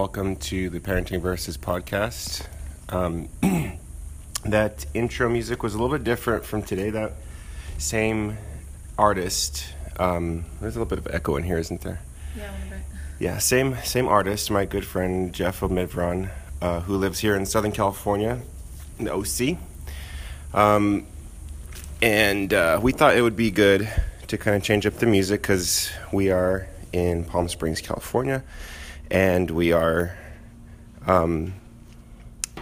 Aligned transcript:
Welcome 0.00 0.36
to 0.36 0.70
the 0.70 0.80
Parenting 0.80 1.20
Versus 1.20 1.58
podcast. 1.58 2.46
Um, 2.88 3.28
that 4.46 4.86
intro 4.94 5.28
music 5.28 5.62
was 5.62 5.74
a 5.74 5.78
little 5.78 5.94
bit 5.94 6.04
different 6.04 6.46
from 6.46 6.62
today. 6.62 6.88
That 6.88 7.12
same 7.76 8.38
artist. 8.96 9.74
Um, 9.98 10.46
there's 10.58 10.74
a 10.74 10.78
little 10.78 10.88
bit 10.88 11.06
of 11.06 11.14
echo 11.14 11.36
in 11.36 11.42
here, 11.42 11.58
isn't 11.58 11.82
there? 11.82 12.00
Yeah, 12.34 12.50
a 12.50 12.52
little 12.52 12.70
bit. 12.70 12.78
Yeah, 13.18 13.36
same 13.36 13.76
same 13.84 14.08
artist. 14.08 14.50
My 14.50 14.64
good 14.64 14.86
friend 14.86 15.34
Jeff 15.34 15.60
Omidvaran, 15.60 16.30
uh, 16.62 16.80
who 16.80 16.96
lives 16.96 17.18
here 17.18 17.36
in 17.36 17.44
Southern 17.44 17.72
California, 17.72 18.40
in 18.98 19.04
the 19.04 19.12
OC. 19.12 19.58
Um, 20.54 21.06
and 22.00 22.54
uh, 22.54 22.80
we 22.82 22.92
thought 22.92 23.18
it 23.18 23.22
would 23.22 23.36
be 23.36 23.50
good 23.50 23.86
to 24.28 24.38
kind 24.38 24.56
of 24.56 24.62
change 24.62 24.86
up 24.86 24.94
the 24.94 25.04
music 25.04 25.42
because 25.42 25.90
we 26.10 26.30
are 26.30 26.66
in 26.90 27.22
Palm 27.24 27.50
Springs, 27.50 27.82
California, 27.82 28.42
and 29.10 29.50
we 29.50 29.72
are 29.72 30.16
um, 31.06 31.54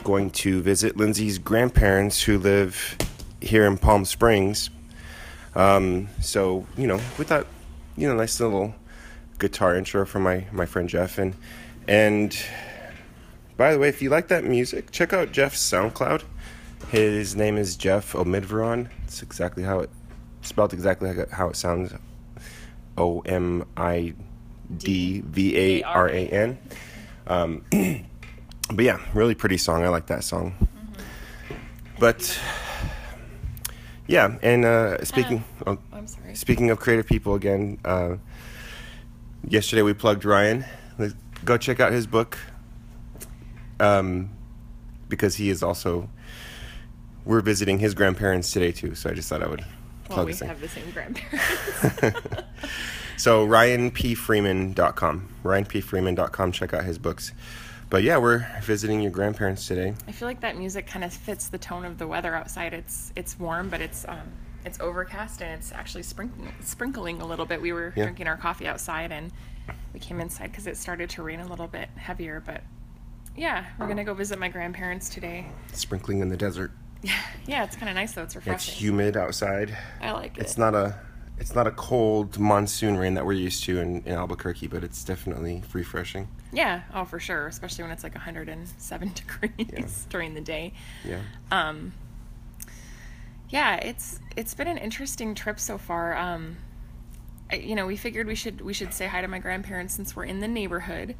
going 0.05 0.31
to 0.31 0.63
visit 0.63 0.97
Lindsey's 0.97 1.39
grandparents 1.39 2.23
who 2.23 2.39
live 2.39 2.97
here 3.41 3.67
in 3.67 3.79
Palm 3.79 4.05
Springs. 4.05 4.71
Um, 5.55 6.09
so 6.21 6.67
you 6.77 6.87
know, 6.87 7.01
we 7.19 7.25
thought, 7.25 7.47
you 7.97 8.09
know, 8.09 8.15
nice 8.15 8.41
little 8.41 8.75
guitar 9.39 9.77
intro 9.77 10.05
from 10.05 10.23
my 10.23 10.47
my 10.53 10.67
friend 10.67 10.89
Jeff 10.89 11.19
and 11.19 11.35
and 11.87 12.37
by 13.57 13.73
the 13.73 13.79
way, 13.79 13.89
if 13.89 14.01
you 14.01 14.09
like 14.09 14.29
that 14.29 14.45
music, 14.45 14.93
check 14.93 15.13
out 15.13 15.33
Jeff's 15.33 15.59
SoundCloud. 15.59 16.23
His 16.91 17.35
name 17.35 17.57
is 17.59 17.75
Jeff 17.77 18.13
Omidvaran. 18.13 18.89
It's 19.03 19.21
exactly 19.21 19.65
how 19.65 19.81
it 19.81 19.91
spelled 20.43 20.73
exactly 20.73 21.13
how 21.33 21.49
it 21.49 21.57
sounds. 21.57 21.93
O 22.97 23.21
M 23.21 23.65
I 23.77 24.15
D 24.77 25.23
V 25.25 25.57
A 25.57 25.83
R 25.83 26.09
A 26.09 26.29
N. 26.29 26.59
Um, 27.27 27.65
but 28.73 28.85
yeah, 28.85 29.01
really 29.15 29.35
pretty 29.35 29.59
song. 29.59 29.85
I 29.85 29.89
like 29.89 30.07
that 30.07 30.25
song. 30.25 30.55
But 31.99 32.39
yeah, 34.07 34.39
and 34.43 34.65
uh, 34.65 35.05
speaking. 35.05 35.45
oh, 35.67 35.79
I'm 35.93 36.07
sorry. 36.07 36.35
Speaking 36.35 36.71
of 36.71 36.79
creative 36.79 37.07
people 37.07 37.35
again, 37.35 37.79
uh, 37.85 38.17
yesterday 39.47 39.83
we 39.83 39.95
plugged 39.95 40.25
Ryan. 40.25 40.65
Let's 40.99 41.15
go 41.45 41.57
check 41.57 41.81
out 41.81 41.93
his 41.93 42.07
book 42.07 42.39
um, 43.81 44.31
because 45.09 45.37
he 45.37 45.51
is 45.51 45.63
also. 45.63 46.09
We're 47.25 47.43
visiting 47.43 47.79
his 47.79 47.93
grandparents 47.93 48.51
today 48.53 48.73
too, 48.73 48.95
so 48.95 49.11
I 49.11 49.13
just 49.13 49.29
thought 49.29 49.43
I 49.43 49.49
would 49.49 49.63
plug 50.05 50.27
Well, 50.29 50.37
we 50.41 50.47
have 50.47 50.61
the 50.63 50.69
same 50.69 50.91
grandparents. 50.93 52.33
So 53.19 53.47
ryanpfreeman.com, 53.47 55.29
ryanpfreeman.com. 55.45 56.53
Check 56.53 56.73
out 56.73 56.85
his 56.85 56.99
books. 56.99 57.33
But 57.91 58.03
yeah, 58.03 58.19
we're 58.19 58.47
visiting 58.63 59.01
your 59.01 59.11
grandparents 59.11 59.67
today. 59.67 59.95
I 60.07 60.13
feel 60.13 60.29
like 60.29 60.41
that 60.41 60.57
music 60.57 60.87
kind 60.87 61.05
of 61.05 61.13
fits 61.13 61.49
the 61.49 61.59
tone 61.59 61.85
of 61.85 61.99
the 61.99 62.07
weather 62.07 62.35
outside. 62.35 62.75
It's 62.75 63.13
it's 63.17 63.39
warm, 63.39 63.71
but 63.71 63.81
it's 63.81 64.05
um 64.07 64.31
it's 64.65 64.79
overcast 64.81 65.41
and 65.41 65.51
it's 65.59 65.73
actually 65.73 66.03
sprinkling 66.03 66.53
sprinkling 66.61 67.21
a 67.23 67.27
little 67.27 67.47
bit. 67.47 67.61
We 67.63 67.73
were 67.73 67.93
Yeah. 67.97 68.05
drinking 68.05 68.27
our 68.29 68.37
coffee 68.37 68.67
outside 68.67 69.11
and 69.11 69.33
we 69.95 70.01
came 70.01 70.21
inside 70.21 70.51
because 70.51 70.67
it 70.67 70.77
started 70.77 71.09
to 71.11 71.23
rain 71.23 71.41
a 71.41 71.47
little 71.47 71.67
bit 71.67 71.89
heavier. 71.97 72.43
But 72.45 72.63
yeah, 73.37 73.65
we're 73.79 73.89
gonna 73.89 74.05
go 74.05 74.13
visit 74.15 74.39
my 74.39 74.49
grandparents 74.49 75.09
today. 75.09 75.47
Sprinkling 75.73 76.21
in 76.21 76.29
the 76.29 76.37
desert. 76.37 76.73
Yeah, 77.03 77.19
yeah, 77.47 77.65
it's 77.65 77.75
kind 77.77 77.89
of 77.89 77.95
nice 77.95 78.13
though. 78.13 78.23
It's 78.25 78.37
refreshing. 78.37 78.73
It's 78.73 78.81
humid 78.83 79.17
outside. 79.17 79.75
I 80.03 80.13
like 80.13 80.37
it. 80.37 80.43
It's 80.43 80.59
not 80.59 80.75
a 80.75 80.95
it's 81.41 81.55
not 81.55 81.67
a 81.67 81.71
cold 81.71 82.39
monsoon 82.39 82.97
rain 82.97 83.15
that 83.15 83.25
we're 83.25 83.33
used 83.33 83.65
to 83.65 83.79
in, 83.81 84.03
in 84.05 84.15
Albuquerque, 84.15 84.67
but 84.67 84.83
it's 84.83 85.05
definitely 85.05 85.63
refreshing. 85.73 86.29
Yeah, 86.53 86.83
oh 86.95 87.05
for 87.05 87.21
sure, 87.21 87.47
especially 87.47 87.85
when 87.85 87.93
it's 87.93 88.03
like 88.03 88.15
107 88.15 89.13
degrees 89.15 90.07
during 90.11 90.35
the 90.35 90.41
day. 90.41 90.73
Yeah. 91.05 91.21
Um, 91.51 91.93
yeah, 93.51 93.77
it's 93.77 94.21
it's 94.37 94.55
been 94.55 94.69
an 94.69 94.79
interesting 94.79 95.35
trip 95.35 95.59
so 95.59 95.79
far. 95.79 96.17
Um, 96.17 96.57
I, 97.51 97.57
you 97.57 97.75
know, 97.75 97.87
we 97.87 97.97
figured 97.97 98.27
we 98.27 98.35
should 98.35 98.61
we 98.61 98.73
should 98.73 98.93
say 98.93 99.07
hi 99.07 99.21
to 99.21 99.29
my 99.29 99.39
grandparents 99.39 99.95
since 99.95 100.15
we're 100.15 100.25
in 100.25 100.41
the 100.41 100.49
neighborhood. 100.49 101.15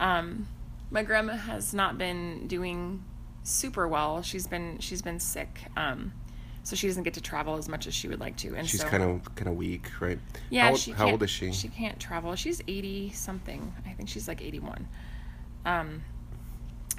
Um, 0.00 0.48
my 0.90 1.02
grandma 1.02 1.36
has 1.36 1.74
not 1.74 1.98
been 1.98 2.46
doing 2.46 3.04
super 3.42 3.86
well. 3.86 4.22
She's 4.22 4.46
been 4.46 4.78
she's 4.78 5.02
been 5.02 5.20
sick. 5.20 5.64
Um, 5.76 6.12
so 6.68 6.76
she 6.76 6.86
doesn't 6.86 7.04
get 7.04 7.14
to 7.14 7.20
travel 7.22 7.56
as 7.56 7.66
much 7.66 7.86
as 7.86 7.94
she 7.94 8.08
would 8.08 8.20
like 8.20 8.36
to. 8.36 8.54
And 8.54 8.68
She's 8.68 8.82
so, 8.82 8.88
kind 8.88 9.02
of 9.02 9.34
kind 9.34 9.48
of 9.48 9.54
weak, 9.56 9.88
right? 10.00 10.18
yeah, 10.50 10.64
How, 10.64 10.70
old- 10.72 10.78
she 10.78 10.90
how 10.92 11.10
old 11.10 11.22
is 11.22 11.30
she? 11.30 11.50
She 11.50 11.68
can't 11.68 11.98
travel. 11.98 12.34
She's 12.34 12.60
eighty 12.68 13.10
something. 13.14 13.72
I 13.86 13.90
think 13.94 14.10
she's 14.10 14.28
like 14.28 14.42
eighty 14.42 14.58
one. 14.58 14.86
Um, 15.64 16.02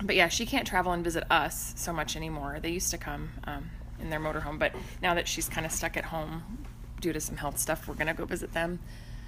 but 0.01 0.15
yeah, 0.15 0.27
she 0.27 0.47
can't 0.47 0.65
travel 0.65 0.91
and 0.91 1.03
visit 1.03 1.23
us 1.29 1.73
so 1.77 1.93
much 1.93 2.15
anymore. 2.15 2.57
They 2.59 2.71
used 2.71 2.89
to 2.91 2.97
come 2.97 3.29
um, 3.43 3.69
in 3.99 4.09
their 4.09 4.19
motorhome, 4.19 4.57
but 4.57 4.73
now 5.03 5.13
that 5.13 5.27
she's 5.27 5.47
kind 5.47 5.67
of 5.67 5.71
stuck 5.71 5.97
at 5.97 6.05
home 6.05 6.65
due 6.99 7.13
to 7.13 7.19
some 7.21 7.37
health 7.37 7.59
stuff, 7.59 7.87
we're 7.87 7.93
gonna 7.93 8.15
go 8.15 8.25
visit 8.25 8.53
them. 8.53 8.79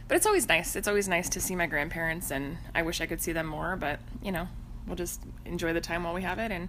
But 0.07 0.18
it's 0.18 0.25
always 0.25 0.47
nice. 0.47 0.75
It's 0.75 0.88
always 0.88 1.07
nice 1.07 1.30
to 1.30 1.40
see 1.40 1.56
my 1.56 1.68
grandparents, 1.68 2.31
and 2.31 2.57
I 2.74 2.81
wish 2.81 3.00
I 3.00 3.06
could 3.06 3.22
see 3.22 3.31
them 3.31 3.46
more. 3.46 3.75
But 3.75 4.00
you 4.24 4.31
know, 4.31 4.47
we'll 4.88 4.96
just 4.96 5.22
enjoy 5.46 5.72
the 5.74 5.81
time 5.81 6.03
while 6.03 6.16
we 6.16 6.24
have 6.24 6.40
it, 6.40 6.51
and 6.51 6.68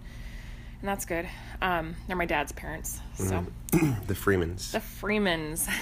and 0.82 0.88
that's 0.88 1.06
good. 1.06 1.26
Um, 1.62 1.96
they're 2.06 2.16
my 2.16 2.26
dad's 2.26 2.52
parents, 2.52 3.00
so 3.14 3.46
the 4.06 4.14
Freemans. 4.14 4.72
the 4.72 4.80
Freemans. 4.80 5.68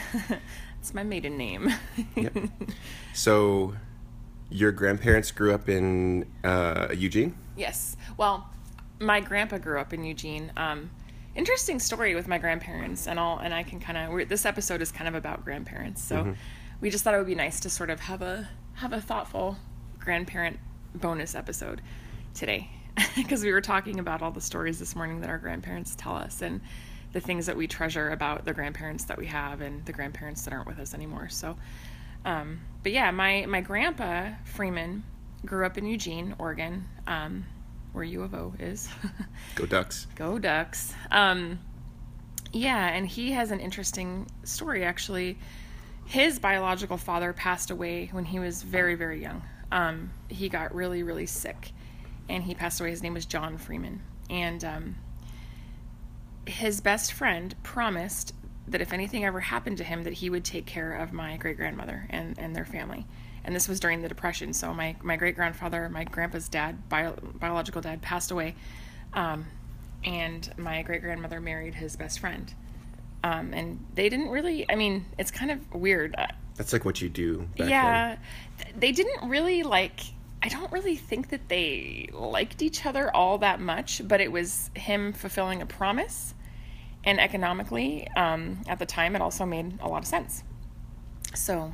It's 0.81 0.95
my 0.95 1.03
maiden 1.03 1.37
name. 1.37 1.71
Yep. 2.17 2.37
So, 3.13 3.75
your 4.49 4.73
grandparents 4.73 5.31
grew 5.31 5.53
up 5.53 5.69
in 5.69 6.25
uh, 6.43 6.89
Eugene. 6.97 7.37
Yes. 7.55 7.99
Well, 8.17 8.49
my 8.99 9.21
grandpa 9.21 9.59
grew 9.59 9.79
up 9.79 9.93
in 9.93 10.05
Eugene. 10.05 10.51
Um, 10.57 10.91
interesting 11.35 11.81
story 11.81 12.15
with 12.15 12.29
my 12.29 12.39
grandparents, 12.39 13.07
and 13.07 13.19
all. 13.19 13.39
And 13.41 13.53
I 13.53 13.63
can 13.63 13.79
kind 13.79 13.99
of. 13.99 14.29
This 14.31 14.47
episode 14.47 14.81
is 14.81 14.91
kind 14.91 15.07
of 15.07 15.15
about 15.15 15.45
grandparents, 15.45 16.03
so 16.03 16.35
we 16.81 16.89
just 16.89 17.05
thought 17.05 17.13
it 17.13 17.19
would 17.19 17.27
be 17.27 17.35
nice 17.35 17.61
to 17.61 17.69
sort 17.69 17.91
of 17.91 18.01
have 18.01 18.23
a 18.23 18.49
have 18.75 18.95
a 18.95 19.03
thoughtful 19.03 19.59
grandparent 19.99 20.59
bonus 20.95 21.35
episode 21.35 21.83
today, 22.33 22.71
because 23.17 23.43
we 23.43 23.53
were 23.53 23.61
talking 23.61 23.99
about 23.99 24.23
all 24.23 24.31
the 24.31 24.41
stories 24.41 24.79
this 24.79 24.97
morning 24.97 25.21
that 25.21 25.31
our 25.31 25.39
grandparents 25.39 25.95
tell 25.95 26.17
us, 26.17 26.43
and 26.43 26.61
the 27.13 27.21
things 27.21 27.47
that 27.47 27.57
we 27.57 27.67
treasure 27.67 28.11
about 28.11 28.45
the 28.45 28.55
grandparents 28.55 29.05
that 29.05 29.19
we 29.19 29.27
have, 29.27 29.61
and 29.61 29.85
the 29.87 29.93
grandparents 29.93 30.43
that 30.43 30.53
aren't 30.53 30.67
with 30.67 30.79
us 30.79 30.95
anymore. 30.95 31.29
So. 31.29 31.57
Um, 32.25 32.61
but 32.83 32.93
yeah, 32.93 33.11
my, 33.11 33.47
my 33.47 33.61
grandpa 33.61 34.31
Freeman 34.45 35.03
grew 35.45 35.65
up 35.65 35.79
in 35.79 35.87
Eugene, 35.87 36.35
Oregon, 36.39 36.87
um, 37.07 37.47
where 37.93 38.05
U 38.05 38.23
of 38.23 38.35
O 38.35 38.55
is. 38.59 38.89
Go 39.55 39.67
Ducks. 39.67 40.07
Go 40.15 40.39
Ducks. 40.39 40.95
Um, 41.11 41.59
yeah, 42.53 42.89
and 42.89 43.07
he 43.07 43.33
has 43.33 43.51
an 43.51 43.61
interesting 43.61 44.27
story 44.45 44.85
actually. 44.85 45.39
His 46.07 46.39
biological 46.39 46.97
father 46.97 47.33
passed 47.33 47.71
away 47.71 48.09
when 48.13 48.25
he 48.25 48.39
was 48.39 48.63
very, 48.63 48.97
very 48.97 49.23
young. 49.23 49.43
Um, 49.71 50.11
he 50.29 50.49
got 50.49 50.75
really, 50.75 51.05
really 51.05 51.27
sick, 51.27 51.73
and 52.31 52.43
he 52.43 52.55
passed 52.55 52.81
away. 52.81 52.91
His 52.91 53.03
name 53.03 53.15
was 53.15 53.27
John 53.27 53.59
Freeman, 53.59 54.01
and 54.31 54.65
um, 54.65 54.97
his 56.47 56.81
best 56.81 57.13
friend 57.13 57.55
promised 57.63 58.35
that 58.69 58.81
if 58.81 58.93
anything 58.93 59.25
ever 59.25 59.41
happened 59.41 59.79
to 59.79 59.85
him, 59.85 60.05
that 60.05 60.13
he 60.13 60.31
would 60.31 60.45
take 60.45 60.65
care 60.65 60.95
of 60.95 61.13
my 61.13 61.37
great 61.37 61.57
grandmother 61.57 62.07
and, 62.11 62.39
and 62.39 62.55
their 62.55 62.65
family. 62.65 63.05
And 63.43 63.57
this 63.57 63.67
was 63.69 63.81
during 63.81 64.03
the 64.03 64.09
Depression. 64.09 64.53
So 64.53 64.73
my, 64.73 64.95
my 65.03 65.17
great 65.17 65.35
grandfather, 65.35 65.89
my 65.89 66.05
grandpa's 66.05 66.49
dad, 66.49 66.89
bio, 66.89 67.15
biological 67.35 67.81
dad, 67.81 68.01
passed 68.03 68.31
away. 68.31 68.55
Um, 69.13 69.47
and 70.05 70.53
my 70.57 70.83
great 70.83 71.01
grandmother 71.01 71.41
married 71.41 71.75
his 71.75 71.97
best 71.97 72.21
friend. 72.21 72.53
Um, 73.25 73.53
and 73.53 73.85
they 73.95 74.09
didn't 74.09 74.29
really, 74.29 74.71
I 74.71 74.77
mean, 74.77 75.07
it's 75.19 75.31
kind 75.31 75.51
of 75.51 75.75
weird. 75.75 76.15
Uh, 76.17 76.27
That's 76.57 76.73
like 76.73 76.85
what 76.85 77.01
you 77.01 77.09
do. 77.09 77.49
Back 77.57 77.71
yeah. 77.71 78.17
th- 78.59 78.75
They 78.79 78.93
didn't 78.93 79.29
really 79.29 79.63
like, 79.63 80.01
I 80.43 80.49
don't 80.49 80.73
really 80.73 80.97
think 80.97 81.29
that 81.31 81.49
they 81.49 82.09
liked 82.13 82.63
each 82.63 82.87
other 82.87 83.15
all 83.15 83.39
that 83.39 83.61
much, 83.61 84.01
but 84.07 84.21
it 84.21 84.33
was 84.33 84.71
him 84.75 85.13
fulfilling 85.13 85.61
a 85.63 85.67
promise. 85.67 86.35
And 87.05 87.19
economically, 87.21 88.09
um, 88.17 88.61
at 88.69 88.79
the 88.79 88.87
time, 88.87 89.17
it 89.17 89.23
also 89.23 89.47
made 89.47 89.79
a 89.81 89.89
lot 89.89 89.99
of 90.03 90.07
sense. 90.07 90.43
So, 91.35 91.73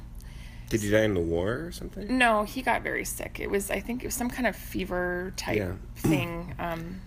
Did 0.69 0.83
he 0.83 0.91
die 0.91 1.03
in 1.03 1.15
the 1.15 1.21
war 1.21 1.65
or 1.67 1.73
something? 1.73 2.17
no, 2.19 2.45
he 2.45 2.63
got 2.63 2.83
very 2.83 3.05
sick. 3.05 3.39
It 3.41 3.51
was, 3.51 3.71
I 3.71 3.81
think, 3.81 4.03
it 4.03 4.07
was 4.07 4.15
some 4.15 4.31
kind 4.31 4.47
of 4.47 4.55
fever 4.57 5.33
type 5.37 5.57
Yeah. 5.59 5.73
thing. 5.97 6.55
Um, 6.59 7.01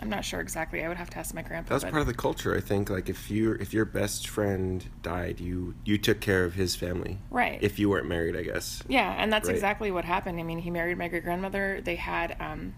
I'm 0.00 0.08
not 0.08 0.24
sure 0.24 0.40
exactly. 0.40 0.82
I 0.82 0.88
would 0.88 0.96
have 0.96 1.10
to 1.10 1.18
ask 1.18 1.34
my 1.34 1.42
grandpa. 1.42 1.68
That 1.68 1.74
was 1.74 1.84
but- 1.84 1.90
part 1.90 2.00
of 2.00 2.06
the 2.06 2.14
culture, 2.14 2.56
I 2.56 2.60
think. 2.60 2.88
Like 2.90 3.08
if 3.08 3.30
you 3.30 3.52
if 3.52 3.72
your 3.74 3.84
best 3.84 4.28
friend 4.28 4.84
died, 5.02 5.40
you 5.40 5.74
you 5.84 5.98
took 5.98 6.20
care 6.20 6.44
of 6.44 6.54
his 6.54 6.74
family. 6.76 7.18
Right. 7.30 7.58
If 7.62 7.78
you 7.78 7.88
weren't 7.90 8.06
married, 8.08 8.36
I 8.36 8.42
guess. 8.42 8.82
Yeah, 8.88 9.14
and 9.18 9.32
that's 9.32 9.48
Right. 9.48 9.54
exactly 9.54 9.90
what 9.90 10.04
happened. 10.04 10.40
I 10.40 10.42
mean, 10.42 10.58
he 10.58 10.70
married 10.70 10.96
my 10.98 11.08
great 11.08 11.24
grandmother. 11.24 11.80
They 11.84 11.96
had 11.96 12.36
um, 12.40 12.74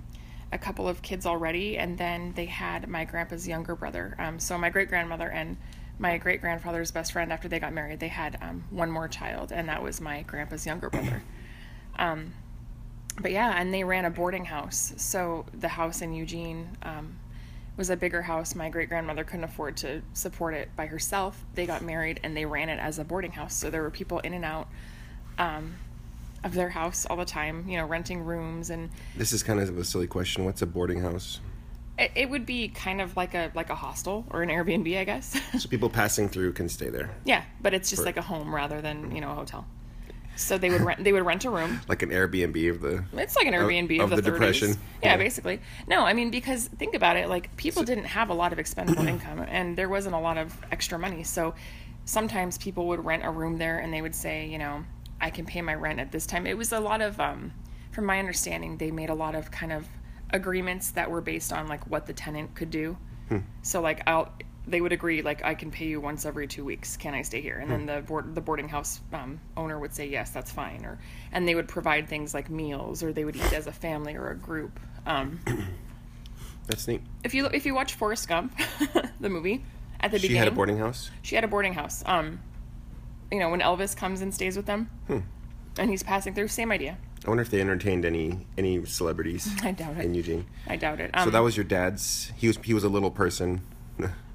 a 0.51 0.59
couple 0.59 0.89
of 0.89 1.01
kids 1.03 1.25
already, 1.27 1.79
and 1.79 1.97
then 1.97 2.33
they 2.35 2.47
had 2.47 2.89
my 2.89 3.05
grandpa's 3.05 3.47
younger 3.47 3.75
brother. 3.77 4.15
Um, 4.19 4.39
so 4.39 4.59
my 4.59 4.71
great 4.71 4.89
grandmother 4.89 5.29
and 5.31 5.57
my 5.99 6.19
great 6.19 6.41
grandfather's 6.41 6.91
best 6.91 7.13
friend, 7.13 7.33
after 7.33 7.47
they 7.49 7.61
got 7.61 7.73
married, 7.73 8.01
they 8.01 8.09
had 8.09 8.37
um, 8.43 8.65
one 8.71 8.91
more 8.91 9.07
child, 9.09 9.53
and 9.53 9.69
that 9.69 9.83
was 9.83 10.01
my 10.01 10.23
grandpa's 10.23 10.67
younger 10.67 10.91
brother. 10.91 11.23
Um, 11.99 12.33
but 13.21 13.31
yeah, 13.33 13.61
and 13.61 13.73
they 13.73 13.85
ran 13.85 14.05
a 14.05 14.11
boarding 14.11 14.45
house. 14.45 14.93
So 14.97 15.45
the 15.53 15.69
house 15.69 16.03
in 16.03 16.13
Eugene 16.13 16.77
um, 16.83 17.17
was 17.77 17.91
a 17.91 17.97
bigger 17.97 18.23
house. 18.23 18.55
My 18.55 18.69
great 18.69 18.89
grandmother 18.89 19.25
couldn't 19.25 19.45
afford 19.45 19.77
to 19.79 20.03
support 20.13 20.55
it 20.55 20.71
by 20.77 20.87
herself. 20.87 21.45
They 21.55 21.67
got 21.67 21.83
married 21.83 22.21
and 22.23 22.37
they 22.37 22.45
ran 22.47 22.69
it 22.69 22.79
as 22.79 22.99
a 22.99 23.05
boarding 23.05 23.33
house. 23.33 23.55
So 23.55 23.71
there 23.71 23.83
were 23.83 23.91
people 23.91 24.19
in 24.21 24.35
and 24.35 24.45
out 24.45 24.69
um, 25.39 25.75
of 26.45 26.55
their 26.55 26.71
house 26.71 27.07
all 27.07 27.17
the 27.17 27.25
time, 27.25 27.69
you 27.69 27.77
know, 27.77 27.87
renting 27.87 28.25
rooms 28.25 28.71
and 28.71 28.91
This 29.17 29.33
is 29.33 29.43
kind 29.43 29.61
of 29.61 29.77
a 29.79 29.85
silly 29.85 30.07
question. 30.07 30.45
What's 30.45 30.63
a 30.63 30.67
boarding 30.67 31.01
house? 31.03 31.41
it, 31.99 32.11
it 32.15 32.31
would 32.31 32.47
be 32.47 32.69
kind 32.69 33.01
of 33.03 33.17
like 33.17 33.35
a 33.35 33.53
like 33.55 33.69
a 33.69 33.75
hostel 33.75 34.25
or 34.31 34.43
an 34.43 34.49
Airbnb, 34.49 34.99
I 34.99 35.05
guess. 35.05 35.39
So 35.59 35.69
people 35.69 35.91
passing 35.91 36.29
through 36.29 36.55
can 36.55 36.69
stay 36.69 36.89
there, 36.89 37.11
yeah, 37.25 37.45
but 37.61 37.75
it's 37.75 37.91
just 37.91 38.01
For- 38.03 38.07
like 38.07 38.17
a 38.17 38.23
home 38.23 38.55
rather 38.55 38.81
than 38.81 39.15
you 39.15 39.21
know 39.21 39.31
a 39.31 39.35
hotel. 39.35 39.67
So 40.37 40.59
they 40.59 40.71
would 40.71 40.81
rent 40.81 41.05
they 41.05 41.13
would 41.13 41.25
rent 41.25 41.45
a 41.45 41.51
room. 41.51 41.81
like 41.89 42.03
an 42.03 42.11
Airbnb 42.11 42.71
of 42.71 42.81
the. 42.81 43.05
It's 43.15 43.37
like 43.37 43.47
an 43.47 43.55
Airbnb 43.55 44.01
of, 44.03 44.13
of 44.13 44.17
the, 44.17 44.23
the 44.23 44.31
30s. 44.31 44.33
Depression. 44.35 44.69
Yeah, 45.03 45.11
Yeah. 45.13 45.17
basically. 45.19 45.61
No, 45.87 46.01
I 46.05 46.13
mean 46.15 46.31
because 46.31 46.69
think 46.69 46.95
about 46.95 47.17
it, 47.17 47.29
like 47.29 47.55
people 47.57 47.83
didn't 47.83 48.05
have 48.07 48.31
a 48.31 48.35
lot 48.35 48.53
of 48.53 48.59
expendable 48.59 49.07
income 49.07 49.41
and 49.49 49.77
there 49.77 49.89
wasn't 49.89 50.15
a 50.15 50.19
lot 50.19 50.39
of 50.39 50.57
extra 50.71 50.99
money. 50.99 51.23
So 51.23 51.55
sometimes 52.05 52.59
people 52.59 52.89
would 52.89 53.05
rent 53.05 53.25
a 53.25 53.31
room 53.31 53.59
there 53.59 53.79
and 53.79 53.93
they 53.93 54.03
would 54.03 54.15
say, 54.15 54.47
you 54.47 54.59
know, 54.59 54.85
I 55.21 55.31
can 55.31 55.45
pay 55.47 55.63
my 55.63 55.75
rent 55.75 56.01
at 56.01 56.11
this 56.11 56.27
time. 56.27 56.47
It 56.47 56.57
was 56.57 56.73
a 56.73 56.81
lot 56.81 57.01
of 57.03 57.21
um 57.21 57.53
from 57.93 58.07
my 58.07 58.19
understanding, 58.19 58.79
they 58.79 58.91
made 58.91 59.11
a 59.11 59.15
lot 59.15 59.35
of 59.35 59.51
kind 59.51 59.71
of 59.73 59.87
agreements 60.31 60.93
that 60.93 61.11
were 61.11 61.21
based 61.21 61.53
on 61.53 61.69
like 61.69 61.87
what 61.91 62.07
the 62.07 62.13
tenant 62.15 62.55
could 62.55 62.71
do. 62.71 62.97
So 63.63 63.81
like 63.81 64.03
I'll 64.07 64.31
they 64.67 64.81
would 64.81 64.93
agree 64.93 65.23
like 65.23 65.45
I 65.45 65.55
can 65.55 65.71
pay 65.71 65.87
you 65.87 66.01
once 66.01 66.25
every 66.25 66.47
two 66.47 66.65
weeks. 66.65 66.97
Can 66.97 67.15
I 67.15 67.23
stay 67.23 67.41
here? 67.41 67.59
And 67.59 67.71
then 67.71 67.87
the 67.87 68.01
board 68.03 68.35
the 68.35 68.41
boarding 68.41 68.69
house 68.69 69.01
um, 69.13 69.41
owner 69.57 69.79
would 69.79 69.93
say 69.95 70.07
yes, 70.09 70.31
that's 70.31 70.51
fine. 70.53 70.85
Or 70.85 70.99
and 71.33 71.49
they 71.49 71.55
would 71.55 71.69
provide 71.69 72.09
things 72.09 72.33
like 72.35 72.49
meals, 72.51 73.03
or 73.03 73.13
they 73.13 73.25
would 73.25 73.37
eat 73.37 73.53
as 73.53 73.67
a 73.67 73.73
family 73.73 74.15
or 74.17 74.29
a 74.31 74.37
group. 74.37 74.79
Um, 75.07 75.41
That's 76.67 76.87
neat. 76.87 77.03
if 77.25 77.35
you 77.35 77.47
if 77.47 77.67
you 77.67 77.75
watch 77.75 77.95
Forrest 77.95 78.29
Gump, 78.29 78.57
the 79.21 79.29
movie 79.29 79.65
at 80.01 80.11
the 80.13 80.19
She 80.19 80.29
beginning, 80.29 80.31
she 80.31 80.39
had 80.39 80.49
a 80.49 80.53
boarding 80.53 80.79
house. 80.79 81.11
she 81.23 81.35
had 81.35 81.43
a 81.45 81.49
boarding 81.49 81.75
house. 81.75 82.03
Um, 82.07 82.39
you 83.33 83.41
know 83.41 83.51
when 83.51 83.61
Elvis 83.61 83.97
comes 83.97 84.21
and 84.21 84.33
stays 84.33 84.57
with 84.57 84.67
them, 84.67 84.89
and 85.79 85.91
he's 85.91 86.03
passing 86.05 86.35
through, 86.35 86.49
same 86.49 86.71
idea. 86.71 86.99
I 87.27 87.29
wonder 87.29 87.43
if 87.43 87.51
they 87.51 87.61
entertained 87.61 88.05
any 88.05 88.47
any 88.57 88.85
celebrities 88.87 89.49
I 89.65 89.73
doubt 89.73 89.97
it. 89.99 90.05
in 90.05 90.15
Eugene. 90.15 90.47
I 90.69 90.77
doubt 90.77 91.01
it. 91.01 91.11
Um, 91.15 91.25
So 91.25 91.31
that 91.31 91.41
was 91.41 91.57
your 91.57 91.65
dad's. 91.65 92.31
He 92.37 92.47
was 92.47 92.57
he 92.63 92.75
was 92.75 92.85
a 92.85 92.89
little 92.89 93.11
person. 93.11 93.63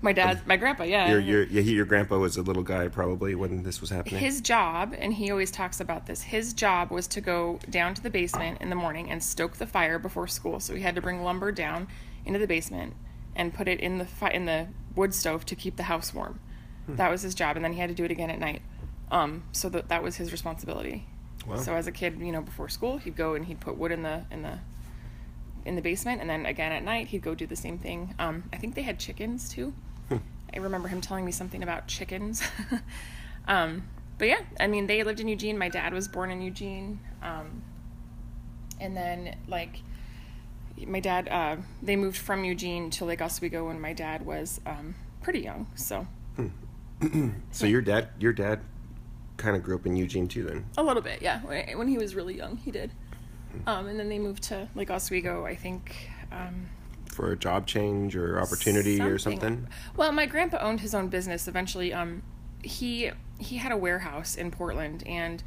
My 0.01 0.13
dad, 0.13 0.45
my 0.45 0.57
grandpa. 0.57 0.83
Yeah, 0.83 1.09
Your 1.09 1.19
your 1.19 1.43
yeah, 1.43 1.61
he, 1.61 1.73
your 1.73 1.85
grandpa 1.85 2.17
was 2.17 2.37
a 2.37 2.41
little 2.41 2.63
guy 2.63 2.87
probably 2.87 3.35
when 3.35 3.63
this 3.63 3.81
was 3.81 3.89
happening. 3.89 4.19
his 4.19 4.41
job, 4.41 4.93
and 4.97 5.13
he 5.13 5.31
always 5.31 5.51
talks 5.51 5.79
about 5.79 6.05
this, 6.05 6.21
his 6.21 6.53
job 6.53 6.91
was 6.91 7.07
to 7.07 7.21
go 7.21 7.59
down 7.69 7.93
to 7.95 8.03
the 8.03 8.09
basement 8.09 8.61
in 8.61 8.69
the 8.69 8.75
morning 8.75 9.09
and 9.09 9.23
stoke 9.23 9.57
the 9.57 9.65
fire 9.67 9.97
before 9.99 10.27
school. 10.27 10.59
So 10.59 10.75
he 10.75 10.81
had 10.81 10.95
to 10.95 11.01
bring 11.01 11.23
lumber 11.23 11.51
down 11.51 11.87
into 12.25 12.39
the 12.39 12.47
basement 12.47 12.93
and 13.35 13.53
put 13.53 13.67
it 13.67 13.79
in 13.79 13.97
the 13.97 14.05
fi- 14.05 14.31
in 14.31 14.45
the 14.45 14.67
wood 14.95 15.13
stove 15.13 15.45
to 15.45 15.55
keep 15.55 15.77
the 15.77 15.83
house 15.83 16.13
warm. 16.13 16.39
That 16.89 17.11
was 17.11 17.21
his 17.21 17.35
job, 17.35 17.57
and 17.57 17.65
then 17.65 17.73
he 17.73 17.79
had 17.79 17.89
to 17.89 17.95
do 17.95 18.05
it 18.05 18.11
again 18.11 18.29
at 18.29 18.39
night. 18.39 18.61
Um, 19.11 19.43
so 19.51 19.67
that 19.69 19.89
that 19.89 20.03
was 20.03 20.15
his 20.15 20.31
responsibility. 20.31 21.05
Wow. 21.45 21.57
So 21.57 21.75
as 21.75 21.85
a 21.87 21.91
kid, 21.91 22.19
you 22.21 22.31
know, 22.31 22.41
before 22.41 22.69
school, 22.69 22.97
he'd 22.97 23.15
go 23.17 23.33
and 23.33 23.45
he'd 23.45 23.59
put 23.59 23.77
wood 23.77 23.91
in 23.91 24.03
the 24.03 24.25
in 24.31 24.41
the 24.41 24.59
in 25.65 25.75
the 25.75 25.81
basement, 25.81 26.21
and 26.21 26.29
then 26.29 26.45
again 26.45 26.71
at 26.71 26.83
night, 26.83 27.07
he'd 27.07 27.21
go 27.21 27.35
do 27.35 27.45
the 27.45 27.55
same 27.57 27.77
thing. 27.77 28.15
Um, 28.19 28.43
I 28.53 28.57
think 28.57 28.75
they 28.75 28.83
had 28.83 28.99
chickens 28.99 29.49
too. 29.49 29.73
I 30.53 30.59
remember 30.59 30.87
him 30.87 31.01
telling 31.01 31.25
me 31.25 31.31
something 31.31 31.63
about 31.63 31.87
chickens. 31.87 32.41
um, 33.47 33.83
but 34.17 34.27
yeah, 34.27 34.41
I 34.59 34.67
mean, 34.67 34.87
they 34.87 35.03
lived 35.03 35.19
in 35.19 35.27
Eugene. 35.27 35.57
My 35.57 35.69
dad 35.69 35.93
was 35.93 36.07
born 36.07 36.31
in 36.31 36.41
Eugene. 36.41 36.99
Um, 37.21 37.61
and 38.79 38.95
then, 38.95 39.35
like, 39.47 39.81
my 40.85 40.99
dad, 40.99 41.27
uh, 41.29 41.57
they 41.81 41.95
moved 41.95 42.17
from 42.17 42.43
Eugene 42.43 42.89
to 42.91 43.05
Lake 43.05 43.21
Oswego 43.21 43.67
when 43.67 43.79
my 43.79 43.93
dad 43.93 44.25
was 44.25 44.61
um, 44.65 44.95
pretty 45.21 45.41
young. 45.41 45.67
So, 45.75 46.07
so 47.51 47.65
your 47.65 47.81
dad 47.81 48.09
your 48.19 48.33
dad 48.33 48.59
kind 49.37 49.55
of 49.55 49.63
grew 49.63 49.75
up 49.75 49.85
in 49.85 49.95
Eugene 49.95 50.27
too 50.27 50.43
then. 50.43 50.65
a 50.77 50.83
little 50.83 51.01
bit, 51.01 51.21
yeah. 51.21 51.41
When 51.41 51.77
when 51.77 51.87
he 51.87 51.97
was 51.97 52.15
really 52.15 52.35
young, 52.35 52.57
he 52.57 52.71
did. 52.71 52.91
Um, 53.65 53.87
and 53.87 53.99
then 53.99 54.09
they 54.09 54.19
moved 54.19 54.43
to 54.43 54.67
Lake 54.75 54.91
Oswego, 54.91 55.45
I 55.45 55.55
think. 55.55 56.11
Um, 56.31 56.67
For 57.17 57.31
a 57.31 57.35
job 57.35 57.65
change 57.65 58.15
or 58.15 58.39
opportunity 58.39 59.01
or 59.01 59.17
something. 59.17 59.67
Well, 59.95 60.11
my 60.11 60.27
grandpa 60.27 60.59
owned 60.61 60.81
his 60.81 60.93
own 60.93 61.07
business. 61.07 61.47
Eventually, 61.47 61.91
um, 61.91 62.21
he 62.61 63.09
he 63.39 63.57
had 63.57 63.71
a 63.71 63.77
warehouse 63.77 64.35
in 64.35 64.51
Portland, 64.51 65.01
and 65.07 65.41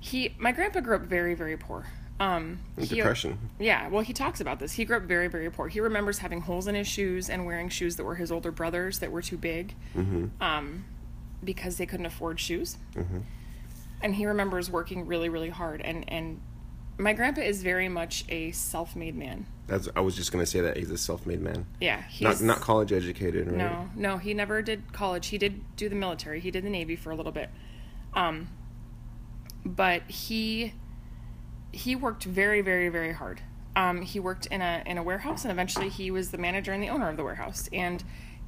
he 0.00 0.34
my 0.38 0.52
grandpa 0.52 0.80
grew 0.80 0.96
up 0.96 1.02
very 1.04 1.32
very 1.32 1.56
poor. 1.56 1.86
Um, 2.20 2.58
he- 2.78 2.96
Depression. 2.96 3.38
Yeah, 3.58 3.88
well, 3.88 4.02
he 4.02 4.12
talks 4.12 4.42
about 4.42 4.58
this. 4.58 4.72
He 4.74 4.84
grew 4.84 4.98
up 4.98 5.04
very 5.04 5.28
very 5.28 5.50
poor. 5.50 5.68
He 5.68 5.80
remembers 5.80 6.18
having 6.18 6.42
holes 6.42 6.66
in 6.66 6.74
his 6.74 6.86
shoes 6.86 7.30
and 7.30 7.46
wearing 7.46 7.70
shoes 7.70 7.96
that 7.96 8.04
were 8.04 8.16
his 8.16 8.30
older 8.30 8.50
brothers 8.50 8.98
that 8.98 9.10
were 9.10 9.22
too 9.22 9.38
big, 9.38 9.74
um, 10.42 10.84
because 11.42 11.78
they 11.78 11.86
couldn't 11.86 12.04
afford 12.04 12.38
shoes. 12.38 12.76
And 14.02 14.14
he 14.14 14.26
remembers 14.26 14.70
working 14.70 15.06
really 15.06 15.30
really 15.30 15.48
hard. 15.48 15.80
And 15.80 16.04
and 16.12 16.42
my 16.98 17.12
grandpa 17.12 17.42
is 17.42 17.62
very 17.62 17.88
much 17.88 18.24
a 18.28 18.50
self 18.50 18.96
made 18.96 19.16
man. 19.16 19.46
That's 19.68 19.88
I 19.94 20.00
was 20.00 20.16
just 20.16 20.32
gonna 20.32 20.46
say 20.46 20.60
that 20.60 20.76
he's 20.76 20.90
a 20.90 20.98
self-made 20.98 21.40
man. 21.40 21.66
Yeah, 21.80 22.02
Not 22.20 22.32
he's 22.32 22.42
not 22.42 22.60
college 22.60 22.92
educated, 22.92 23.46
right? 23.46 23.56
No, 23.56 23.90
no, 23.94 24.16
he 24.18 24.34
never 24.34 24.62
did 24.62 24.92
college. 24.92 25.28
He 25.28 25.38
did 25.38 25.76
do 25.76 25.88
the 25.88 25.94
military. 25.94 26.40
He 26.40 26.50
did 26.50 26.64
the 26.64 26.70
Navy 26.70 26.96
for 26.96 27.10
a 27.10 27.14
little 27.14 27.32
bit. 27.32 27.50
Um, 28.14 28.48
but 29.64 30.02
he 30.08 30.72
he 31.70 31.94
worked 31.94 32.24
very, 32.24 32.62
very, 32.62 32.88
very 32.88 33.12
hard. 33.12 33.42
Um, 33.76 34.02
he 34.02 34.18
worked 34.18 34.46
in 34.46 34.62
a 34.62 34.82
in 34.86 34.96
a 34.96 35.02
warehouse, 35.02 35.44
and 35.44 35.52
eventually 35.52 35.90
he 35.90 36.10
was 36.10 36.30
the 36.30 36.38
manager 36.38 36.72
and 36.72 36.82
the 36.82 36.88
owner 36.88 37.08
of 37.08 37.16
the 37.16 37.24
warehouse. 37.24 37.68
And 37.72 38.02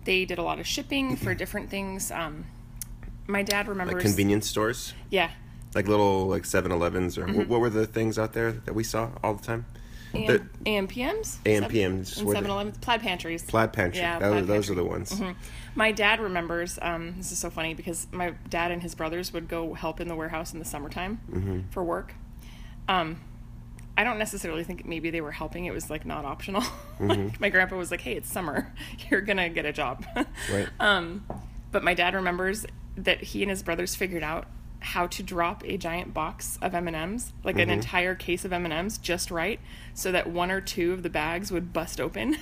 they 0.04 0.25
did 0.25 0.38
a 0.38 0.42
lot 0.42 0.58
of 0.58 0.66
shipping 0.66 1.16
for 1.16 1.34
different 1.34 1.68
things. 1.68 2.10
Um, 2.10 2.46
my 3.26 3.42
dad 3.42 3.68
remembers. 3.68 3.96
Like 3.96 4.02
convenience 4.02 4.48
stores, 4.48 4.94
Yeah. 5.10 5.30
Like 5.74 5.86
little 5.88 6.26
like 6.26 6.42
7-Elevens 6.42 7.16
or 7.18 7.26
Mm-hmm. 7.26 7.36
what, 7.38 7.48
what 7.48 7.60
were 7.60 7.70
the 7.70 7.86
things 7.86 8.18
out 8.18 8.32
there 8.32 8.52
that 8.52 8.74
we 8.74 8.82
saw 8.84 9.10
all 9.22 9.34
the 9.34 9.44
time? 9.46 9.66
AM, 10.14 10.26
The- 10.26 10.70
AMPMs? 10.70 11.36
AMPMs, 11.44 12.18
And 12.18 12.26
were 12.26 12.34
7 12.34 12.50
Elevens. 12.50 12.78
Plaid 12.78 13.00
pantries. 13.00 13.42
Plaid 13.44 13.72
Pantry. 13.72 14.00
Yeah, 14.00 14.18
was- 14.18 14.28
Plaid 14.32 14.46
those 14.48 14.68
are 14.70 14.74
the 14.74 14.84
ones. 14.84 15.20
My 15.76 15.92
dad 15.92 16.18
remembers. 16.20 16.78
Um, 16.82 17.14
this 17.18 17.30
is 17.30 17.38
so 17.38 17.48
funny 17.50 17.74
because 17.74 18.08
my 18.10 18.34
dad 18.48 18.72
and 18.72 18.82
his 18.82 18.96
brothers 18.96 19.32
would 19.32 19.46
go 19.48 19.74
help 19.74 20.00
in 20.00 20.08
the 20.08 20.16
warehouse 20.16 20.52
in 20.52 20.58
the 20.58 20.64
summertime 20.64 21.20
Mm-hmm. 21.30 21.60
for 21.70 21.84
work. 21.84 22.14
Um, 22.88 23.20
I 23.96 24.02
don't 24.02 24.18
necessarily 24.18 24.64
think 24.64 24.84
maybe 24.86 25.10
they 25.10 25.20
were 25.20 25.30
helping. 25.30 25.66
It 25.66 25.72
was 25.74 25.90
like 25.90 26.04
not 26.04 26.24
optional. 26.24 26.64
like, 27.00 27.38
my 27.40 27.50
grandpa 27.50 27.76
was 27.76 27.90
like, 27.92 28.00
"Hey, 28.00 28.14
it's 28.14 28.28
summer. 28.32 28.72
You're 29.10 29.20
gonna 29.20 29.48
get 29.48 29.64
a 29.66 29.72
job." 29.72 30.04
Right. 30.50 30.66
Um, 30.80 31.24
but 31.70 31.84
my 31.84 31.94
dad 31.94 32.14
remembers 32.14 32.66
that 32.96 33.22
he 33.22 33.42
and 33.42 33.50
his 33.50 33.62
brothers 33.62 33.94
figured 33.94 34.22
out 34.24 34.48
how 34.80 35.06
to 35.06 35.22
drop 35.22 35.62
a 35.64 35.76
giant 35.76 36.14
box 36.14 36.58
of 36.62 36.75
M&Ms, 36.75 37.32
like 37.44 37.56
Mm-hmm. 37.56 37.62
an 37.62 37.70
entire 37.70 38.14
case 38.14 38.44
of 38.44 38.52
M&Ms 38.52 38.99
just 38.99 39.30
right 39.30 39.60
so 39.94 40.10
that 40.12 40.28
one 40.28 40.50
or 40.50 40.60
two 40.60 40.92
of 40.92 41.02
the 41.02 41.10
bags 41.10 41.52
would 41.52 41.72
bust 41.72 42.00
open 42.00 42.37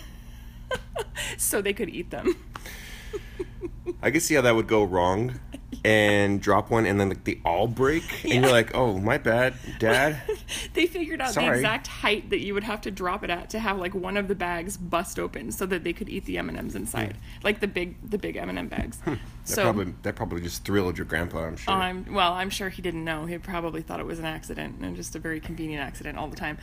so 1.37 1.61
they 1.61 1.73
could 1.73 1.89
eat 1.89 2.11
them. 2.11 2.37
I 4.03 4.11
could 4.11 4.23
see 4.23 4.35
how 4.35 4.43
that 4.43 4.55
would 4.55 4.69
go 4.69 4.85
wrong, 4.85 5.41
and 5.85 6.41
drop 6.41 6.71
one, 6.71 6.87
and 6.87 7.01
then 7.01 7.09
like, 7.09 7.25
they 7.25 7.41
all 7.45 7.67
break, 7.67 8.25
and 8.25 8.43
you're 8.45 8.51
like, 8.51 8.75
"Oh, 8.75 8.99
my 8.99 9.19
bad, 9.19 9.55
Dad." 9.79 10.21
they 10.75 10.87
figured 10.87 11.21
out 11.21 11.35
the 11.35 11.47
exact 11.47 11.87
height 11.87 12.31
that 12.31 12.41
you 12.41 12.55
would 12.55 12.65
have 12.65 12.81
to 12.83 12.91
drop 12.91 13.25
it 13.25 13.31
at 13.31 13.51
to 13.51 13.59
have 13.59 13.79
like 13.79 13.95
one 13.95 14.17
of 14.17 14.29
the 14.29 14.35
bags 14.35 14.77
bust 14.77 15.19
open 15.19 15.53
so 15.53 15.67
that 15.67 15.85
they 15.85 15.93
could 15.93 16.09
eat 16.09 16.25
the 16.25 16.39
M&Ms 16.39 16.75
inside. 16.75 17.17
Like 17.43 17.61
the 17.61 17.69
big 17.69 17.97
the 18.09 18.19
big 18.19 18.37
M&M 18.37 18.69
bags. 18.69 18.99
That 18.99 19.19
so 19.45 19.63
probably 19.63 19.95
that 20.03 20.17
probably 20.17 20.41
just 20.43 20.65
thrilled 20.65 20.99
your 20.99 21.07
grandpa. 21.07 21.45
I'm 21.45 21.57
sure. 21.57 21.73
I'm 21.73 22.13
well. 22.13 22.33
I'm 22.33 22.51
sure 22.51 22.69
he 22.69 22.83
didn't 22.83 23.05
know. 23.05 23.27
He 23.27 23.39
probably 23.39 23.83
thought 23.83 24.01
it 24.01 24.07
was 24.07 24.19
an 24.19 24.27
accident 24.27 24.77
and 24.81 24.95
just 24.97 25.17
a 25.17 25.19
very 25.19 25.41
convenient 25.41 25.83
accident 25.83 26.19
all 26.19 26.29
the 26.29 26.37
time. 26.37 26.59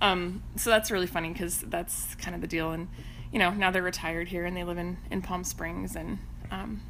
Um, 0.00 0.42
so 0.56 0.70
that's 0.70 0.90
really 0.90 1.06
funny 1.06 1.30
because 1.30 1.60
that's 1.60 2.14
kind 2.16 2.34
of 2.34 2.40
the 2.40 2.46
deal. 2.46 2.70
And 2.72 2.88
you 3.32 3.38
know, 3.38 3.50
now 3.50 3.70
they're 3.70 3.82
retired 3.82 4.28
here 4.28 4.44
and 4.44 4.56
they 4.56 4.64
live 4.64 4.78
in 4.78 4.98
in 5.10 5.22
Palm 5.22 5.44
Springs. 5.44 5.96
And 5.96 6.18
um, 6.50 6.80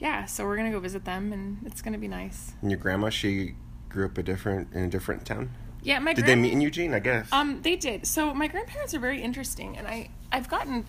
yeah, 0.00 0.24
so 0.24 0.44
we're 0.44 0.56
gonna 0.56 0.70
go 0.72 0.80
visit 0.80 1.04
them 1.04 1.32
and 1.32 1.58
it's 1.64 1.80
gonna 1.82 1.98
be 1.98 2.08
nice. 2.08 2.52
and 2.62 2.70
your 2.70 2.80
grandma, 2.80 3.08
she 3.10 3.54
grew 3.88 4.06
up 4.06 4.18
a 4.18 4.22
different 4.22 4.72
in 4.72 4.84
a 4.84 4.88
different 4.88 5.24
town. 5.24 5.50
Yeah, 5.82 5.98
my 5.98 6.12
Did 6.12 6.26
they 6.26 6.34
meet 6.36 6.52
in 6.52 6.60
Eugene? 6.60 6.92
I 6.92 6.98
guess. 6.98 7.32
Um, 7.32 7.62
they 7.62 7.76
did. 7.76 8.06
So 8.06 8.34
my 8.34 8.48
grandparents 8.48 8.92
are 8.94 8.98
very 8.98 9.22
interesting, 9.22 9.78
and 9.78 9.86
I 9.86 10.10
I've 10.32 10.48
gotten 10.48 10.84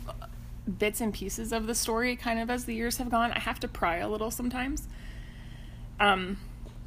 bits 0.77 0.99
and 1.01 1.13
pieces 1.13 1.51
of 1.51 1.65
the 1.67 1.75
story 1.75 2.15
kind 2.15 2.39
of 2.39 2.49
as 2.49 2.65
the 2.65 2.73
years 2.75 2.97
have 2.97 3.09
gone. 3.09 3.31
I 3.31 3.39
have 3.39 3.59
to 3.61 3.67
pry 3.67 3.97
a 3.97 4.09
little 4.09 4.31
sometimes. 4.31 4.87
Um, 5.99 6.37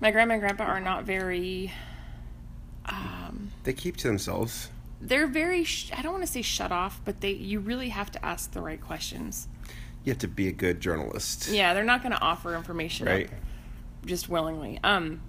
my 0.00 0.10
grandma 0.10 0.34
and 0.34 0.40
grandpa 0.42 0.64
are 0.64 0.80
not 0.80 1.04
very. 1.04 1.72
Um, 2.86 3.50
They 3.64 3.72
keep 3.72 3.96
to 3.98 4.08
themselves. 4.08 4.68
they're 5.00 5.26
very. 5.26 5.64
Sh- 5.64 5.90
I 5.96 6.02
don't 6.02 6.12
want 6.12 6.24
to 6.26 6.30
say 6.32 6.42
shut 6.42 6.72
off, 6.72 7.00
but 7.04 7.20
they. 7.20 7.32
You 7.32 7.60
really 7.60 7.88
have 7.88 8.10
to 8.12 8.24
ask 8.24 8.52
the 8.52 8.60
right 8.60 8.80
questions. 8.80 9.48
You 10.04 10.12
have 10.12 10.18
to 10.18 10.28
be 10.28 10.48
a 10.48 10.52
good 10.52 10.80
journalist. 10.80 11.48
Yeah, 11.48 11.72
they're 11.74 11.82
not 11.84 12.02
going 12.02 12.12
to 12.12 12.20
offer 12.20 12.54
information 12.54 13.06
Right. 13.06 13.30
just 14.04 14.28
willingly. 14.28 14.78
Um, 14.84 15.22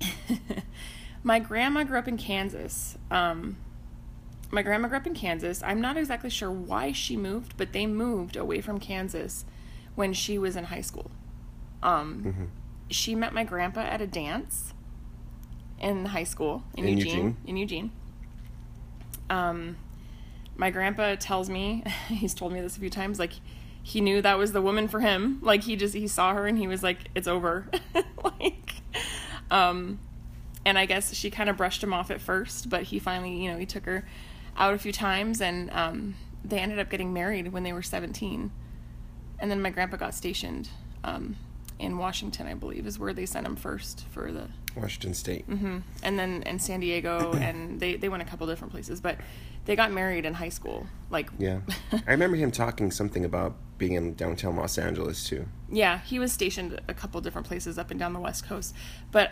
my 1.22 1.38
grandma 1.38 1.84
grew 1.84 1.98
up 1.98 2.06
in 2.08 2.16
Kansas. 2.18 2.98
Um, 3.10 3.56
my 4.50 4.62
grandma 4.62 4.88
grew 4.88 4.98
up 4.98 5.06
in 5.06 5.14
Kansas. 5.14 5.62
I'm 5.62 5.80
not 5.80 5.96
exactly 5.96 6.28
sure 6.30 6.50
why 6.50 6.92
she 6.92 7.16
moved, 7.16 7.56
but 7.56 7.72
they 7.72 7.86
moved 7.86 8.36
away 8.36 8.60
from 8.60 8.78
Kansas 8.78 9.44
when 9.94 10.12
she 10.12 10.38
was 10.38 10.54
in 10.56 10.64
high 10.64 10.80
school. 10.82 11.10
Um, 11.82 12.50
She 12.90 13.14
met 13.14 13.32
my 13.32 13.44
grandpa 13.44 13.80
at 13.80 14.00
a 14.02 14.06
dance 14.06 14.74
in 15.80 16.04
high 16.06 16.24
school 16.24 16.62
in, 16.76 16.84
In 16.84 16.98
Eugene, 16.98 17.10
Eugene. 17.16 17.36
In 17.46 17.56
Eugene. 17.56 17.90
Um, 19.30 19.76
my 20.56 20.70
grandpa 20.70 21.16
tells 21.16 21.48
me 21.48 21.82
he's 22.08 22.34
told 22.34 22.52
me 22.52 22.60
this 22.60 22.76
a 22.76 22.80
few 22.80 22.90
times 22.90 23.18
like 23.18 23.32
he 23.84 24.00
knew 24.00 24.20
that 24.22 24.38
was 24.38 24.52
the 24.52 24.62
woman 24.62 24.88
for 24.88 25.00
him. 25.00 25.38
Like 25.42 25.62
he 25.62 25.76
just 25.76 25.94
he 25.94 26.08
saw 26.08 26.34
her 26.34 26.46
and 26.46 26.58
he 26.58 26.66
was 26.66 26.82
like 26.82 27.10
it's 27.14 27.28
over. 27.28 27.66
Like 28.24 28.64
um 29.50 29.98
and 30.64 30.78
i 30.78 30.86
guess 30.86 31.14
she 31.14 31.30
kind 31.30 31.48
of 31.48 31.56
brushed 31.56 31.82
him 31.82 31.92
off 31.92 32.10
at 32.10 32.20
first 32.20 32.68
but 32.68 32.84
he 32.84 32.98
finally 32.98 33.42
you 33.42 33.50
know 33.50 33.58
he 33.58 33.66
took 33.66 33.84
her 33.84 34.06
out 34.56 34.74
a 34.74 34.78
few 34.78 34.92
times 34.92 35.40
and 35.40 35.70
um 35.70 36.14
they 36.44 36.58
ended 36.58 36.78
up 36.78 36.90
getting 36.90 37.12
married 37.12 37.52
when 37.52 37.62
they 37.62 37.72
were 37.72 37.82
17 37.82 38.50
and 39.38 39.50
then 39.50 39.62
my 39.62 39.70
grandpa 39.70 39.96
got 39.96 40.14
stationed 40.14 40.68
um 41.02 41.36
in 41.78 41.98
washington 41.98 42.46
i 42.46 42.54
believe 42.54 42.86
is 42.86 42.98
where 42.98 43.12
they 43.12 43.26
sent 43.26 43.46
him 43.46 43.56
first 43.56 44.06
for 44.10 44.32
the 44.32 44.48
Washington 44.76 45.14
State. 45.14 45.48
Mm-hmm. 45.48 45.78
and 46.02 46.18
then 46.18 46.42
in 46.44 46.58
San 46.58 46.80
Diego, 46.80 47.32
and 47.40 47.80
they 47.80 47.96
they 47.96 48.08
went 48.08 48.22
a 48.22 48.26
couple 48.26 48.46
different 48.46 48.72
places, 48.72 49.00
but 49.00 49.18
they 49.66 49.74
got 49.76 49.90
married 49.92 50.24
in 50.26 50.34
high 50.34 50.50
school. 50.50 50.86
Like, 51.10 51.30
Yeah. 51.38 51.60
I 51.92 52.10
remember 52.10 52.36
him 52.36 52.50
talking 52.50 52.90
something 52.90 53.24
about 53.24 53.54
being 53.78 53.94
in 53.94 54.14
downtown 54.14 54.56
Los 54.56 54.76
Angeles 54.78 55.26
too. 55.28 55.46
yeah, 55.70 56.00
he 56.00 56.18
was 56.18 56.32
stationed 56.32 56.80
a 56.86 56.94
couple 56.94 57.20
different 57.20 57.46
places 57.46 57.78
up 57.78 57.90
and 57.90 57.98
down 57.98 58.12
the 58.12 58.20
West 58.20 58.46
Coast. 58.46 58.74
But 59.10 59.30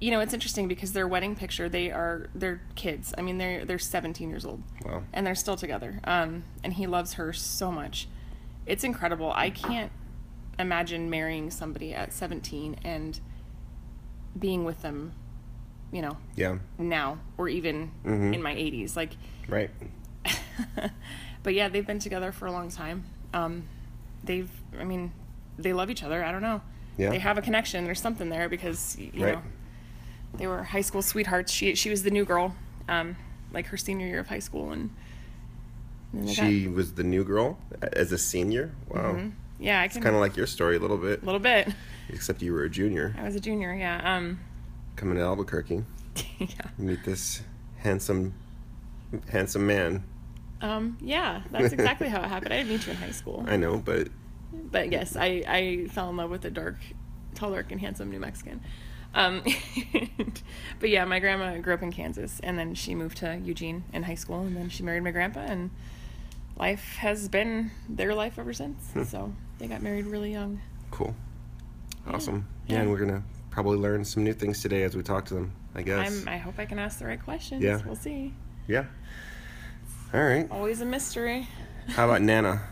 you 0.00 0.10
know, 0.12 0.20
it's 0.20 0.32
interesting 0.34 0.68
because 0.68 0.92
their 0.92 1.08
wedding 1.08 1.34
picture, 1.34 1.68
they 1.68 1.90
are 1.90 2.28
they're 2.34 2.60
kids. 2.76 3.12
I 3.18 3.22
mean, 3.22 3.38
they're 3.38 3.64
they're 3.64 3.78
17 3.80 4.28
years 4.30 4.44
old, 4.44 4.62
Wow. 4.84 5.02
and 5.12 5.26
they're 5.26 5.34
still 5.34 5.56
together. 5.56 6.00
Um, 6.04 6.44
and 6.62 6.72
he 6.74 6.86
loves 6.86 7.14
her 7.14 7.32
so 7.32 7.72
much. 7.72 8.08
It's 8.66 8.84
incredible. 8.84 9.32
I 9.34 9.50
can't 9.50 9.90
imagine 10.58 11.08
marrying 11.08 11.50
somebody 11.50 11.94
at 11.94 12.12
17 12.12 12.76
and 12.84 13.18
being 14.38 14.64
with 14.64 14.82
them, 14.82 15.12
you 15.92 16.02
know, 16.02 16.16
Yeah. 16.36 16.58
now 16.78 17.18
or 17.36 17.48
even 17.48 17.90
Mhm. 18.04 18.34
in 18.34 18.42
my 18.42 18.52
80s. 18.54 18.96
Like, 18.96 19.12
Right. 19.48 19.70
but 21.42 21.54
yeah, 21.54 21.68
they've 21.68 21.86
been 21.86 21.98
together 21.98 22.32
for 22.32 22.46
a 22.46 22.52
long 22.52 22.68
time. 22.70 23.04
Um, 23.32 23.64
they've, 24.24 24.50
I 24.78 24.84
mean, 24.84 25.12
they 25.58 25.72
love 25.72 25.90
each 25.90 26.02
other. 26.02 26.24
I 26.24 26.32
don't 26.32 26.42
know. 26.42 26.60
Yeah. 26.96 27.10
They 27.10 27.18
have 27.18 27.38
a 27.38 27.42
connection. 27.42 27.84
There's 27.84 28.00
something 28.00 28.28
there 28.28 28.48
because 28.48 28.96
you 28.98 29.24
Right. 29.24 29.34
know 29.34 29.42
they 30.34 30.46
were 30.46 30.62
high 30.64 30.80
school 30.80 31.00
sweethearts. 31.02 31.52
She 31.52 31.74
she 31.74 31.90
was 31.90 32.02
the 32.02 32.10
new 32.10 32.24
girl, 32.24 32.54
um, 32.88 33.16
like 33.52 33.66
her 33.66 33.76
senior 33.76 34.06
year 34.06 34.18
of 34.20 34.26
high 34.28 34.40
school, 34.40 34.72
and, 34.72 34.90
and 36.12 36.28
they 36.28 36.34
got- 36.34 36.44
She 36.46 36.66
was 36.68 36.94
the 36.94 37.04
new 37.04 37.24
girl 37.24 37.58
as 37.94 38.10
a 38.12 38.18
senior. 38.18 38.72
Wow. 38.88 39.30
yeah, 39.60 39.80
I 39.80 39.84
It's 39.84 39.94
kind 39.96 40.14
of 40.14 40.20
like 40.20 40.36
your 40.36 40.46
story 40.46 40.76
a 40.76 40.80
little 40.80 40.98
bit, 40.98 41.22
a 41.22 41.24
little 41.24 41.40
bit. 41.40 41.68
Except 42.08 42.42
you 42.42 42.52
were 42.52 42.64
a 42.64 42.70
junior 42.70 43.14
I 43.18 43.24
was 43.24 43.36
a 43.36 43.40
junior. 43.40 43.74
Yeah. 43.74 44.00
Um, 44.16 44.40
coming 44.96 45.16
to 45.16 45.22
Albuquerque. 45.22 45.84
yeah. 46.38 46.46
Meet 46.76 47.04
this 47.04 47.42
handsome, 47.78 48.34
handsome 49.30 49.66
man. 49.66 50.04
Um, 50.60 50.98
yeah. 51.00 51.42
That's 51.50 51.72
exactly 51.72 52.08
how 52.08 52.20
it 52.20 52.28
happened. 52.28 52.52
I 52.52 52.58
didn't 52.58 52.70
meet 52.70 52.86
you 52.86 52.92
in 52.92 52.98
high 52.98 53.12
school. 53.12 53.44
I 53.46 53.56
know, 53.56 53.78
but 53.78 54.08
but 54.52 54.90
yes, 54.90 55.16
I, 55.16 55.44
I 55.46 55.86
fell 55.90 56.10
in 56.10 56.16
love 56.16 56.30
with 56.30 56.44
a 56.44 56.50
dark, 56.50 56.76
tall, 57.34 57.50
dark, 57.50 57.70
and 57.70 57.80
handsome 57.80 58.10
New 58.10 58.18
Mexican. 58.20 58.60
Um, 59.14 59.42
but 60.80 60.90
yeah, 60.90 61.04
my 61.04 61.18
grandma 61.18 61.56
grew 61.58 61.74
up 61.74 61.82
in 61.82 61.92
Kansas, 61.92 62.40
and 62.42 62.58
then 62.58 62.74
she 62.74 62.94
moved 62.94 63.18
to 63.18 63.36
Eugene 63.36 63.84
in 63.92 64.02
high 64.02 64.14
school, 64.14 64.40
and 64.40 64.56
then 64.56 64.68
she 64.68 64.82
married 64.82 65.02
my 65.02 65.10
grandpa, 65.10 65.40
and 65.40 65.70
life 66.56 66.96
has 66.98 67.28
been 67.28 67.70
their 67.88 68.14
life 68.14 68.38
ever 68.38 68.52
since. 68.52 68.92
so 69.08 69.32
they 69.58 69.66
got 69.66 69.82
married 69.82 70.06
really 70.06 70.32
young. 70.32 70.60
cool. 70.90 71.14
Awesome. 72.08 72.46
Yeah, 72.66 72.74
Yeah. 72.76 72.80
and 72.82 72.90
we're 72.90 72.98
gonna 72.98 73.22
probably 73.50 73.78
learn 73.78 74.04
some 74.04 74.24
new 74.24 74.32
things 74.32 74.60
today 74.62 74.82
as 74.82 74.96
we 74.96 75.02
talk 75.02 75.24
to 75.26 75.34
them. 75.34 75.52
I 75.74 75.82
guess. 75.82 76.22
I'm, 76.22 76.28
I 76.28 76.38
hope 76.38 76.54
I 76.58 76.64
can 76.64 76.78
ask 76.78 76.98
the 76.98 77.06
right 77.06 77.22
questions. 77.22 77.62
Yeah. 77.62 77.80
We'll 77.84 77.94
see. 77.96 78.34
Yeah. 78.66 78.84
All 80.14 80.22
right. 80.22 80.50
Always 80.50 80.80
a 80.80 80.84
mystery. 80.86 81.46
How 81.88 82.06
about 82.06 82.22
Nana? 82.30 82.62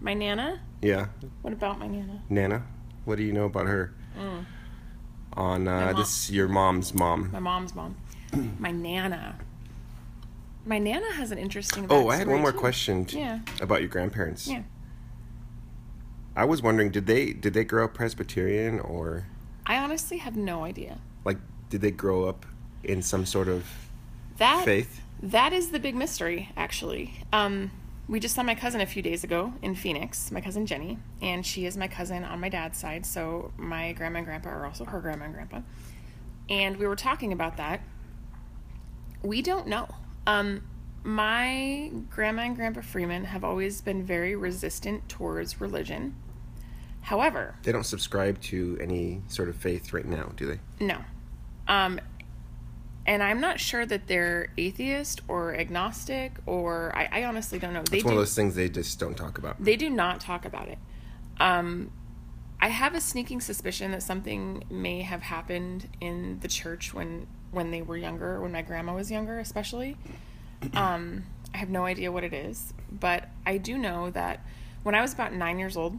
My 0.00 0.14
Nana? 0.14 0.60
Yeah, 0.82 1.06
What 1.42 1.52
about 1.52 1.78
my 1.78 1.86
Nana? 1.86 2.22
Nana. 2.28 2.62
What 3.04 3.16
do 3.16 3.22
you 3.22 3.32
know 3.32 3.44
about 3.44 3.66
her? 3.66 3.94
Mm. 4.18 4.44
On 5.34 5.68
uh, 5.68 5.92
this, 5.92 6.28
your 6.28 6.48
mom's 6.48 6.92
mom. 6.92 7.30
My 7.32 7.38
mom's 7.38 7.72
mom. 7.74 7.96
my 8.58 8.72
Nana. 8.72 9.36
My 10.66 10.78
Nana 10.78 11.12
has 11.14 11.30
an 11.30 11.38
interesting 11.38 11.86
Oh, 11.88 12.08
I 12.08 12.16
had 12.16 12.26
one 12.28 12.40
more 12.40 12.50
too. 12.52 12.58
question 12.58 13.06
Yeah. 13.10 13.40
about 13.60 13.80
your 13.80 13.88
grandparents. 13.88 14.46
Yeah. 14.48 14.62
I 16.34 16.44
was 16.44 16.62
wondering, 16.62 16.90
did 16.90 17.06
they 17.06 17.32
did 17.32 17.54
they 17.54 17.64
grow 17.64 17.84
up 17.84 17.94
Presbyterian 17.94 18.80
or 18.80 19.26
I 19.66 19.76
honestly 19.76 20.18
have 20.18 20.36
no 20.36 20.64
idea. 20.64 20.98
like 21.24 21.38
did 21.68 21.80
they 21.80 21.90
grow 21.90 22.24
up 22.28 22.44
in 22.84 23.00
some 23.02 23.24
sort 23.26 23.48
of 23.48 23.64
That 24.38 24.64
faith? 24.64 25.00
that 25.22 25.52
is 25.52 25.70
the 25.70 25.78
big 25.78 25.94
mystery, 25.94 26.50
actually. 26.56 27.14
Um, 27.32 27.70
we 28.08 28.18
just 28.18 28.34
saw 28.34 28.42
my 28.42 28.54
cousin 28.56 28.80
a 28.80 28.86
few 28.86 29.00
days 29.02 29.22
ago 29.24 29.52
in 29.62 29.74
Phoenix, 29.74 30.30
my 30.32 30.40
cousin 30.40 30.66
Jenny, 30.66 30.98
and 31.22 31.46
she 31.46 31.64
is 31.66 31.76
my 31.76 31.86
cousin 31.88 32.24
on 32.24 32.40
my 32.40 32.48
dad's 32.48 32.76
side. 32.78 33.06
So 33.06 33.52
my 33.56 33.92
grandma 33.92 34.18
and 34.18 34.26
grandpa 34.26 34.48
are 34.50 34.66
also 34.66 34.84
her 34.84 35.00
grandma 35.00 35.26
and 35.26 35.34
grandpa. 35.34 35.60
And 36.50 36.76
we 36.76 36.86
were 36.86 36.96
talking 36.96 37.32
about 37.32 37.56
that. 37.58 37.80
We 39.22 39.40
don't 39.40 39.68
know. 39.68 39.88
Um, 40.26 40.62
my 41.04 41.90
grandma 42.10 42.42
and 42.42 42.56
grandpa 42.56 42.80
Freeman 42.80 43.24
have 43.24 43.44
always 43.44 43.80
been 43.80 44.04
very 44.04 44.36
resistant 44.36 45.08
towards 45.08 45.60
religion. 45.60 46.14
However, 47.02 47.56
They 47.64 47.72
don't 47.72 47.84
subscribe 47.84 48.40
to 48.42 48.78
any 48.80 49.22
sort 49.26 49.48
of 49.48 49.56
faith 49.56 49.92
right 49.92 50.06
now, 50.06 50.32
do 50.36 50.46
they? 50.46 50.60
No. 50.84 50.98
Um, 51.66 52.00
and 53.04 53.20
I'm 53.22 53.40
not 53.40 53.58
sure 53.58 53.84
that 53.84 54.06
they're 54.06 54.52
atheist 54.56 55.20
or 55.26 55.54
agnostic 55.56 56.34
or 56.46 56.92
I, 56.94 57.08
I 57.10 57.24
honestly 57.24 57.58
don't 57.58 57.72
know. 57.72 57.82
They 57.82 57.96
It's 57.98 58.04
one 58.04 58.14
do, 58.14 58.20
of 58.20 58.26
those 58.26 58.34
things 58.36 58.54
they 58.54 58.68
just 58.68 59.00
don't 59.00 59.16
talk 59.16 59.38
about. 59.38 59.56
they 59.62 59.74
do 59.74 59.90
not 59.90 60.20
talk 60.20 60.44
about 60.44 60.68
it. 60.68 60.78
Um, 61.40 61.90
I 62.60 62.68
have 62.68 62.94
a 62.94 63.00
sneaking 63.00 63.40
suspicion 63.40 63.90
that 63.90 64.04
something 64.04 64.62
may 64.70 65.02
have 65.02 65.22
happened 65.22 65.88
in 66.00 66.38
the 66.40 66.48
church 66.48 66.94
when 66.94 67.26
when 67.50 67.70
they 67.72 67.82
were 67.82 67.96
younger, 67.98 68.40
when 68.40 68.52
my 68.52 68.62
grandma 68.62 68.94
was 68.94 69.10
younger, 69.10 69.38
especially. 69.40 69.96
Um, 70.74 71.24
I 71.54 71.58
have 71.58 71.68
no 71.68 71.84
idea 71.84 72.10
what 72.10 72.24
it 72.24 72.32
is, 72.32 72.72
but 72.90 73.28
I 73.46 73.58
do 73.58 73.76
know 73.78 74.10
that 74.10 74.44
when 74.82 74.94
I 74.94 75.00
was 75.00 75.12
about 75.12 75.32
nine 75.32 75.58
years 75.58 75.76
old, 75.76 75.98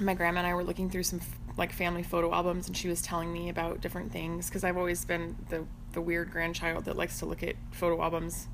my 0.00 0.14
grandma 0.14 0.38
and 0.38 0.46
I 0.46 0.54
were 0.54 0.64
looking 0.64 0.90
through 0.90 1.04
some 1.04 1.20
like 1.56 1.72
family 1.72 2.02
photo 2.02 2.32
albums, 2.32 2.68
and 2.68 2.76
she 2.76 2.88
was 2.88 3.02
telling 3.02 3.32
me 3.32 3.48
about 3.48 3.80
different 3.80 4.12
things 4.12 4.48
because 4.48 4.64
I've 4.64 4.76
always 4.76 5.04
been 5.04 5.36
the 5.48 5.64
the 5.92 6.00
weird 6.00 6.30
grandchild 6.30 6.84
that 6.84 6.96
likes 6.96 7.18
to 7.20 7.26
look 7.26 7.42
at 7.42 7.56
photo 7.70 8.02
albums 8.02 8.46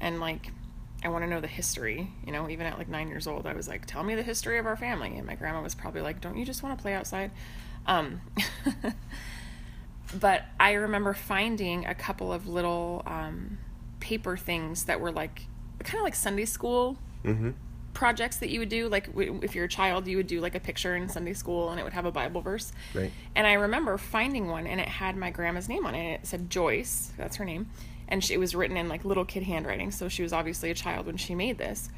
and 0.00 0.20
like 0.20 0.50
I 1.04 1.08
want 1.08 1.22
to 1.24 1.28
know 1.28 1.40
the 1.40 1.46
history. 1.46 2.10
You 2.26 2.32
know, 2.32 2.48
even 2.48 2.66
at 2.66 2.78
like 2.78 2.88
nine 2.88 3.08
years 3.08 3.26
old, 3.26 3.46
I 3.46 3.54
was 3.54 3.68
like, 3.68 3.86
"Tell 3.86 4.02
me 4.02 4.14
the 4.14 4.22
history 4.22 4.58
of 4.58 4.66
our 4.66 4.76
family," 4.76 5.16
and 5.16 5.26
my 5.26 5.34
grandma 5.34 5.62
was 5.62 5.74
probably 5.74 6.00
like, 6.00 6.20
"Don't 6.20 6.36
you 6.36 6.44
just 6.44 6.62
want 6.62 6.76
to 6.76 6.82
play 6.82 6.94
outside?" 6.94 7.30
Um, 7.86 8.22
but 10.20 10.44
I 10.58 10.72
remember 10.72 11.12
finding 11.12 11.84
a 11.86 11.94
couple 11.94 12.32
of 12.32 12.46
little 12.46 13.02
um, 13.06 13.58
paper 14.04 14.36
things 14.36 14.84
that 14.84 15.00
were 15.00 15.10
like 15.10 15.46
kind 15.80 15.96
of 15.98 16.04
like 16.04 16.14
Sunday 16.14 16.44
school 16.44 16.96
Mm-hmm. 17.24 17.52
projects 17.94 18.36
that 18.36 18.50
you 18.50 18.58
would 18.60 18.68
do. 18.68 18.86
Like 18.90 19.06
w- 19.06 19.40
if 19.42 19.54
you're 19.54 19.64
a 19.64 19.68
child 19.68 20.06
you 20.06 20.18
would 20.18 20.26
do 20.26 20.40
like 20.42 20.54
a 20.54 20.60
picture 20.60 20.94
in 20.94 21.08
sunday 21.08 21.32
school 21.32 21.70
and 21.70 21.80
it 21.80 21.84
would 21.84 21.94
have 21.94 22.04
a 22.04 22.12
bible 22.12 22.42
verse. 22.42 22.70
Right. 22.94 23.10
and 23.34 23.46
i 23.46 23.54
remember 23.54 23.96
finding 23.96 24.46
one 24.48 24.66
and 24.66 24.78
it 24.78 24.88
had 24.88 25.16
my 25.16 25.30
grandma's 25.30 25.66
name 25.68 25.86
on 25.86 25.94
it. 25.94 25.98
And 26.04 26.14
it 26.16 26.26
said 26.26 26.50
joyce 26.50 27.12
that's 27.16 27.36
her 27.36 27.46
name 27.46 27.70
and 28.08 28.22
she, 28.22 28.34
it 28.34 28.38
was 28.38 28.54
written 28.54 28.76
in 28.76 28.88
like 28.90 29.06
little 29.06 29.24
kid 29.24 29.44
handwriting 29.44 29.90
so 29.90 30.06
she 30.10 30.22
was 30.22 30.34
obviously 30.34 30.70
a 30.70 30.74
child 30.74 31.06
when 31.06 31.16
she 31.16 31.34
made 31.34 31.56
this. 31.56 31.88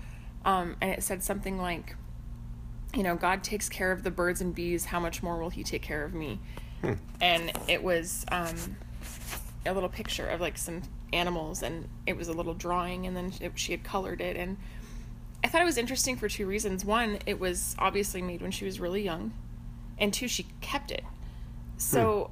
Um, 0.44 0.76
and 0.80 0.92
it 0.92 1.02
said 1.02 1.24
something 1.24 1.58
like 1.58 1.96
you 2.94 3.02
know 3.02 3.16
god 3.16 3.42
takes 3.42 3.68
care 3.68 3.90
of 3.90 4.04
the 4.04 4.12
birds 4.12 4.40
and 4.40 4.54
bees 4.54 4.84
how 4.84 5.00
much 5.00 5.24
more 5.24 5.38
will 5.40 5.50
he 5.50 5.64
take 5.64 5.82
care 5.82 6.04
of 6.04 6.14
me? 6.14 6.38
And 7.20 7.50
it 7.66 7.82
was 7.82 8.24
um, 8.30 8.54
a 9.66 9.72
little 9.74 9.88
picture 9.88 10.28
of 10.28 10.40
like 10.40 10.56
some 10.56 10.82
animals 11.12 11.62
and 11.62 11.88
it 12.06 12.16
was 12.16 12.28
a 12.28 12.32
little 12.32 12.54
drawing 12.54 13.06
and 13.06 13.16
then 13.16 13.32
it, 13.40 13.52
she 13.54 13.72
had 13.72 13.84
colored 13.84 14.20
it 14.20 14.36
and 14.36 14.56
I 15.46 15.48
thought 15.48 15.62
it 15.62 15.66
was 15.66 15.78
interesting 15.78 16.16
for 16.16 16.28
two 16.28 16.46
reasons. 16.46 16.84
One, 16.84 17.18
it 17.24 17.38
was 17.38 17.76
obviously 17.78 18.20
made 18.20 18.42
when 18.42 18.50
she 18.50 18.64
was 18.64 18.80
really 18.80 19.02
young, 19.02 19.32
and 19.96 20.12
two, 20.12 20.26
she 20.26 20.48
kept 20.60 20.90
it. 20.90 21.04
So 21.76 22.30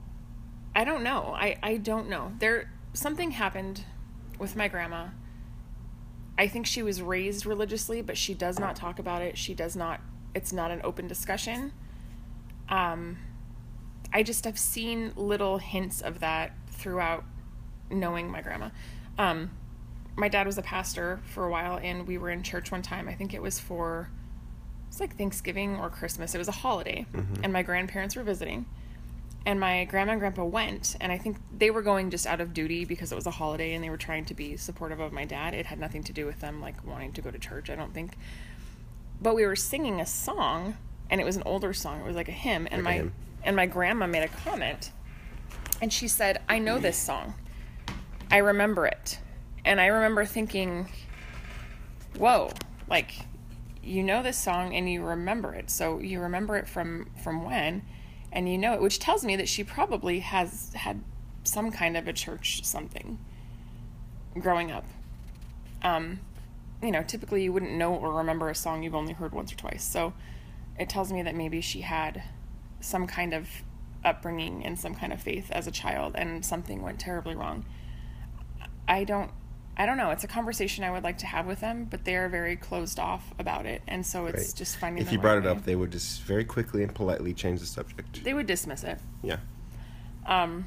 I 0.74 0.82
don't 0.84 1.04
know. 1.04 1.32
I 1.36 1.56
I 1.62 1.76
don't 1.76 2.08
know. 2.08 2.32
There 2.40 2.72
something 2.92 3.30
happened 3.30 3.84
with 4.38 4.56
my 4.56 4.66
grandma. 4.66 5.08
I 6.36 6.48
think 6.48 6.66
she 6.66 6.82
was 6.82 7.00
raised 7.00 7.46
religiously, 7.46 8.02
but 8.02 8.18
she 8.18 8.34
does 8.34 8.58
not 8.58 8.74
talk 8.74 8.98
about 8.98 9.22
it. 9.22 9.38
She 9.38 9.54
does 9.54 9.76
not. 9.76 10.00
It's 10.34 10.52
not 10.52 10.72
an 10.72 10.80
open 10.82 11.06
discussion. 11.06 11.72
Um, 12.68 13.18
I 14.12 14.24
just 14.24 14.44
have 14.44 14.58
seen 14.58 15.12
little 15.14 15.58
hints 15.58 16.00
of 16.00 16.18
that 16.18 16.52
throughout 16.68 17.24
knowing 17.90 18.30
my 18.30 18.40
grandma. 18.40 18.70
Um, 19.18 19.50
my 20.16 20.28
dad 20.28 20.46
was 20.46 20.58
a 20.58 20.62
pastor 20.62 21.20
for 21.26 21.44
a 21.44 21.50
while, 21.50 21.78
and 21.82 22.06
we 22.06 22.18
were 22.18 22.30
in 22.30 22.42
church 22.42 22.70
one 22.70 22.82
time. 22.82 23.08
I 23.08 23.14
think 23.14 23.34
it 23.34 23.42
was 23.42 23.58
for 23.58 24.08
it's 24.88 25.00
like 25.00 25.16
Thanksgiving 25.16 25.76
or 25.76 25.90
Christmas. 25.90 26.34
It 26.34 26.38
was 26.38 26.46
a 26.48 26.52
holiday, 26.52 27.04
and 27.42 27.52
my 27.52 27.62
grandparents 27.62 28.14
were 28.14 28.22
visiting. 28.22 28.66
And 29.46 29.58
my 29.60 29.84
grandma 29.84 30.12
and 30.12 30.20
grandpa 30.20 30.44
went, 30.44 30.96
and 31.02 31.12
I 31.12 31.18
think 31.18 31.36
they 31.58 31.70
were 31.70 31.82
going 31.82 32.10
just 32.10 32.26
out 32.26 32.40
of 32.40 32.54
duty 32.54 32.84
because 32.86 33.12
it 33.12 33.14
was 33.14 33.26
a 33.26 33.30
holiday 33.32 33.74
and 33.74 33.84
they 33.84 33.90
were 33.90 33.98
trying 33.98 34.24
to 34.26 34.34
be 34.34 34.56
supportive 34.56 35.00
of 35.00 35.12
my 35.12 35.26
dad. 35.26 35.52
It 35.52 35.66
had 35.66 35.78
nothing 35.78 36.02
to 36.04 36.12
do 36.14 36.24
with 36.24 36.40
them 36.40 36.62
like 36.62 36.82
wanting 36.86 37.12
to 37.12 37.20
go 37.20 37.30
to 37.30 37.38
church, 37.38 37.68
I 37.68 37.74
don't 37.74 37.92
think. 37.92 38.16
But 39.20 39.34
we 39.34 39.44
were 39.44 39.56
singing 39.56 40.00
a 40.00 40.06
song, 40.06 40.76
and 41.10 41.20
it 41.20 41.24
was 41.24 41.36
an 41.36 41.42
older 41.44 41.74
song. 41.74 42.00
It 42.00 42.06
was 42.06 42.16
like 42.16 42.28
a 42.28 42.32
hymn, 42.32 42.66
and 42.70 42.84
Like 42.84 42.84
my 42.84 42.92
hymn. 42.92 43.12
and 43.42 43.56
my 43.56 43.66
grandma 43.66 44.06
made 44.06 44.22
a 44.22 44.28
comment, 44.28 44.92
and 45.82 45.92
she 45.92 46.08
said, 46.08 46.40
"I 46.48 46.58
know 46.58 46.78
this 46.78 46.96
song. 46.96 47.34
I 48.30 48.38
remember 48.38 48.86
it." 48.86 49.18
And 49.64 49.80
I 49.80 49.86
remember 49.86 50.24
thinking, 50.24 50.88
"Whoa, 52.16 52.50
like 52.88 53.26
you 53.84 54.02
know 54.02 54.22
this 54.22 54.38
song 54.38 54.74
and 54.74 54.90
you 54.90 55.04
remember 55.04 55.54
it. 55.54 55.70
So 55.70 55.98
you 55.98 56.20
remember 56.20 56.56
it 56.56 56.68
from 56.68 57.10
from 57.22 57.44
when 57.44 57.82
and 58.32 58.48
you 58.48 58.58
know 58.58 58.74
it, 58.74 58.80
which 58.80 58.98
tells 58.98 59.24
me 59.24 59.36
that 59.36 59.48
she 59.48 59.62
probably 59.62 60.20
has 60.20 60.72
had 60.74 61.02
some 61.44 61.70
kind 61.70 61.96
of 61.96 62.08
a 62.08 62.12
church 62.12 62.64
something 62.64 63.18
growing 64.38 64.70
up. 64.70 64.86
Um 65.82 66.20
you 66.82 66.90
know, 66.90 67.02
typically 67.02 67.44
you 67.44 67.52
wouldn't 67.52 67.72
know 67.72 67.94
or 67.94 68.12
remember 68.12 68.50
a 68.50 68.54
song 68.54 68.82
you've 68.82 68.94
only 68.94 69.12
heard 69.12 69.32
once 69.32 69.52
or 69.52 69.56
twice. 69.56 69.84
So 69.84 70.12
it 70.78 70.88
tells 70.88 71.12
me 71.12 71.22
that 71.22 71.34
maybe 71.34 71.60
she 71.60 71.82
had 71.82 72.22
some 72.80 73.06
kind 73.06 73.32
of 73.32 73.48
upbringing 74.04 74.64
and 74.64 74.78
some 74.78 74.94
kind 74.94 75.12
of 75.12 75.20
faith 75.20 75.50
as 75.50 75.66
a 75.66 75.70
child 75.70 76.14
and 76.16 76.44
something 76.44 76.82
went 76.82 76.98
terribly 76.98 77.34
wrong. 77.34 77.64
I 78.88 79.04
don't 79.04 79.30
I 79.76 79.86
don't 79.86 79.96
know. 79.96 80.10
It's 80.10 80.22
a 80.22 80.28
conversation 80.28 80.84
I 80.84 80.92
would 80.92 81.02
like 81.02 81.18
to 81.18 81.26
have 81.26 81.46
with 81.46 81.58
them, 81.60 81.88
but 81.90 82.04
they 82.04 82.14
are 82.14 82.28
very 82.28 82.54
closed 82.54 83.00
off 83.00 83.32
about 83.40 83.66
it, 83.66 83.82
and 83.88 84.06
so 84.06 84.26
it's 84.26 84.46
Right. 84.48 84.54
just 84.54 84.76
finding. 84.76 85.02
If 85.02 85.10
you 85.10 85.18
right 85.18 85.22
brought 85.22 85.38
it 85.38 85.44
way. 85.44 85.50
up, 85.50 85.64
they 85.64 85.74
would 85.74 85.90
just 85.90 86.22
very 86.22 86.44
quickly 86.44 86.84
and 86.84 86.94
politely 86.94 87.34
change 87.34 87.58
the 87.58 87.66
subject. 87.66 88.22
they 88.22 88.34
would 88.34 88.46
dismiss 88.46 88.84
it. 88.84 89.00
Yeah. 89.22 89.38
Um. 90.26 90.66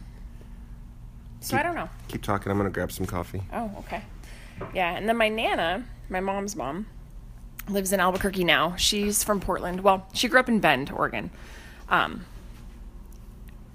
So 1.40 1.56
I 1.56 1.64
don't 1.64 1.76
know. 1.76 1.90
Keep 2.10 2.24
talking. 2.24 2.52
I'm 2.52 2.58
gonna 2.58 2.70
grab 2.70 2.92
some 2.92 3.06
coffee. 3.06 3.44
Oh, 3.54 3.72
okay. 3.80 4.02
Yeah, 4.74 4.98
and 4.98 5.08
then 5.08 5.16
my 5.16 5.30
nana, 5.30 5.86
my 6.10 6.20
mom's 6.20 6.56
mom, 6.56 6.88
lives 7.70 7.94
in 7.94 8.00
Albuquerque 8.02 8.44
now. 8.44 8.76
She's 8.76 9.24
from 9.24 9.40
Portland. 9.40 9.82
Well, 9.82 10.08
she 10.14 10.28
grew 10.28 10.40
up 10.40 10.50
in 10.50 10.60
Bend, 10.60 10.92
Oregon. 10.92 11.30
Um, 11.88 12.26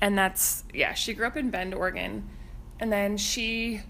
and 0.00 0.18
that's 0.18 0.64
yeah, 0.74 0.92
she 0.92 1.14
grew 1.14 1.26
up 1.26 1.36
in 1.38 1.50
Bend, 1.50 1.72
Oregon, 1.74 2.28
and 2.80 2.92
then 2.92 3.16
she 3.16 3.80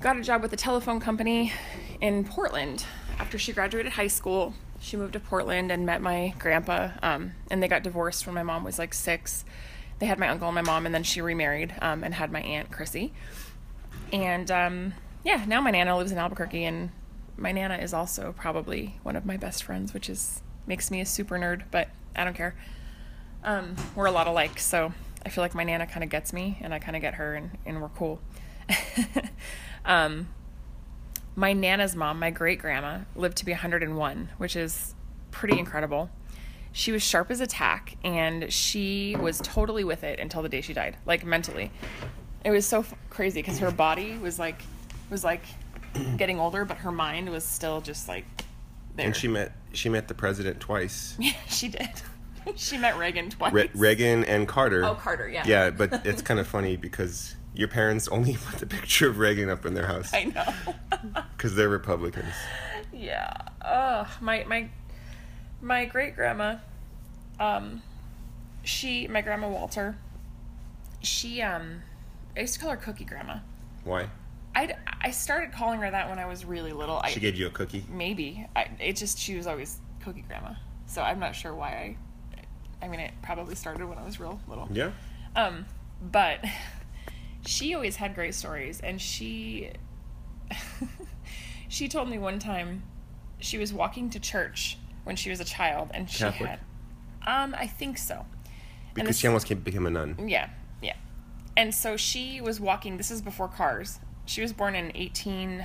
got 0.00 0.16
a 0.16 0.22
job 0.22 0.42
with 0.42 0.52
a 0.52 0.56
telephone 0.56 1.00
company 1.00 1.52
in 2.00 2.24
Portland 2.24 2.84
after 3.18 3.38
she 3.38 3.52
graduated 3.52 3.92
high 3.92 4.06
school. 4.06 4.54
She 4.80 4.96
moved 4.96 5.14
to 5.14 5.20
Portland 5.20 5.72
and 5.72 5.84
met 5.84 6.00
my 6.00 6.34
grandpa, 6.38 6.90
um, 7.02 7.32
and 7.50 7.60
they 7.60 7.66
got 7.66 7.82
divorced 7.82 8.24
when 8.26 8.34
my 8.34 8.44
mom 8.44 8.62
was 8.62 8.78
like 8.78 8.94
six. 8.94 9.44
They 9.98 10.06
had 10.06 10.20
my 10.20 10.28
uncle 10.28 10.46
and 10.46 10.54
my 10.54 10.62
mom, 10.62 10.86
and 10.86 10.94
then 10.94 11.02
she 11.02 11.20
remarried 11.20 11.74
um, 11.82 12.04
and 12.04 12.14
had 12.14 12.30
my 12.30 12.40
aunt 12.40 12.70
Chrissy. 12.70 13.12
And 14.12 14.48
um, 14.52 14.94
yeah, 15.24 15.44
now 15.48 15.60
my 15.60 15.72
nana 15.72 15.96
lives 15.96 16.12
in 16.12 16.18
Albuquerque, 16.18 16.64
and 16.64 16.90
my 17.36 17.50
nana 17.50 17.78
is 17.78 17.92
also 17.92 18.32
probably 18.38 19.00
one 19.02 19.16
of 19.16 19.26
my 19.26 19.36
best 19.36 19.64
friends, 19.64 19.92
which 19.92 20.08
is 20.08 20.42
makes 20.68 20.90
me 20.92 21.00
a 21.00 21.06
super 21.06 21.38
nerd, 21.38 21.62
but 21.72 21.88
I 22.14 22.22
don't 22.22 22.36
care. 22.36 22.54
Um, 23.42 23.74
we're 23.96 24.06
a 24.06 24.12
lot 24.12 24.28
alike, 24.28 24.60
so 24.60 24.92
I 25.26 25.28
feel 25.30 25.42
like 25.42 25.54
my 25.56 25.64
nana 25.64 25.86
kind 25.88 26.04
of 26.04 26.10
gets 26.10 26.32
me, 26.32 26.58
and 26.60 26.72
I 26.72 26.78
kind 26.78 26.94
of 26.94 27.02
get 27.02 27.14
her, 27.14 27.34
and, 27.34 27.50
and 27.66 27.82
we're 27.82 27.88
cool. 27.88 28.20
um, 29.84 30.28
my 31.36 31.52
nana's 31.52 31.94
mom, 31.94 32.18
my 32.18 32.30
great 32.30 32.58
grandma, 32.58 33.00
lived 33.14 33.36
to 33.38 33.44
be 33.44 33.52
101, 33.52 34.30
which 34.38 34.56
is 34.56 34.94
pretty 35.30 35.58
incredible. 35.58 36.10
She 36.72 36.92
was 36.92 37.02
sharp 37.02 37.30
as 37.30 37.40
a 37.40 37.46
tack, 37.46 37.96
and 38.04 38.52
she 38.52 39.16
was 39.16 39.40
totally 39.42 39.84
with 39.84 40.04
it 40.04 40.20
until 40.20 40.42
the 40.42 40.48
day 40.48 40.60
she 40.60 40.72
died, 40.72 40.96
like 41.06 41.24
mentally. 41.24 41.70
It 42.44 42.50
was 42.50 42.66
so 42.66 42.80
f- 42.80 42.94
crazy 43.10 43.40
because 43.40 43.58
her 43.58 43.70
body 43.70 44.16
was 44.18 44.38
like, 44.38 44.60
was 45.10 45.24
like 45.24 45.42
getting 46.16 46.38
older, 46.38 46.64
but 46.64 46.78
her 46.78 46.92
mind 46.92 47.30
was 47.30 47.44
still 47.44 47.80
just 47.80 48.08
like 48.08 48.24
there. 48.96 49.06
And 49.06 49.16
she 49.16 49.28
met 49.28 49.52
she 49.72 49.88
met 49.88 50.08
the 50.08 50.14
president 50.14 50.60
twice. 50.60 51.16
yeah, 51.20 51.32
she 51.48 51.68
did. 51.68 51.88
she 52.56 52.76
met 52.78 52.96
Reagan 52.98 53.30
twice. 53.30 53.52
Re- 53.52 53.70
Reagan 53.74 54.24
and 54.24 54.46
Carter. 54.46 54.84
Oh, 54.84 54.94
Carter, 54.94 55.28
yeah. 55.28 55.44
Yeah, 55.46 55.70
but 55.70 55.92
it's 56.06 56.22
kind 56.22 56.38
of 56.38 56.46
funny 56.46 56.76
because 56.76 57.34
your 57.58 57.66
parents 57.68 58.06
only 58.08 58.36
put 58.50 58.60
the 58.60 58.66
picture 58.66 59.08
of 59.08 59.18
Reagan 59.18 59.50
up 59.50 59.66
in 59.66 59.74
their 59.74 59.86
house 59.86 60.14
I 60.14 60.24
know. 60.24 61.22
because 61.36 61.56
they're 61.56 61.68
Republicans. 61.68 62.32
Yeah. 62.92 63.32
Ugh. 63.60 64.06
My 64.20 64.44
my 64.44 64.68
my 65.60 65.84
great 65.84 66.14
grandma, 66.14 66.56
um, 67.40 67.82
she 68.62 69.08
my 69.08 69.20
grandma 69.22 69.48
Walter, 69.48 69.98
she 71.02 71.42
um, 71.42 71.82
I 72.36 72.40
used 72.42 72.54
to 72.54 72.60
call 72.60 72.70
her 72.70 72.76
Cookie 72.76 73.04
Grandma. 73.04 73.38
Why? 73.82 74.08
I 74.54 74.74
I 75.00 75.10
started 75.10 75.52
calling 75.52 75.80
her 75.80 75.90
that 75.90 76.08
when 76.08 76.20
I 76.20 76.26
was 76.26 76.44
really 76.44 76.72
little. 76.72 76.98
I 76.98 77.10
She 77.10 77.18
gave 77.20 77.34
you 77.34 77.48
a 77.48 77.50
cookie. 77.50 77.84
maybe 77.88 78.46
I 78.54 78.68
it 78.78 78.94
just 78.94 79.18
she 79.18 79.34
was 79.34 79.48
always 79.48 79.78
Cookie 80.04 80.24
Grandma. 80.28 80.54
So 80.86 81.02
I'm 81.02 81.18
not 81.18 81.34
sure 81.34 81.54
why 81.54 81.68
I. 81.70 81.96
I 82.80 82.86
mean, 82.86 83.00
it 83.00 83.12
probably 83.22 83.56
started 83.56 83.84
when 83.88 83.98
I 83.98 84.04
was 84.04 84.20
real 84.20 84.38
little. 84.46 84.68
Yeah. 84.72 84.92
Um, 85.34 85.66
but 86.00 86.44
she 87.46 87.74
always 87.74 87.96
had 87.96 88.14
great 88.14 88.34
stories, 88.34 88.80
and 88.80 89.00
she 89.00 89.70
she 91.68 91.88
told 91.88 92.08
me 92.08 92.18
one 92.18 92.38
time 92.38 92.82
she 93.40 93.58
was 93.58 93.72
walking 93.72 94.10
to 94.10 94.20
church 94.20 94.78
when 95.04 95.16
she 95.16 95.30
was 95.30 95.40
a 95.40 95.44
child, 95.44 95.90
and 95.92 96.08
she 96.10 96.18
Catholic? 96.18 96.50
had, 96.50 96.60
um, 97.26 97.54
I 97.58 97.66
think 97.66 97.98
so. 97.98 98.26
Because 98.94 99.08
this- 99.10 99.18
she 99.18 99.26
almost 99.26 99.46
came, 99.46 99.60
became 99.60 99.86
a 99.86 99.90
nun. 99.90 100.16
Yeah, 100.28 100.48
yeah. 100.82 100.96
And 101.56 101.74
so 101.74 101.96
she 101.96 102.40
was 102.40 102.60
walking. 102.60 102.96
This 102.96 103.10
is 103.10 103.22
before 103.22 103.48
cars. 103.48 104.00
She 104.26 104.42
was 104.42 104.52
born 104.52 104.74
in 104.74 104.92
eighteen. 104.94 105.64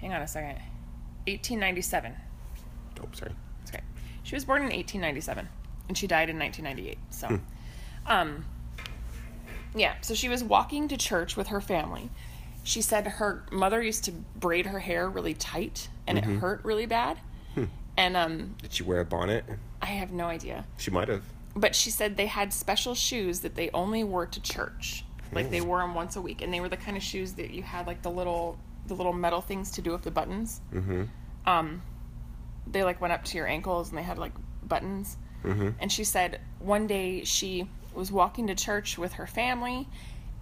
Hang 0.00 0.12
on 0.12 0.22
a 0.22 0.28
second. 0.28 0.58
Eighteen 1.26 1.60
ninety 1.60 1.82
seven. 1.82 2.14
Oh, 3.02 3.08
sorry. 3.12 3.32
It's 3.62 3.70
okay. 3.70 3.82
She 4.22 4.34
was 4.34 4.44
born 4.44 4.58
in 4.62 4.66
1897 4.68 5.48
and 5.88 5.96
she 5.96 6.06
died 6.06 6.28
in 6.28 6.38
1998. 6.38 6.98
So, 7.10 7.40
um, 8.06 8.44
yeah. 9.74 9.94
So 10.00 10.14
she 10.14 10.28
was 10.28 10.42
walking 10.42 10.88
to 10.88 10.96
church 10.96 11.36
with 11.36 11.48
her 11.48 11.60
family. 11.60 12.10
She 12.62 12.82
said 12.82 13.06
her 13.06 13.44
mother 13.50 13.82
used 13.82 14.04
to 14.04 14.12
braid 14.12 14.66
her 14.66 14.78
hair 14.80 15.08
really 15.08 15.34
tight 15.34 15.88
and 16.06 16.18
it 16.18 16.24
hurt 16.24 16.60
really 16.64 16.86
bad. 16.86 17.18
And 17.96 18.16
um, 18.16 18.54
Did 18.62 18.72
she 18.72 18.82
wear 18.82 19.00
a 19.00 19.04
bonnet? 19.04 19.44
I 19.82 19.86
have 19.86 20.10
no 20.10 20.24
idea. 20.24 20.64
She 20.78 20.90
might 20.90 21.08
have. 21.08 21.22
But 21.54 21.74
she 21.74 21.90
said 21.90 22.16
they 22.16 22.26
had 22.26 22.52
special 22.52 22.94
shoes 22.94 23.40
that 23.40 23.56
they 23.56 23.68
only 23.74 24.04
wore 24.04 24.26
to 24.26 24.40
church. 24.40 25.04
Like 25.32 25.50
they 25.50 25.60
wore 25.60 25.78
them 25.78 25.94
once 25.94 26.16
a 26.16 26.20
week, 26.20 26.42
and 26.42 26.52
they 26.52 26.60
were 26.60 26.68
the 26.68 26.76
kind 26.76 26.96
of 26.96 27.02
shoes 27.02 27.34
that 27.34 27.50
you 27.50 27.62
had 27.62 27.86
like 27.86 28.02
the 28.02 28.10
little 28.10 28.58
the 28.86 28.94
little 28.94 29.12
metal 29.12 29.40
things 29.40 29.70
to 29.72 29.82
do 29.82 29.92
with 29.92 30.02
the 30.02 30.10
buttons. 30.10 30.60
Mm-hmm. 30.72 31.04
um, 31.46 31.82
they 32.66 32.82
like 32.84 33.00
went 33.00 33.12
up 33.12 33.24
to 33.24 33.36
your 33.36 33.46
ankles 33.46 33.90
and 33.90 33.98
they 33.98 34.02
had 34.02 34.18
like 34.18 34.32
buttons. 34.62 35.16
Mm-hmm. 35.44 35.70
And 35.78 35.92
she 35.92 36.04
said 36.04 36.40
one 36.58 36.86
day 36.86 37.24
she 37.24 37.68
was 38.00 38.10
walking 38.10 38.48
to 38.48 38.54
church 38.56 38.98
with 38.98 39.12
her 39.12 39.26
family 39.26 39.86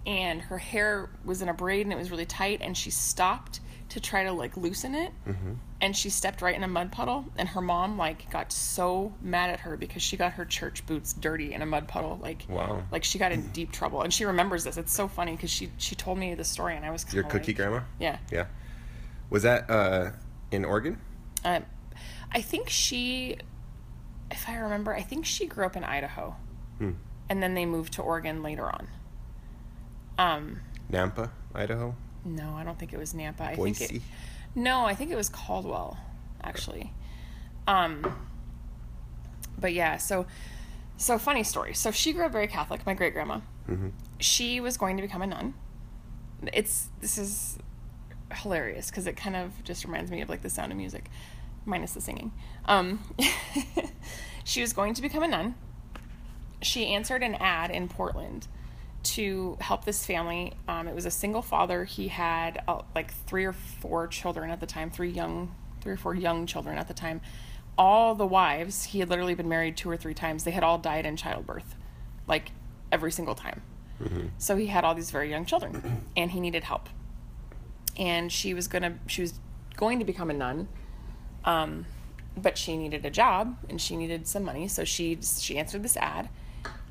and 0.07 0.41
her 0.41 0.57
hair 0.57 1.09
was 1.23 1.41
in 1.43 1.49
a 1.49 1.53
braid 1.53 1.85
and 1.85 1.93
it 1.93 1.97
was 1.97 2.09
really 2.09 2.25
tight 2.25 2.59
and 2.61 2.75
she 2.75 2.89
stopped 2.89 3.59
to 3.89 3.99
try 3.99 4.23
to 4.23 4.31
like 4.31 4.55
loosen 4.57 4.95
it 4.95 5.11
Mm-hmm. 5.27 5.53
and 5.81 5.95
she 5.95 6.09
stepped 6.09 6.41
right 6.41 6.55
in 6.55 6.63
a 6.63 6.67
mud 6.67 6.91
puddle 6.91 7.25
and 7.37 7.49
her 7.49 7.61
mom 7.61 7.97
like 7.97 8.29
got 8.31 8.51
so 8.51 9.13
mad 9.21 9.49
at 9.49 9.59
her 9.61 9.75
because 9.77 10.01
she 10.01 10.15
got 10.15 10.33
her 10.33 10.45
church 10.45 10.85
boots 10.85 11.11
dirty 11.13 11.53
in 11.53 11.61
a 11.61 11.65
mud 11.65 11.87
puddle 11.87 12.17
like 12.21 12.45
Wow. 12.49 12.83
like 12.91 13.03
she 13.03 13.19
got 13.19 13.31
in 13.31 13.47
deep 13.51 13.71
trouble 13.71 14.01
and 14.03 14.13
she 14.13 14.25
remembers 14.25 14.63
this 14.63 14.77
it's 14.77 14.93
so 14.93 15.07
funny 15.07 15.33
because 15.35 15.49
she 15.51 15.69
she 15.77 15.95
told 15.95 16.17
me 16.17 16.33
the 16.35 16.43
story 16.45 16.75
and 16.75 16.85
i 16.85 16.91
was 16.91 17.05
Your 17.13 17.23
cookie 17.23 17.51
like, 17.51 17.57
grandma? 17.57 17.81
yeah 17.99 18.17
Yeah. 18.31 18.45
Was 19.29 19.43
that 19.43 19.69
uh, 19.69 20.11
in 20.51 20.65
Oregon? 20.65 20.97
Um, 21.45 21.63
I 22.31 22.41
think 22.41 22.67
she, 22.69 23.37
if 24.31 24.49
I 24.49 24.55
remember, 24.57 24.91
I 24.91 25.03
think 25.03 25.23
she 25.25 25.45
grew 25.45 25.65
up 25.67 25.75
in 25.75 25.83
Idaho, 25.83 26.35
Hmm. 26.79 26.91
And 27.29 27.41
then 27.41 27.53
they 27.53 27.65
moved 27.65 27.93
to 27.93 28.01
Oregon 28.01 28.41
later 28.43 28.65
on. 28.67 28.87
Um, 30.17 30.61
Nampa, 30.91 31.29
Idaho? 31.55 31.95
no, 32.25 32.53
I 32.55 32.63
don't 32.63 32.77
think 32.77 32.91
it 32.93 32.99
was 32.99 33.13
Nampa. 33.13 33.41
I 33.41 33.55
think 33.55 33.79
Boise? 33.79 33.95
it. 33.97 34.01
No, 34.55 34.85
I 34.85 34.93
think 34.95 35.11
it 35.11 35.15
was 35.15 35.29
Caldwell. 35.29 35.97
actually. 36.43 36.91
Um, 37.67 38.15
but 39.59 39.73
yeah, 39.73 39.97
so 39.97 40.25
so 40.97 41.17
funny 41.17 41.43
story. 41.43 41.73
So 41.73 41.91
she 41.91 42.11
grew 42.13 42.25
up 42.25 42.31
very 42.31 42.47
Catholic. 42.47 42.85
My 42.85 42.93
great 42.93 43.13
grandma. 43.13 43.39
She 44.19 44.59
was 44.59 44.75
going 44.77 44.95
to 44.97 45.01
become 45.03 45.21
a 45.21 45.27
nun. 45.27 45.53
It's 46.51 46.89
this 46.99 47.17
is 47.17 47.59
hilarious 48.33 48.89
because 48.89 49.05
it 49.07 49.15
kind 49.15 49.35
of 49.35 49.63
just 49.63 49.85
reminds 49.85 50.09
me 50.11 50.21
of 50.21 50.29
like 50.29 50.41
the 50.41 50.49
sound 50.49 50.71
of 50.71 50.77
music, 50.77 51.09
minus 51.65 51.93
the 51.93 52.01
singing. 52.01 52.31
Um, 52.65 52.99
she 54.43 54.61
was 54.61 54.73
going 54.73 54.93
to 54.95 55.01
become 55.01 55.21
a 55.23 55.27
nun. 55.27 55.55
She 56.61 56.87
answered 56.87 57.23
an 57.23 57.35
ad 57.35 57.71
in 57.71 57.87
Portland 57.87 58.47
to 59.01 59.57
help 59.61 59.85
this 59.85 60.05
family. 60.05 60.53
Um, 60.67 60.87
it 60.87 60.95
was 60.95 61.05
a 61.05 61.11
single 61.11 61.41
father. 61.41 61.85
He 61.85 62.09
had 62.09 62.61
uh, 62.67 62.81
like 62.93 63.13
three 63.25 63.45
or 63.45 63.53
four 63.53 64.07
children 64.07 64.49
at 64.49 64.59
the 64.59 64.65
time, 64.65 64.89
three 64.89 65.09
young, 65.09 65.55
three 65.81 65.93
or 65.93 65.97
four 65.97 66.13
young 66.15 66.45
children 66.45 66.77
at 66.77 66.87
the 66.87 66.93
time. 66.93 67.21
All 67.77 68.13
the 68.13 68.25
wives, 68.25 68.83
he 68.85 68.99
had 68.99 69.09
literally 69.09 69.35
been 69.35 69.47
married 69.47 69.77
two 69.77 69.89
or 69.89 69.95
three 69.95 70.13
times. 70.13 70.43
They 70.43 70.51
had 70.51 70.63
all 70.63 70.77
died 70.77 71.05
in 71.05 71.15
childbirth, 71.15 71.75
like 72.27 72.51
every 72.91 73.11
single 73.11 73.35
time. 73.35 73.61
So 74.37 74.57
he 74.57 74.67
had 74.67 74.83
all 74.83 74.95
these 74.95 75.11
very 75.11 75.29
young 75.29 75.45
children, 75.45 76.03
and 76.17 76.31
he 76.31 76.39
needed 76.41 76.65
help. 76.65 76.89
And 77.97 78.31
she 78.31 78.53
was 78.53 78.67
gonna, 78.67 78.97
she 79.07 79.21
was 79.21 79.39
going 79.77 79.99
to 79.99 80.05
become 80.05 80.29
a 80.29 80.33
nun, 80.33 80.67
um, 81.45 81.85
but 82.35 82.57
she 82.57 82.77
needed 82.77 83.05
a 83.05 83.09
job 83.09 83.57
and 83.69 83.79
she 83.81 83.95
needed 83.97 84.27
some 84.27 84.43
money. 84.43 84.67
So 84.67 84.83
she 84.83 85.17
she 85.21 85.57
answered 85.57 85.83
this 85.83 85.97
ad, 85.97 86.29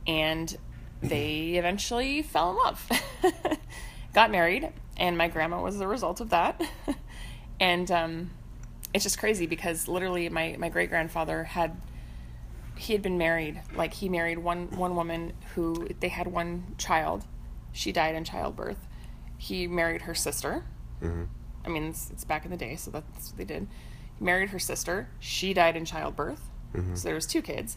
and 0.08 0.56
they 1.02 1.52
eventually 1.56 2.22
fell 2.22 2.50
in 2.50 2.56
love, 2.56 2.90
got 4.14 4.30
married, 4.32 4.72
and 4.96 5.16
my 5.16 5.28
grandma 5.28 5.62
was 5.62 5.78
the 5.78 5.86
result 5.86 6.20
of 6.20 6.30
that. 6.30 6.60
and 7.60 7.90
um, 7.92 8.30
it's 8.92 9.04
just 9.04 9.18
crazy 9.18 9.46
because 9.46 9.86
literally 9.86 10.28
my 10.28 10.56
my 10.58 10.70
great 10.70 10.88
grandfather 10.88 11.44
had 11.44 11.80
he 12.76 12.94
had 12.94 13.02
been 13.02 13.18
married 13.18 13.60
like 13.74 13.94
he 13.94 14.08
married 14.08 14.38
one 14.38 14.70
one 14.70 14.96
woman 14.96 15.34
who 15.54 15.86
they 16.00 16.08
had 16.08 16.26
one 16.26 16.74
child. 16.78 17.24
She 17.72 17.92
died 17.92 18.14
in 18.14 18.24
childbirth. 18.24 18.88
He 19.36 19.68
married 19.68 20.02
her 20.02 20.14
sister. 20.14 20.64
I 21.64 21.68
mean 21.68 21.84
it's, 21.84 22.10
it's 22.10 22.24
back 22.24 22.44
in 22.44 22.50
the 22.50 22.56
day 22.56 22.74
so 22.76 22.90
that's 22.90 23.28
what 23.28 23.36
they 23.36 23.44
did. 23.44 23.68
He 24.18 24.24
married 24.24 24.50
her 24.50 24.58
sister. 24.58 25.10
She 25.20 25.52
died 25.52 25.76
in 25.76 25.84
childbirth. 25.84 26.48
So 26.96 27.04
there 27.04 27.14
was 27.14 27.26
two 27.26 27.42
kids 27.42 27.76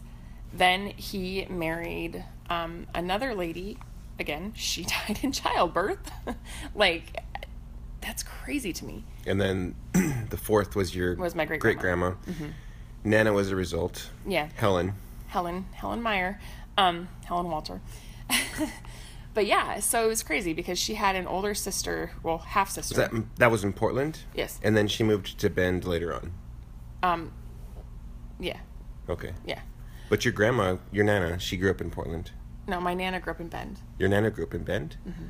then 0.52 0.86
he 0.96 1.46
married 1.48 2.24
um, 2.50 2.86
another 2.94 3.34
lady 3.34 3.78
again 4.18 4.52
she 4.54 4.84
died 5.08 5.18
in 5.22 5.32
childbirth 5.32 6.10
like 6.74 7.16
that's 8.00 8.22
crazy 8.22 8.72
to 8.72 8.84
me 8.84 9.04
And 9.26 9.40
then 9.40 9.74
the 10.30 10.36
fourth 10.36 10.74
was 10.76 10.94
your 10.94 11.14
Was 11.16 11.34
my 11.34 11.44
great 11.44 11.60
great-grandma. 11.60 12.10
Mm-hmm. 12.26 12.48
Nana 13.04 13.32
was 13.32 13.50
a 13.50 13.56
result. 13.56 14.10
yeah 14.26 14.48
Helen. 14.56 14.94
Helen 15.28 15.66
Helen 15.72 16.02
Meyer, 16.02 16.40
um, 16.76 17.08
Helen 17.24 17.48
Walter. 17.48 17.80
but 19.34 19.46
yeah, 19.46 19.80
so 19.80 20.04
it 20.04 20.08
was 20.08 20.22
crazy 20.22 20.52
because 20.52 20.78
she 20.78 20.94
had 20.94 21.16
an 21.16 21.26
older 21.26 21.54
sister, 21.54 22.10
well, 22.22 22.38
half 22.38 22.68
sister. 22.70 22.94
That 22.96 23.12
that 23.38 23.50
was 23.50 23.64
in 23.64 23.72
Portland? 23.72 24.20
Yes. 24.34 24.60
And 24.62 24.76
then 24.76 24.88
she 24.88 25.02
moved 25.04 25.38
to 25.38 25.48
Bend 25.48 25.84
later 25.84 26.12
on. 26.14 26.32
Um, 27.02 27.32
yeah, 28.38 28.58
Okay. 29.08 29.32
yeah. 29.46 29.60
But 30.12 30.26
your 30.26 30.32
grandma, 30.32 30.76
your 30.90 31.06
Nana, 31.06 31.38
she 31.38 31.56
grew 31.56 31.70
up 31.70 31.80
in 31.80 31.90
Portland. 31.90 32.32
No, 32.66 32.82
my 32.82 32.92
nana 32.92 33.18
grew 33.18 33.32
up 33.32 33.40
in 33.40 33.48
Bend. 33.48 33.80
Your 33.98 34.10
Nana 34.10 34.30
grew 34.30 34.44
up 34.44 34.52
in 34.52 34.62
Bend? 34.62 34.98
Mm-hmm. 35.08 35.28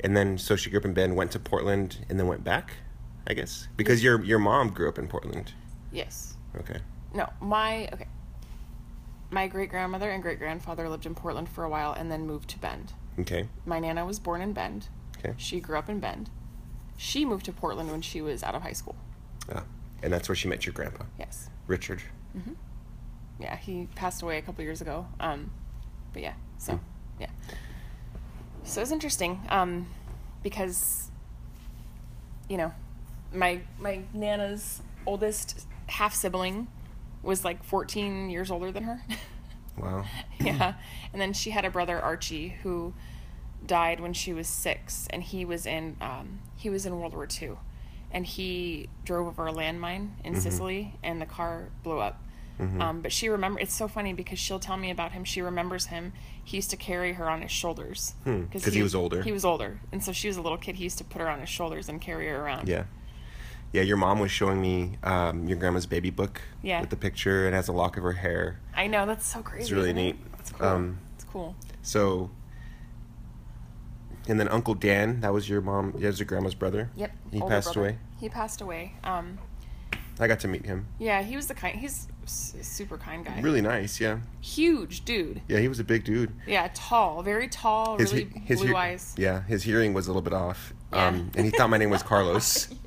And 0.00 0.16
then, 0.16 0.38
so 0.38 0.56
she 0.56 0.70
grew 0.70 0.78
up 0.78 0.86
in 0.86 0.94
Bend, 0.94 1.14
went 1.14 1.32
to 1.32 1.38
Portland, 1.38 2.06
and 2.08 2.18
then 2.18 2.26
went 2.26 2.42
back, 2.42 2.70
I 3.26 3.34
guess? 3.34 3.68
Because 3.76 4.02
your 4.02 4.24
your 4.24 4.38
mom 4.38 4.70
grew 4.70 4.88
up 4.88 4.98
in 4.98 5.08
Portland. 5.08 5.52
Yes. 5.92 6.38
Okay. 6.56 6.78
No, 7.12 7.28
my 7.38 7.90
okay. 7.92 8.06
My 9.30 9.46
great 9.46 9.68
grandmother 9.68 10.08
and 10.08 10.22
great 10.22 10.38
grandfather 10.38 10.88
lived 10.88 11.04
in 11.04 11.14
Portland 11.14 11.50
for 11.50 11.64
a 11.64 11.68
while 11.68 11.92
and 11.92 12.10
then 12.10 12.26
moved 12.26 12.48
to 12.48 12.58
Bend. 12.58 12.94
Okay. 13.18 13.46
My 13.66 13.78
nana 13.78 14.06
was 14.06 14.18
born 14.18 14.40
in 14.40 14.54
Bend. 14.54 14.88
Okay. 15.18 15.34
She 15.36 15.60
grew 15.60 15.76
up 15.76 15.90
in 15.90 16.00
Bend. 16.00 16.30
She 16.96 17.26
moved 17.26 17.44
to 17.44 17.52
Portland 17.52 17.90
when 17.90 18.00
she 18.00 18.22
was 18.22 18.42
out 18.42 18.54
of 18.54 18.62
high 18.62 18.72
school. 18.72 18.96
Ah. 19.54 19.64
And 20.02 20.10
that's 20.10 20.30
where 20.30 20.36
she 20.36 20.48
met 20.48 20.64
your 20.64 20.72
grandpa, 20.72 21.04
Yes. 21.18 21.50
Richard. 21.66 22.00
Yeah, 23.38 23.56
he 23.56 23.88
passed 23.94 24.22
away 24.22 24.38
a 24.38 24.42
couple 24.42 24.64
years 24.64 24.80
ago. 24.80 25.06
Um, 25.20 25.50
but 26.12 26.22
yeah, 26.22 26.34
so 26.56 26.80
yeah, 27.20 27.30
so 28.64 28.80
it's 28.80 28.90
interesting 28.90 29.40
um, 29.48 29.86
because 30.42 31.10
you 32.48 32.56
know 32.56 32.72
my 33.32 33.60
my 33.78 34.02
nana's 34.12 34.82
oldest 35.06 35.66
half 35.86 36.14
sibling 36.14 36.68
was 37.22 37.44
like 37.44 37.62
14 37.64 38.30
years 38.30 38.50
older 38.50 38.70
than 38.72 38.84
her. 38.84 39.02
Wow. 39.80 40.04
yeah, 40.40 40.74
and 41.12 41.22
then 41.22 41.32
she 41.32 41.50
had 41.50 41.64
a 41.64 41.70
brother 41.70 42.00
Archie 42.00 42.56
who 42.64 42.94
died 43.64 44.00
when 44.00 44.12
she 44.12 44.32
was 44.32 44.48
six, 44.48 45.06
and 45.10 45.22
he 45.22 45.44
was 45.44 45.66
in 45.66 45.96
um, 46.00 46.40
he 46.56 46.68
was 46.68 46.84
in 46.84 46.98
World 46.98 47.14
War 47.14 47.28
II, 47.40 47.52
and 48.10 48.26
he 48.26 48.88
drove 49.04 49.28
over 49.28 49.46
a 49.46 49.52
landmine 49.52 50.10
in 50.24 50.34
Sicily, 50.34 50.94
and 51.04 51.20
the 51.20 51.26
car 51.26 51.68
blew 51.84 52.00
up. 52.00 52.20
Um, 52.60 53.02
but 53.02 53.12
she 53.12 53.28
remember 53.28 53.60
it's 53.60 53.72
so 53.74 53.86
funny 53.86 54.12
because 54.12 54.38
she'll 54.38 54.58
tell 54.58 54.76
me 54.76 54.90
about 54.90 55.12
him. 55.12 55.22
She 55.24 55.40
remembers 55.40 55.86
him. 55.86 56.12
He 56.42 56.56
used 56.56 56.70
to 56.70 56.76
carry 56.76 57.12
her 57.12 57.28
on 57.30 57.42
his 57.42 57.52
shoulders 57.52 58.14
Hmm, 58.24 58.46
'cause 58.46 58.64
he 58.64 58.82
was 58.82 58.94
older. 58.96 59.22
He 59.22 59.30
was 59.30 59.44
older, 59.44 59.80
and 59.92 60.02
so 60.02 60.12
she 60.12 60.26
was 60.28 60.36
a 60.36 60.42
little 60.42 60.58
kid. 60.58 60.74
He 60.76 60.84
used 60.84 60.98
to 60.98 61.04
put 61.04 61.20
her 61.20 61.28
on 61.28 61.38
his 61.40 61.48
shoulders 61.48 61.88
and 61.88 62.00
carry 62.00 62.26
her 62.26 62.40
around. 62.42 62.66
Yeah. 62.68 62.84
Yeah, 63.72 63.82
your 63.82 63.96
mom 63.98 64.18
was 64.18 64.30
showing 64.30 64.60
me 64.62 64.96
um, 65.04 65.46
your 65.46 65.58
grandma's 65.58 65.86
baby 65.86 66.10
book 66.10 66.40
Yeah. 66.62 66.80
with 66.80 66.88
the 66.90 66.96
picture 66.96 67.46
and 67.46 67.54
has 67.54 67.68
a 67.68 67.72
lock 67.72 67.96
of 67.98 68.02
her 68.02 68.12
hair. 68.14 68.58
I 68.74 68.86
know 68.86 69.04
that's 69.06 69.26
so 69.26 69.42
crazy. 69.42 69.62
It's 69.64 69.70
really 69.72 69.90
it? 69.90 69.94
neat. 69.94 70.16
It's 70.38 70.50
cool. 70.52 70.66
Um, 70.66 70.98
it's 71.14 71.24
cool. 71.24 71.54
So, 71.82 72.30
and 74.28 74.38
then 74.40 74.48
Uncle 74.48 74.74
Dan, 74.74 75.20
that 75.20 75.32
was 75.32 75.48
your 75.48 75.60
mom, 75.60 75.92
that 75.92 76.02
was 76.02 76.18
your 76.18 76.26
grandma's 76.26 76.54
brother. 76.54 76.90
Yep. 76.96 77.12
He 77.30 77.40
passed 77.40 77.74
brother. 77.74 77.80
away. 77.90 77.98
He 78.18 78.28
passed 78.28 78.60
away. 78.60 78.94
Um, 79.04 79.38
I 80.20 80.26
got 80.26 80.40
to 80.40 80.48
meet 80.48 80.66
him. 80.66 80.86
yeah, 80.98 81.22
he 81.22 81.36
was 81.36 81.46
the 81.46 81.54
kind. 81.54 81.78
He's 81.78 82.08
super 82.32 82.96
kind 82.98 83.24
guy. 83.24 83.40
Really 83.40 83.60
nice, 83.60 84.00
yeah. 84.00 84.18
huge 84.40 85.04
dude. 85.04 85.40
Yeah, 85.48 85.58
he 85.58 85.68
was 85.68 85.80
a 85.80 85.84
big 85.84 86.04
dude. 86.04 86.32
Yeah, 86.46 86.68
tall, 86.74 87.22
very 87.22 87.48
tall, 87.48 87.98
His, 87.98 88.12
really 88.12 88.30
his 88.44 88.60
blue 88.60 88.76
eyes. 88.76 89.14
Yeah, 89.18 89.42
his 89.42 89.62
hearing 89.62 89.94
was 89.94 90.06
a 90.06 90.10
little 90.10 90.22
bit 90.22 90.32
off. 90.32 90.72
Yeah. 90.92 91.06
Um, 91.08 91.30
and 91.36 91.44
he 91.44 91.50
thought 91.50 91.68
my 91.70 91.78
name 91.78 91.90
was 91.90 92.02
Carlos. 92.12 92.68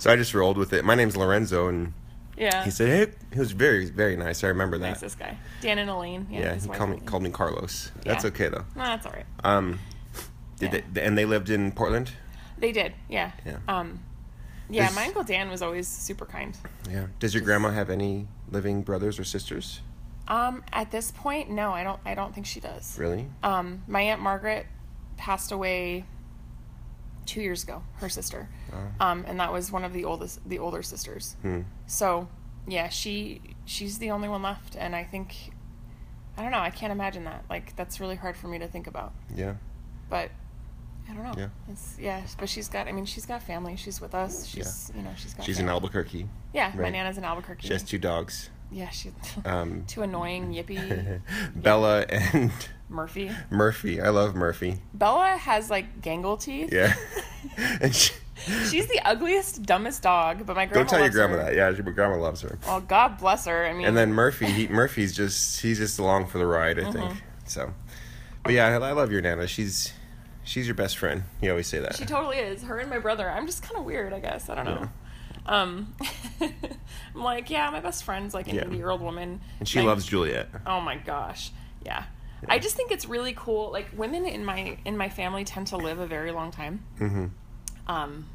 So 0.00 0.10
I 0.10 0.16
just 0.16 0.34
rolled 0.34 0.58
with 0.58 0.72
it. 0.72 0.84
My 0.84 0.94
name's 0.94 1.16
Lorenzo, 1.16 1.68
and 1.68 1.94
Yeah, 2.36 2.64
he 2.64 2.70
said, 2.70 2.88
"Hey," 3.10 3.14
he 3.32 3.38
was 3.38 3.52
very, 3.52 3.88
very 3.88 4.16
nice. 4.16 4.42
I 4.44 4.48
remember 4.48 4.76
that. 4.78 4.88
nicest 4.90 5.18
guy. 5.18 5.38
Dan 5.60 5.78
and 5.78 5.88
Elaine. 5.88 6.26
Yeah, 6.30 6.40
yeah, 6.40 6.54
he 6.56 6.68
called 6.68 6.90
me 6.90 6.98
called 7.00 7.22
me 7.22 7.30
Carlos. 7.30 7.90
That's 8.04 8.24
okay 8.26 8.48
though. 8.48 8.64
No, 8.74 8.82
that's 8.82 9.06
all 9.06 9.12
right. 9.12 9.24
Um, 9.44 9.78
did 10.58 10.72
Yeah. 10.74 10.80
they, 10.92 11.02
and 11.02 11.16
they 11.16 11.24
lived 11.24 11.48
in 11.50 11.72
Portland. 11.72 12.10
They 12.58 12.72
did. 12.72 12.92
Yeah. 13.08 13.30
Yeah. 13.46 13.58
Um, 13.68 14.00
yeah, 14.68 14.86
Does- 14.86 14.96
my 14.96 15.04
uncle 15.06 15.22
Dan 15.24 15.48
was 15.48 15.62
always 15.62 15.86
super 15.88 16.26
kind. 16.26 16.56
Yeah. 16.90 17.06
Does 17.18 17.32
your 17.34 17.42
grandma 17.44 17.70
have 17.70 17.88
any 17.88 18.26
living 18.52 18.82
brothers 18.82 19.18
or 19.18 19.24
sisters? 19.24 19.80
Um, 20.28 20.62
at 20.72 20.90
this 20.90 21.10
point, 21.10 21.50
no, 21.50 21.72
I 21.72 21.82
don't. 21.82 21.98
I 22.04 22.14
don't 22.14 22.32
think 22.34 22.46
she 22.46 22.60
does. 22.60 22.96
Really? 22.98 23.26
Um, 23.42 23.82
my 23.88 24.02
aunt 24.02 24.20
Margaret 24.20 24.66
passed 25.16 25.50
away 25.50 26.04
two 27.26 27.40
years 27.40 27.64
ago. 27.64 27.82
Her 27.96 28.08
sister, 28.08 28.48
Oh. 28.72 29.04
um, 29.04 29.24
and 29.26 29.40
that 29.40 29.52
was 29.52 29.72
one 29.72 29.84
of 29.84 29.92
the 29.92 30.04
oldest, 30.04 30.46
the 30.48 30.58
older 30.58 30.82
sisters. 30.82 31.36
Hmm. 31.42 31.62
So, 31.86 32.28
yeah, 32.68 32.88
she 32.88 33.40
she's 33.64 33.98
the 33.98 34.10
only 34.12 34.28
one 34.28 34.42
left, 34.42 34.76
and 34.76 34.94
I 34.94 35.02
think, 35.04 35.34
I 36.36 36.42
don't 36.42 36.52
know. 36.52 36.58
I 36.60 36.70
can't 36.70 36.92
imagine 36.92 37.24
that. 37.24 37.44
Like 37.50 37.74
that's 37.74 37.98
really 37.98 38.16
hard 38.16 38.36
for 38.36 38.46
me 38.48 38.58
to 38.60 38.68
think 38.68 38.86
about. 38.86 39.12
Yeah. 39.34 39.54
But 40.08 40.30
I 41.10 41.14
don't 41.14 41.24
know. 41.24 41.34
Yeah. 41.36 41.48
It's 41.68 41.96
yeah, 42.00 42.22
but 42.38 42.48
she's 42.48 42.68
got. 42.68 42.88
I 42.88 42.92
mean, 42.92 43.04
she's 43.04 43.26
got 43.26 43.42
family. 43.42 43.76
She's 43.76 44.00
with 44.00 44.14
us. 44.14 44.46
She's 44.46 44.90
you 44.96 45.02
know 45.02 45.10
she's 45.16 45.34
got. 45.34 45.44
She's 45.44 45.58
in. 45.58 45.68
Albuquerque. 45.68 46.28
Yeah, 46.52 46.72
my 46.76 46.90
nana's 46.90 47.18
in 47.18 47.24
Albuquerque. 47.24 47.66
She 47.66 47.72
has 47.72 47.82
two 47.82 47.98
dogs. 47.98 48.50
Yeah, 48.70 48.88
she. 48.90 49.10
Um, 49.44 49.84
two 49.86 50.02
annoying 50.02 50.52
yippy 50.52 51.20
Bella 51.56 52.02
and 52.08 52.50
Murphy. 52.88 53.30
Murphy. 53.50 54.00
I 54.00 54.08
love 54.10 54.34
Murphy. 54.34 54.78
Bella 54.94 55.36
has 55.36 55.68
like 55.70 56.00
gangle 56.00 56.40
teeth. 56.40 56.72
Yeah. 56.72 56.94
and 57.80 57.94
she, 57.94 58.12
She's 58.70 58.86
the 58.88 59.00
ugliest, 59.04 59.62
dumbest 59.62 60.02
dog, 60.02 60.46
but 60.46 60.56
my 60.56 60.66
grandma. 60.66 60.80
don't 60.80 60.88
tell 60.88 61.00
your 61.00 61.10
grandma 61.10 61.36
her. 61.36 61.44
that. 61.44 61.54
Yeah, 61.54 61.70
your 61.70 61.82
grandma 61.92 62.16
loves 62.16 62.40
her. 62.40 62.58
Well, 62.66 62.80
God 62.80 63.18
bless 63.18 63.46
her. 63.46 63.66
I 63.66 63.72
mean, 63.72 63.86
And 63.86 63.96
then 63.96 64.12
Murphy, 64.12 64.46
he, 64.46 64.68
Murphy's 64.68 65.14
just 65.14 65.60
he's 65.60 65.78
just 65.78 65.98
along 65.98 66.26
for 66.26 66.38
the 66.38 66.46
ride, 66.46 66.78
I 66.80 66.90
think. 66.90 67.22
So, 67.44 67.72
but 68.42 68.52
yeah, 68.52 68.66
I, 68.68 68.88
I 68.88 68.92
love 68.92 69.12
your 69.12 69.20
nana. 69.20 69.46
She's 69.46 69.92
she's 70.44 70.66
your 70.66 70.74
best 70.74 70.98
friend. 70.98 71.24
You 71.40 71.50
always 71.50 71.66
say 71.66 71.78
that. 71.80 71.96
she 71.96 72.04
totally 72.04 72.38
is. 72.38 72.62
Her 72.62 72.78
and 72.78 72.90
my 72.90 72.98
brother. 72.98 73.28
I'm 73.30 73.46
just 73.46 73.62
kind 73.62 73.76
of 73.76 73.84
weird, 73.84 74.12
I 74.12 74.20
guess. 74.20 74.48
I 74.48 74.54
don't 74.56 74.64
know. 74.64 74.88
Um, 75.46 75.94
I'm 76.40 77.22
like, 77.22 77.50
yeah, 77.50 77.68
my 77.70 77.80
best 77.80 78.04
friend's 78.04 78.34
like 78.34 78.48
an 78.48 78.54
Yeah. 78.56 78.64
80 78.66 78.76
year 78.76 78.90
old 78.90 79.00
woman. 79.00 79.40
and 79.58 79.68
she 79.68 79.80
loves 79.80 80.06
Juliet. 80.06 80.48
Oh 80.66 80.80
my 80.80 80.96
gosh, 80.96 81.50
yeah. 81.84 82.04
I 82.48 82.58
just 82.58 82.74
think 82.76 82.90
it's 82.90 83.06
really 83.06 83.34
cool. 83.36 83.70
Like 83.70 83.86
women 83.96 84.26
in 84.26 84.44
my 84.44 84.76
in 84.84 84.96
my 84.96 85.08
family 85.08 85.44
tend 85.44 85.68
to 85.68 85.76
live 85.76 85.98
a 86.00 86.06
very 86.06 86.32
long 86.32 86.50
time. 86.50 86.84
hmm 86.98 87.26
Um, 87.86 88.26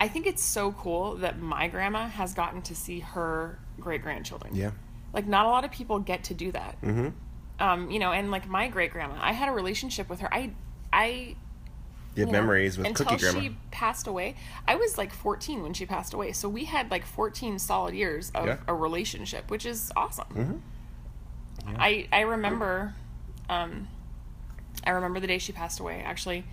I 0.00 0.04
I 0.04 0.08
think 0.08 0.26
it's 0.26 0.42
so 0.42 0.72
cool 0.72 1.14
that 1.16 1.38
my 1.38 1.68
grandma 1.68 2.06
has 2.08 2.34
gotten 2.34 2.60
to 2.62 2.74
see 2.74 2.98
her 3.00 3.58
great 3.80 4.02
grandchildren. 4.02 4.54
Yeah. 4.54 4.72
Like 5.12 5.26
not 5.28 5.46
a 5.46 5.48
lot 5.48 5.64
of 5.64 5.70
people 5.70 5.98
get 6.00 6.24
to 6.24 6.34
do 6.34 6.50
that. 6.52 6.80
Mm-hmm. 6.82 7.08
Um, 7.60 7.90
you 7.90 8.00
know, 8.00 8.10
and 8.12 8.30
like 8.32 8.48
my 8.48 8.66
great 8.68 8.90
grandma, 8.92 9.14
I 9.20 9.32
had 9.32 9.48
a 9.48 9.52
relationship 9.52 10.08
with 10.10 10.20
her. 10.20 10.34
I 10.34 10.50
I 10.94 11.04
You 11.06 11.14
have 11.26 12.18
you 12.18 12.26
know, 12.26 12.32
memories 12.32 12.78
with 12.78 12.86
until 12.86 13.06
Cookie 13.06 13.20
Grandma. 13.22 13.40
she 13.40 13.56
passed 13.72 14.06
away. 14.06 14.36
I 14.68 14.76
was 14.76 14.96
like 14.96 15.12
14 15.12 15.62
when 15.62 15.74
she 15.74 15.84
passed 15.86 16.14
away, 16.14 16.32
so 16.32 16.48
we 16.48 16.64
had 16.66 16.90
like 16.90 17.04
14 17.04 17.58
solid 17.58 17.94
years 17.94 18.30
of 18.34 18.46
Yeah. 18.46 18.58
a 18.68 18.74
relationship, 18.74 19.50
which 19.50 19.66
is 19.66 19.90
awesome. 19.96 20.26
Mhm. 21.66 21.76
I 21.78 22.06
I 22.12 22.20
remember, 22.20 22.94
um, 23.48 23.88
I 24.86 24.90
remember 24.90 25.18
the 25.20 25.26
day 25.26 25.38
she 25.38 25.52
passed 25.52 25.80
away. 25.80 26.02
Actually, 26.02 26.44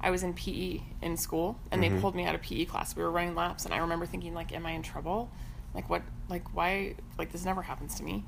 I 0.00 0.10
was 0.10 0.22
in 0.22 0.34
PE 0.34 0.80
in 1.02 1.16
school, 1.16 1.58
and 1.70 1.82
Mm-hmm. 1.82 1.94
they 1.96 2.00
pulled 2.00 2.14
me 2.14 2.24
out 2.26 2.34
of 2.34 2.42
PE 2.42 2.64
class. 2.64 2.94
We 2.96 3.02
were 3.02 3.10
running 3.10 3.34
laps, 3.34 3.64
and 3.64 3.74
I 3.74 3.78
remember 3.78 4.06
thinking 4.06 4.34
like, 4.34 4.52
"Am 4.52 4.64
I 4.66 4.72
in 4.72 4.82
trouble? 4.82 5.30
Like 5.74 5.88
what? 5.90 6.02
Like 6.28 6.54
why? 6.54 6.94
Like 7.18 7.32
this 7.32 7.44
never 7.44 7.62
happens 7.62 7.94
to 7.96 8.02
me." 8.04 8.24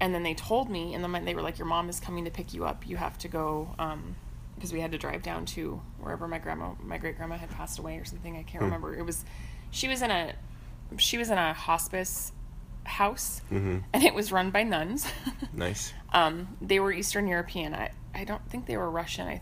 And 0.00 0.14
then 0.14 0.22
they 0.24 0.34
told 0.34 0.68
me, 0.68 0.94
and 0.94 1.02
then 1.04 1.24
they 1.24 1.34
were 1.34 1.42
like, 1.42 1.58
"Your 1.58 1.66
mom 1.66 1.88
is 1.88 2.00
coming 2.00 2.24
to 2.24 2.30
pick 2.30 2.54
you 2.54 2.64
up. 2.64 2.86
You 2.86 2.96
have 2.96 3.18
to 3.18 3.28
go." 3.28 3.74
Um, 3.78 4.16
because 4.62 4.72
we 4.72 4.80
had 4.80 4.92
to 4.92 4.98
drive 4.98 5.24
down 5.24 5.44
to 5.44 5.82
wherever 5.98 6.28
my 6.28 6.38
grandma, 6.38 6.70
my 6.80 6.96
great 6.96 7.16
grandma 7.16 7.36
had 7.36 7.50
passed 7.50 7.80
away 7.80 7.96
or 7.98 8.04
something. 8.04 8.36
I 8.36 8.44
can't 8.44 8.62
remember. 8.62 8.94
It 8.96 9.02
was, 9.04 9.24
she 9.72 9.88
was 9.88 10.02
in 10.02 10.12
a, 10.12 10.34
she 10.98 11.18
was 11.18 11.30
in 11.30 11.36
a 11.36 11.52
hospice 11.52 12.30
house, 12.84 13.42
and 13.50 13.82
it 13.92 14.14
was 14.14 14.30
run 14.30 14.52
by 14.52 14.62
nuns. 14.62 15.04
Nice. 15.52 15.92
um, 16.12 16.56
they 16.60 16.78
were 16.78 16.92
Eastern 16.92 17.26
European. 17.26 17.74
I, 17.74 17.90
I 18.14 18.22
don't 18.22 18.48
think 18.48 18.66
they 18.66 18.76
were 18.76 18.88
Russian. 18.88 19.26
I, 19.26 19.40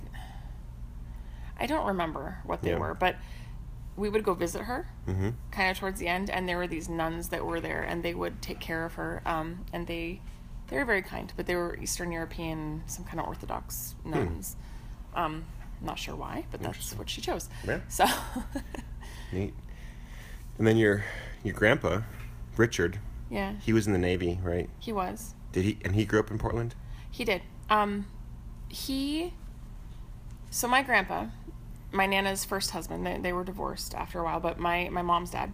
I 1.59 1.67
don't 1.67 1.87
remember 1.87 2.39
what 2.45 2.63
they 2.63 2.71
Yeah. 2.71 2.79
were, 2.79 2.95
but 2.95 3.17
we 3.97 4.09
would 4.09 4.25
go 4.25 4.33
visit 4.33 4.63
her 4.63 4.89
Mm-hmm. 5.07 5.31
kind 5.51 5.71
of 5.71 5.77
towards 5.79 6.01
the 6.01 6.09
end, 6.09 6.31
and 6.31 6.49
there 6.49 6.57
were 6.57 6.67
these 6.67 6.89
nuns 6.89 7.29
that 7.29 7.45
were 7.45 7.61
there, 7.61 7.83
and 7.83 8.03
they 8.03 8.15
would 8.15 8.41
take 8.41 8.59
care 8.59 8.87
of 8.87 8.95
her. 8.95 9.21
Um, 9.27 9.67
and 9.71 9.87
they, 9.87 10.23
they 10.69 10.79
were 10.79 10.87
very 10.87 11.03
kind, 11.03 11.31
but 11.37 11.45
they 11.45 11.57
were 11.57 11.77
Eastern 11.77 12.11
European, 12.11 12.85
some 12.87 13.05
kind 13.05 13.21
of 13.21 13.27
Orthodox 13.27 13.95
nuns. 14.03 14.57
Um, 15.15 15.45
not 15.81 15.99
sure 15.99 16.15
why, 16.17 16.45
but 16.51 16.63
that's. 16.63 16.95
What 16.95 17.09
she 17.09 17.21
chose. 17.21 17.49
Yeah. 17.67 17.81
So, 17.89 18.05
Neat. 19.33 19.55
And 20.59 20.67
then 20.67 20.77
your 20.77 21.05
your 21.43 21.55
grandpa, 21.55 22.03
Richard, 22.57 22.99
yeah, 23.31 23.55
he 23.61 23.73
was 23.73 23.87
in 23.87 23.93
the 23.93 23.99
Navy, 23.99 24.39
right? 24.43 24.69
he 24.79 24.93
was. 24.93 25.35
Did 25.53 25.65
he? 25.65 25.79
And 25.85 25.95
he 25.95 26.05
grew 26.05 26.21
up 26.21 26.31
in 26.31 26.39
Portland. 26.39 26.75
He 27.11 27.25
did. 27.25 27.43
Um, 27.69 28.07
he. 28.69 29.33
So 30.51 30.67
my 30.69 30.83
grandpa, 30.83 31.27
my 31.93 32.07
nana's 32.07 32.45
first 32.45 32.73
husband, 32.73 33.07
they, 33.07 33.19
they 33.19 33.33
were 33.33 33.45
divorced 33.45 33.95
after 33.95 34.21
a 34.21 34.25
while, 34.25 34.41
but 34.41 34.59
my 34.59 34.89
my 34.91 35.03
mom's 35.03 35.31
dad, 35.31 35.53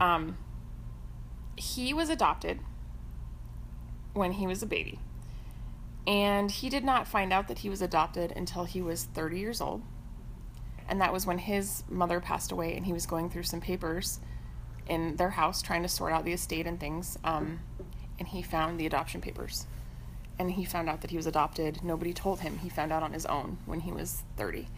um, 0.00 0.36
he 1.56 1.92
was 1.94 2.08
adopted 2.10 2.60
when 4.12 4.32
he 4.32 4.46
was 4.46 4.62
a 4.62 4.66
baby, 4.66 5.00
and 6.06 6.50
he 6.50 6.68
did 6.68 6.84
not 6.84 7.06
find 7.06 7.32
out 7.32 7.48
that 7.48 7.58
he 7.58 7.68
was 7.68 7.82
adopted 7.82 8.32
until 8.32 8.64
he 8.64 8.82
was 8.82 9.04
thirty 9.04 9.38
years 9.38 9.60
old, 9.60 9.82
and 10.88 11.00
that 11.00 11.12
was 11.12 11.26
when 11.26 11.38
his 11.38 11.84
mother 11.88 12.20
passed 12.20 12.52
away, 12.52 12.76
and 12.76 12.86
he 12.86 12.92
was 12.92 13.06
going 13.06 13.30
through 13.30 13.44
some 13.44 13.60
papers 13.60 14.20
in 14.88 15.16
their 15.16 15.30
house 15.30 15.62
trying 15.62 15.82
to 15.82 15.88
sort 15.88 16.12
out 16.12 16.24
the 16.24 16.32
estate 16.32 16.66
and 16.66 16.78
things, 16.78 17.18
um, 17.24 17.60
and 18.18 18.28
he 18.28 18.42
found 18.42 18.78
the 18.78 18.86
adoption 18.86 19.20
papers 19.20 19.66
and 20.38 20.52
he 20.52 20.64
found 20.64 20.88
out 20.88 21.00
that 21.00 21.10
he 21.10 21.16
was 21.16 21.26
adopted. 21.26 21.82
Nobody 21.82 22.12
told 22.12 22.40
him. 22.40 22.58
He 22.58 22.68
found 22.68 22.92
out 22.92 23.02
on 23.02 23.12
his 23.12 23.26
own 23.26 23.58
when 23.66 23.80
he 23.80 23.92
was 23.92 24.22
30. 24.36 24.68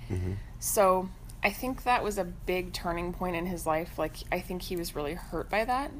So 0.60 1.08
I 1.42 1.50
think 1.50 1.84
that 1.84 2.04
was 2.04 2.18
a 2.18 2.24
big 2.24 2.72
turning 2.72 3.12
point 3.12 3.36
in 3.36 3.46
his 3.46 3.66
life. 3.66 3.98
Like, 3.98 4.16
I 4.30 4.40
think 4.40 4.62
he 4.62 4.76
was 4.76 4.94
really 4.94 5.14
hurt 5.14 5.50
by 5.50 5.64
that. 5.64 5.90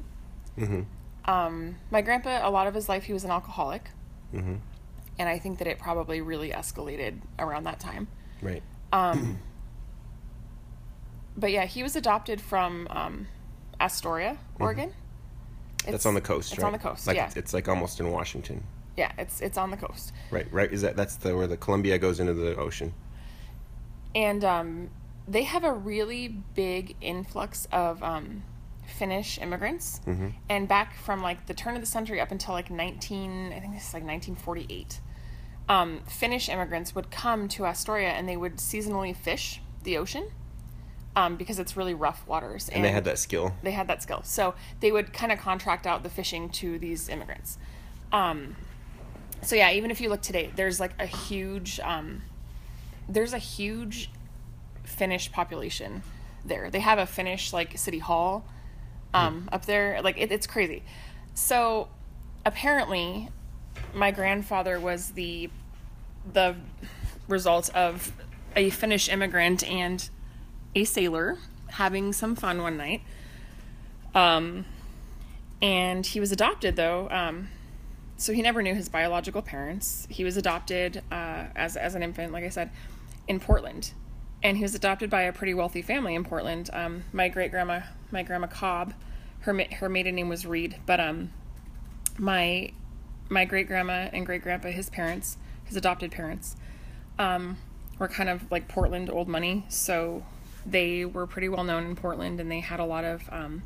Mm-hmm. 0.57 0.81
Um, 1.29 1.75
my 1.91 2.01
grandpa, 2.01 2.47
a 2.47 2.49
lot 2.49 2.67
of 2.67 2.73
his 2.73 2.87
life, 2.87 3.03
he 3.03 3.13
was 3.13 3.23
an 3.23 3.31
alcoholic. 3.31 3.89
Mm-hmm. 4.33 4.55
And 5.19 5.29
I 5.29 5.37
think 5.37 5.59
that 5.59 5.67
it 5.67 5.77
probably 5.77 6.21
really 6.21 6.49
escalated 6.49 7.19
around 7.37 7.65
that 7.65 7.79
time. 7.79 8.07
Right. 8.41 8.63
Um, 8.91 9.37
but 11.37 11.51
yeah, 11.51 11.65
he 11.65 11.83
was 11.83 11.95
adopted 11.95 12.41
from 12.41 12.87
um, 12.89 13.27
Astoria, 13.79 14.37
Oregon. 14.59 14.93
That's 15.85 16.05
on 16.05 16.13
the 16.15 16.21
coast. 16.21 16.53
It's 16.53 16.61
right? 16.61 16.67
on 16.67 16.73
the 16.73 16.79
coast. 16.79 17.05
Like 17.05 17.17
yeah, 17.17 17.29
it's, 17.35 17.53
like 17.53 17.67
almost 17.67 17.99
in 17.99 18.11
Washington. 18.11 18.63
yeah, 18.97 19.11
it's 19.17 19.41
it's 19.41 19.57
on 19.57 19.69
the 19.71 19.77
coast. 19.77 20.13
Right. 20.31 20.47
Right. 20.51 20.71
Is 20.71 20.81
that 20.81 20.95
that's 20.95 21.17
the 21.17 21.35
where 21.35 21.47
the 21.47 21.57
Columbia 21.57 21.99
goes 21.99 22.19
into 22.19 22.33
the 22.33 22.55
ocean? 22.55 22.93
and 24.15 24.43
um, 24.43 24.89
they 25.27 25.43
have 25.43 25.63
a 25.63 25.71
really 25.71 26.27
big 26.27 26.95
influx 27.01 27.67
of 27.71 28.01
um, 28.03 28.43
Finnish 28.87 29.37
immigrants. 29.39 30.01
Mhm. 30.05 30.33
And 30.49 30.67
back 30.67 30.95
from 30.95 31.21
like 31.21 31.45
the 31.45 31.53
turn 31.53 31.75
of 31.75 31.81
the 31.81 31.87
century 31.87 32.19
up 32.19 32.31
until 32.31 32.53
like 32.53 32.69
19, 32.71 33.53
I 33.53 33.59
think 33.59 33.73
this 33.73 33.87
is 33.87 33.93
like 33.93 34.03
1948, 34.03 34.99
um, 35.69 36.01
Finnish 36.07 36.49
immigrants 36.49 36.95
would 36.95 37.11
come 37.11 37.47
to 37.47 37.65
Astoria 37.65 38.09
and 38.09 38.27
they 38.27 38.35
would 38.35 38.57
seasonally 38.57 39.15
fish 39.15 39.61
the 39.83 39.97
ocean 39.97 40.29
um, 41.15 41.37
because 41.37 41.59
it's 41.59 41.77
really 41.77 41.93
rough 41.93 42.27
waters. 42.27 42.69
And 42.69 42.83
they 42.83 42.91
had 42.91 43.05
that 43.05 43.19
skill. 43.19 43.53
They 43.61 43.71
had 43.71 43.87
that 43.87 44.01
skill. 44.01 44.21
So 44.23 44.55
they 44.79 44.91
would 44.91 45.13
kind 45.13 45.31
of 45.31 45.39
contract 45.39 45.85
out 45.85 46.01
the 46.01 46.09
fishing 46.09 46.49
to 46.49 46.79
these 46.79 47.07
immigrants. 47.07 47.59
Um, 48.11 48.55
so 49.43 49.55
yeah, 49.55 49.71
even 49.71 49.91
if 49.91 50.01
you 50.01 50.09
look 50.09 50.21
today, 50.21 50.51
there's 50.55 50.79
like 50.79 50.93
a 50.99 51.05
huge, 51.05 51.79
um, 51.81 52.23
there's 53.07 53.33
a 53.33 53.37
huge 53.37 54.09
Finnish 54.83 55.31
population 55.31 56.01
there. 56.43 56.71
They 56.71 56.79
have 56.79 56.97
a 56.97 57.05
Finnish 57.05 57.53
like 57.53 57.77
city 57.77 57.99
hall 57.99 58.43
um, 59.13 59.47
up 59.51 59.65
there. 59.65 60.01
Like 60.01 60.17
it, 60.17 60.31
it's 60.31 60.47
crazy. 60.47 60.83
So 61.35 61.89
apparently, 62.43 63.29
my 63.93 64.11
grandfather 64.11 64.79
was 64.79 65.11
the 65.11 65.49
the 66.31 66.55
result 67.27 67.69
of 67.75 68.11
a 68.55 68.69
Finnish 68.69 69.09
immigrant 69.09 69.63
and 69.69 70.09
a 70.75 70.83
sailor 70.83 71.37
having 71.71 72.11
some 72.13 72.35
fun 72.35 72.61
one 72.61 72.77
night. 72.77 73.01
Um, 74.13 74.65
and 75.61 76.05
he 76.05 76.19
was 76.19 76.31
adopted 76.31 76.75
though. 76.75 77.09
Um, 77.09 77.49
so 78.17 78.33
he 78.33 78.41
never 78.41 78.61
knew 78.61 78.75
his 78.75 78.89
biological 78.89 79.41
parents. 79.41 80.07
He 80.09 80.23
was 80.23 80.35
adopted 80.35 81.01
uh, 81.11 81.45
as 81.55 81.77
as 81.77 81.95
an 81.95 82.03
infant, 82.03 82.33
like 82.33 82.43
I 82.43 82.49
said, 82.49 82.69
in 83.27 83.39
Portland, 83.39 83.93
and 84.43 84.57
he 84.57 84.63
was 84.63 84.75
adopted 84.75 85.09
by 85.09 85.21
a 85.21 85.33
pretty 85.33 85.53
wealthy 85.53 85.81
family 85.81 86.15
in 86.15 86.25
Portland. 86.25 86.69
Um, 86.73 87.05
my 87.13 87.29
great 87.29 87.51
grandma, 87.51 87.81
my 88.11 88.23
grandma 88.23 88.47
Cobb, 88.47 88.93
her 89.41 89.57
her 89.75 89.87
maiden 89.87 90.15
name 90.15 90.27
was 90.27 90.45
Reed, 90.45 90.75
but 90.85 90.99
um, 90.99 91.31
my 92.17 92.73
my 93.29 93.45
great 93.45 93.67
grandma 93.67 94.09
and 94.11 94.25
great 94.25 94.41
grandpa, 94.41 94.69
his 94.69 94.89
parents, 94.89 95.37
his 95.65 95.77
adopted 95.77 96.11
parents, 96.11 96.55
um, 97.17 97.57
were 97.99 98.07
kind 98.07 98.29
of 98.29 98.51
like 98.51 98.67
Portland 98.67 99.09
old 99.09 99.27
money, 99.27 99.65
so 99.69 100.23
they 100.65 101.05
were 101.05 101.27
pretty 101.27 101.47
well 101.47 101.63
known 101.63 101.85
in 101.85 101.95
Portland, 101.95 102.39
and 102.39 102.51
they 102.51 102.59
had 102.59 102.79
a 102.79 102.85
lot 102.85 103.03
of 103.03 103.29
um, 103.31 103.61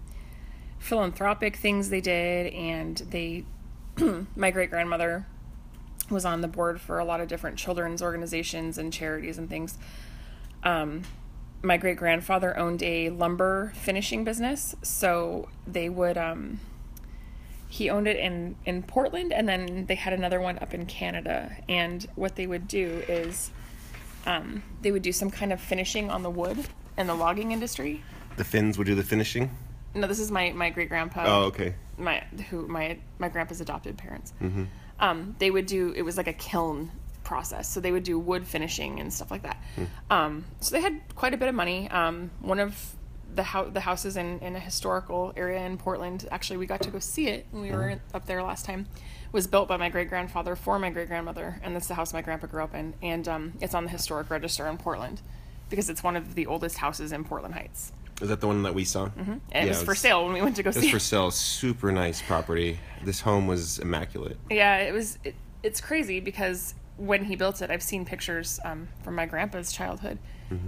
philanthropic 0.80 1.56
things 1.56 1.90
they 1.90 2.02
did, 2.02 2.54
and 2.54 2.98
they, 3.10 3.46
my 4.36 4.52
great 4.52 4.70
grandmother 4.70 5.26
was 6.10 6.26
on 6.26 6.42
the 6.42 6.48
board 6.48 6.82
for 6.82 7.00
a 7.00 7.06
lot 7.06 7.22
of 7.22 7.28
different 7.28 7.58
children's 7.58 8.02
organizations 8.02 8.78
and 8.78 8.92
charities 8.92 9.38
and 9.38 9.50
things. 9.50 9.78
Um, 10.64 11.04
my 11.62 11.78
great 11.78 11.96
grandfather 11.96 12.58
owned 12.58 12.84
a 12.84 13.10
lumber 13.10 13.72
finishing 13.76 14.26
business, 14.26 14.76
so 14.84 15.48
they 15.66 15.88
would. 15.88 16.18
He 17.74 17.90
owned 17.90 18.08
it 18.08 18.18
in 18.18 18.56
in 18.66 18.84
Portland, 18.84 19.34
and 19.34 19.50
then 19.50 19.88
they 19.88 19.96
had 19.96 20.14
another 20.14 20.40
one 20.40 20.60
up 20.60 20.76
in 20.76 20.86
Canada. 20.86 21.52
And 21.68 22.06
what 22.14 22.36
they 22.36 22.46
would 22.46 22.68
do 22.68 23.02
is, 23.08 23.50
um, 24.28 24.62
they 24.84 24.92
would 24.92 25.02
do 25.02 25.12
some 25.12 25.32
kind 25.32 25.52
of 25.52 25.60
finishing 25.60 26.12
on 26.12 26.22
the 26.22 26.30
wood 26.30 26.60
in 27.00 27.08
the 27.08 27.16
logging 27.16 27.52
industry. 27.52 28.04
The 28.38 28.44
Finns 28.44 28.78
would 28.78 28.86
do 28.86 28.94
the 28.94 29.02
finishing. 29.04 29.50
No, 29.96 30.06
this 30.06 30.20
is 30.20 30.30
my 30.30 30.52
my 30.52 30.70
great 30.70 30.90
grandpa. 30.90 31.24
Oh, 31.26 31.44
okay. 31.46 31.74
my 31.98 32.24
who 32.52 32.68
my 32.68 33.00
my 33.18 33.30
grandpa's 33.30 33.60
adopted 33.60 33.98
parents. 33.98 34.34
Mm-hmm. 34.40 34.66
Um, 35.00 35.36
they 35.40 35.50
would 35.50 35.66
do 35.66 35.94
it 35.96 36.04
was 36.04 36.16
like 36.16 36.28
a 36.28 36.34
kiln 36.34 36.92
process, 37.24 37.68
so 37.68 37.80
they 37.80 37.92
would 37.92 38.04
do 38.04 38.20
wood 38.20 38.46
finishing 38.46 39.00
and 39.00 39.12
stuff 39.12 39.32
like 39.32 39.44
that. 39.44 39.58
Um, 40.12 40.46
so 40.60 40.76
they 40.76 40.82
had 40.82 41.02
quite 41.16 41.34
a 41.34 41.38
bit 41.38 41.50
of 41.50 41.56
money. 41.56 41.90
Um, 41.90 42.30
one 42.40 42.60
of 42.60 42.96
the 43.36 43.44
ho- 43.44 43.70
the 43.70 43.82
houses 43.82 44.18
in, 44.18 44.40
in 44.40 44.56
a 44.56 44.60
historical 44.60 45.34
area 45.36 45.66
in 45.66 45.78
Portland, 45.78 46.28
actually, 46.32 46.58
we 46.58 46.66
got 46.66 46.82
to 46.82 46.90
go 46.90 47.00
see 47.00 47.28
it 47.28 47.46
when 47.52 47.64
we 47.64 47.72
were 47.72 48.00
up 48.14 48.26
there 48.26 48.42
last 48.44 48.66
time. 48.66 48.88
It 48.92 49.34
Was 49.34 49.48
built 49.48 49.68
by 49.68 49.78
my 49.78 49.90
great 49.90 50.10
grandfather 50.10 50.56
for 50.56 50.78
my 50.80 50.90
great 50.90 51.08
grandmother, 51.08 51.60
and 51.64 51.76
that's 51.76 51.88
the 51.88 51.96
house 51.96 52.14
my 52.14 52.22
grandpa 52.22 52.48
grew 52.48 52.64
up 52.64 52.76
in. 52.76 52.94
And 53.02 53.28
um, 53.28 53.54
it's 53.62 53.74
on 53.74 53.86
the 53.86 53.90
historic 53.90 54.30
register 54.30 54.68
in 54.68 54.78
Portland 54.78 55.22
because 55.70 55.90
it's 55.90 56.04
one 56.04 56.16
of 56.16 56.36
the 56.36 56.46
oldest 56.46 56.78
houses 56.78 57.12
in 57.12 57.24
Portland 57.24 57.56
Heights. 57.56 57.92
Is 58.22 58.30
that 58.30 58.42
the 58.42 58.48
one 58.48 58.62
that 58.64 58.76
we 58.76 58.86
saw? 58.86 59.08
Mm-hmm. 59.08 59.38
And 59.52 59.66
it 59.66 59.70
was 59.70 59.82
for 59.82 59.96
sale 59.96 60.24
when 60.24 60.34
we 60.34 60.42
went 60.42 60.56
to 60.58 60.64
go 60.64 60.70
see. 60.72 60.80
It 60.80 60.84
was 60.84 60.92
for 60.92 61.00
sale. 61.00 61.32
Super 61.32 61.92
nice 61.92 62.22
property. 62.22 62.80
This 63.04 63.22
home 63.22 63.48
was 63.48 63.80
immaculate. 63.80 64.38
Yeah, 64.52 64.78
it 64.78 64.94
was. 64.94 65.18
It, 65.24 65.36
it's 65.64 65.82
crazy 65.82 66.20
because 66.20 66.76
when 66.98 67.26
he 67.26 67.36
built 67.36 67.62
it, 67.62 67.72
I've 67.72 67.82
seen 67.82 68.06
pictures 68.06 68.60
um, 68.64 68.88
from 69.04 69.16
my 69.16 69.26
grandpa's 69.26 69.72
childhood, 69.72 70.20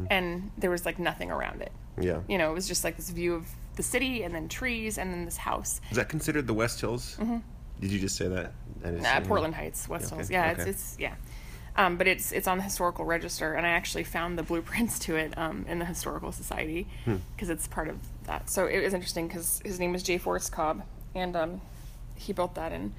and 0.10 0.52
there 0.58 0.72
was 0.72 0.86
like 0.86 0.98
nothing 0.98 1.30
around 1.30 1.62
it. 1.62 1.72
Yeah. 2.00 2.20
You 2.28 2.38
know, 2.38 2.52
it 2.52 2.54
was 2.54 2.68
just 2.68 2.84
like 2.84 2.98
this 2.98 3.10
view 3.10 3.36
of 3.36 3.48
the 3.76 3.84
city, 3.84 4.24
and 4.24 4.34
then 4.34 4.48
trees, 4.50 4.98
and 4.98 5.12
then 5.14 5.26
this 5.26 5.38
house. 5.38 5.82
Is 5.92 5.98
that 5.98 6.10
considered 6.10 6.48
the 6.48 6.54
West 6.54 6.80
Hills? 6.82 7.18
Mm-hmm. 7.20 7.38
Did 7.82 7.92
you 7.92 8.00
just 8.00 8.16
say 8.16 8.28
that? 8.28 8.54
Didn't 8.84 9.06
Uh, 9.06 9.22
Portland 9.22 9.56
Heights, 9.56 9.88
West 9.90 10.08
Okay, 10.08 10.16
Hills. 10.16 10.30
Yeah, 10.32 10.52
okay. 10.52 10.62
it's 10.62 10.70
it's 10.70 10.96
yeah. 11.00 11.16
Um, 11.78 11.98
but 11.98 12.08
it's 12.08 12.32
it's 12.32 12.48
on 12.48 12.58
the 12.58 12.64
historical 12.64 13.04
register, 13.04 13.54
and 13.54 13.66
I 13.66 13.72
actually 13.72 14.06
found 14.06 14.38
the 14.38 14.44
blueprints 14.44 14.98
to 15.00 15.16
it 15.18 15.38
um, 15.38 15.66
in 15.68 15.80
the 15.80 15.86
historical 15.86 16.32
society 16.32 16.88
Hmm. 17.04 17.18
because 17.36 17.50
it's 17.50 17.68
part 17.68 17.90
of 17.90 17.98
that. 18.28 18.50
So 18.50 18.66
it 18.68 18.82
was 18.82 18.94
interesting 18.94 19.28
because 19.28 19.62
his 19.66 19.78
name 19.80 19.92
was 19.92 20.02
J. 20.04 20.18
Forrest 20.18 20.52
Cobb, 20.54 20.84
and 21.14 21.36
um, 21.36 21.62
he 22.16 22.32
built 22.32 22.56
that, 22.56 22.72
and 22.72 22.94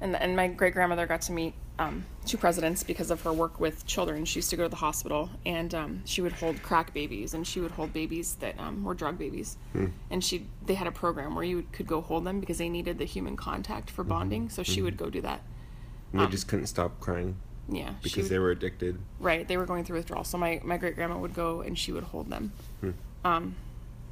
and 0.00 0.16
and 0.16 0.34
my 0.36 0.48
great 0.48 0.72
grandmother 0.72 1.06
got 1.06 1.20
to 1.22 1.32
meet 1.32 1.52
um, 1.78 2.04
two 2.26 2.36
presidents 2.36 2.82
because 2.82 3.10
of 3.10 3.22
her 3.22 3.32
work 3.32 3.58
with 3.58 3.86
children. 3.86 4.24
She 4.24 4.38
used 4.38 4.50
to 4.50 4.56
go 4.56 4.62
to 4.64 4.68
the 4.68 4.76
hospital, 4.76 5.30
and 5.46 5.74
um, 5.74 6.02
she 6.04 6.20
would 6.20 6.32
hold 6.32 6.62
crack 6.62 6.92
babies, 6.94 7.34
and 7.34 7.46
she 7.46 7.60
would 7.60 7.70
hold 7.72 7.92
babies 7.92 8.36
that 8.36 8.58
um, 8.60 8.84
were 8.84 8.94
drug 8.94 9.18
babies, 9.18 9.56
Hmm. 9.72 9.86
and 10.10 10.22
she 10.22 10.46
they 10.64 10.74
had 10.74 10.86
a 10.86 10.92
program 10.92 11.34
where 11.34 11.44
you 11.44 11.64
could 11.72 11.86
go 11.86 12.00
hold 12.00 12.24
them 12.24 12.40
because 12.40 12.58
they 12.58 12.68
needed 12.68 12.98
the 12.98 13.04
human 13.04 13.36
contact 13.36 13.86
Mm-hmm. 13.88 13.94
for 13.96 14.04
bonding. 14.04 14.48
So 14.50 14.62
she 14.62 14.82
would 14.82 14.96
go 14.96 15.10
do 15.10 15.20
that. 15.22 15.42
And 16.12 16.20
they 16.20 16.26
just 16.26 16.46
couldn't 16.46 16.66
stop 16.66 17.00
crying 17.00 17.36
Yeah, 17.68 17.94
because 18.02 18.24
would- 18.24 18.30
they 18.32 18.38
were 18.38 18.50
addicted. 18.50 18.98
right. 19.18 19.48
They 19.48 19.56
were 19.56 19.64
going 19.66 19.84
through 19.84 19.96
withdrawal. 19.96 20.24
So 20.24 20.36
my, 20.36 20.60
my 20.62 20.76
great 20.76 20.94
grandma 20.94 21.18
would 21.18 21.34
go 21.34 21.62
and 21.62 21.78
she 21.78 21.90
would 21.90 22.04
hold 22.04 22.28
them. 22.28 22.52
Hmm. 22.80 22.90
Um, 23.24 23.56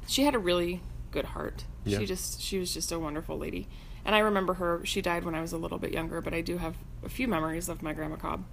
she 0.07 0.23
had 0.23 0.33
a 0.33 0.39
really 0.39 0.81
good 1.11 1.25
heart. 1.25 1.65
Yeah. 1.85 1.99
She 1.99 2.05
just 2.07 2.41
she 2.41 2.57
was 2.57 2.73
just 2.73 2.91
a 2.91 2.97
wonderful 2.99 3.37
lady. 3.37 3.67
And 4.03 4.15
I 4.15 4.19
remember 4.19 4.55
her. 4.55 4.81
She 4.83 5.01
died 5.01 5.23
when 5.25 5.35
I 5.35 5.41
was 5.41 5.53
a 5.53 5.57
little 5.57 5.77
bit 5.77 5.91
younger, 5.93 6.21
but 6.21 6.33
I 6.33 6.41
do 6.41 6.57
have 6.57 6.75
a 7.03 7.09
few 7.09 7.27
memories 7.27 7.69
of 7.69 7.81
my 7.81 7.93
grandma 7.93 8.15
Cobb, 8.15 8.43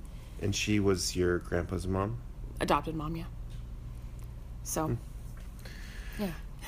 And 0.40 0.54
she 0.54 0.80
was 0.80 1.16
your 1.16 1.38
grandpa's 1.38 1.86
mom? 1.86 2.18
adopted 2.60 2.94
mom. 2.94 3.16
Yeah. 3.16 3.24
So. 4.64 4.96
Yeah. 6.18 6.26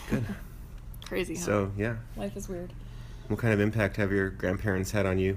Hmm. 0.09 0.14
Good. 0.16 0.25
Crazy. 1.07 1.35
Huh? 1.35 1.40
So, 1.45 1.73
yeah. 1.77 1.97
life 2.16 2.37
is 2.37 2.49
weird. 2.49 2.73
What 3.29 3.40
kind 3.40 3.53
of 3.53 3.61
impact 3.61 3.97
have 3.97 4.12
your 4.12 4.31
grandparents 4.31 4.90
had 4.93 5.07
on 5.07 5.19
you 5.19 5.37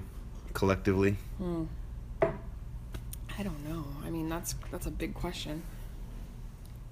collectively? 0.52 1.16
I 1.40 3.42
don't 3.42 3.68
know. 3.68 3.84
I 4.04 4.10
mean, 4.10 4.28
that's 4.28 4.54
that's 4.70 4.86
a 4.86 4.90
big 4.90 5.14
question. 5.14 5.62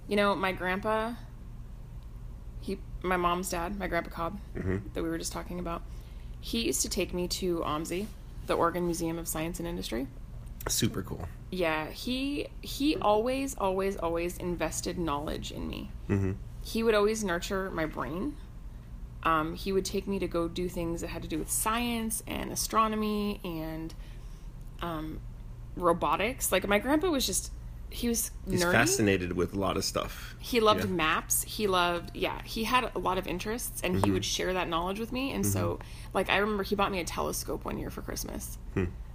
You 0.09 0.17
know, 0.17 0.35
my 0.35 0.53
grandpa, 0.53 1.13
he, 2.61 2.79
my 3.03 3.17
mom's 3.17 3.51
dad, 3.51 3.79
my 3.79 3.87
grandpa 3.87 4.11
Cobb, 4.11 4.41
that 4.95 5.03
we 5.03 5.09
were 5.09 5.19
just 5.19 5.33
talking 5.33 5.61
about, 5.61 5.83
he 6.41 6.67
used 6.67 6.83
to 6.83 6.89
take 6.89 7.15
me 7.15 7.29
to 7.29 7.59
OMSI, 7.61 8.07
the 8.47 8.55
Oregon 8.55 8.87
Museum 8.87 9.19
of 9.19 9.29
Science 9.29 9.59
and 9.59 9.69
Industry. 9.69 10.07
Super 10.69 11.03
cool. 11.03 11.27
Yeah, 11.51 11.91
he 11.91 12.47
he 12.61 12.97
always, 12.97 13.57
always, 13.57 13.97
always 13.97 14.37
invested 14.37 14.99
knowledge 14.99 15.51
in 15.51 15.69
me. 15.69 15.91
Mm-hmm. 16.09 16.33
He 16.65 16.83
would 16.83 16.95
always 16.95 17.25
nurture 17.25 17.71
my 17.71 17.87
brain. 17.87 18.37
Um, 19.25 19.55
he 19.55 19.73
would 19.73 19.85
take 19.85 20.07
me 20.07 20.19
to 20.19 20.27
go 20.27 20.49
do 20.49 20.69
things 20.69 21.01
that 21.01 21.09
had 21.09 21.23
to 21.23 21.29
do 21.29 21.39
with 21.39 21.51
science 21.51 22.23
and 22.27 22.51
astronomy 22.51 23.41
and 23.45 23.95
um, 24.81 25.21
robotics. 25.77 26.51
Like 26.51 26.67
my 26.67 26.79
grandpa 26.79 27.09
was 27.09 27.27
just 27.27 27.53
he 27.93 28.09
was 28.09 28.31
He's 28.49 28.63
nerdy. 28.65 28.73
fascinated 28.73 29.33
with 29.35 29.55
a 29.55 29.59
lot 29.59 29.77
of 29.77 29.85
stuff. 29.85 30.35
He 30.39 30.61
loved 30.61 30.81
Yeah. 30.85 30.91
maps. 30.91 31.43
He 31.43 31.67
loved 31.67 32.11
yeah. 32.15 32.41
He 32.43 32.65
had 32.65 32.91
a 32.95 32.99
lot 32.99 33.19
of 33.19 33.27
interests, 33.27 33.81
and 33.85 33.95
Mm-hmm. 33.97 34.05
he 34.05 34.11
would 34.11 34.25
share 34.25 34.53
that 34.55 34.69
knowledge 34.69 34.99
with 34.99 35.13
me. 35.13 35.33
And 35.33 35.45
so, 35.47 35.79
like 36.15 36.29
I 36.31 36.39
remember, 36.39 36.63
he 36.63 36.75
bought 36.75 36.91
me 36.91 37.01
a 37.01 37.05
telescope 37.05 37.65
one 37.65 37.79
year 37.79 37.91
for 37.91 38.03
Christmas. 38.03 38.59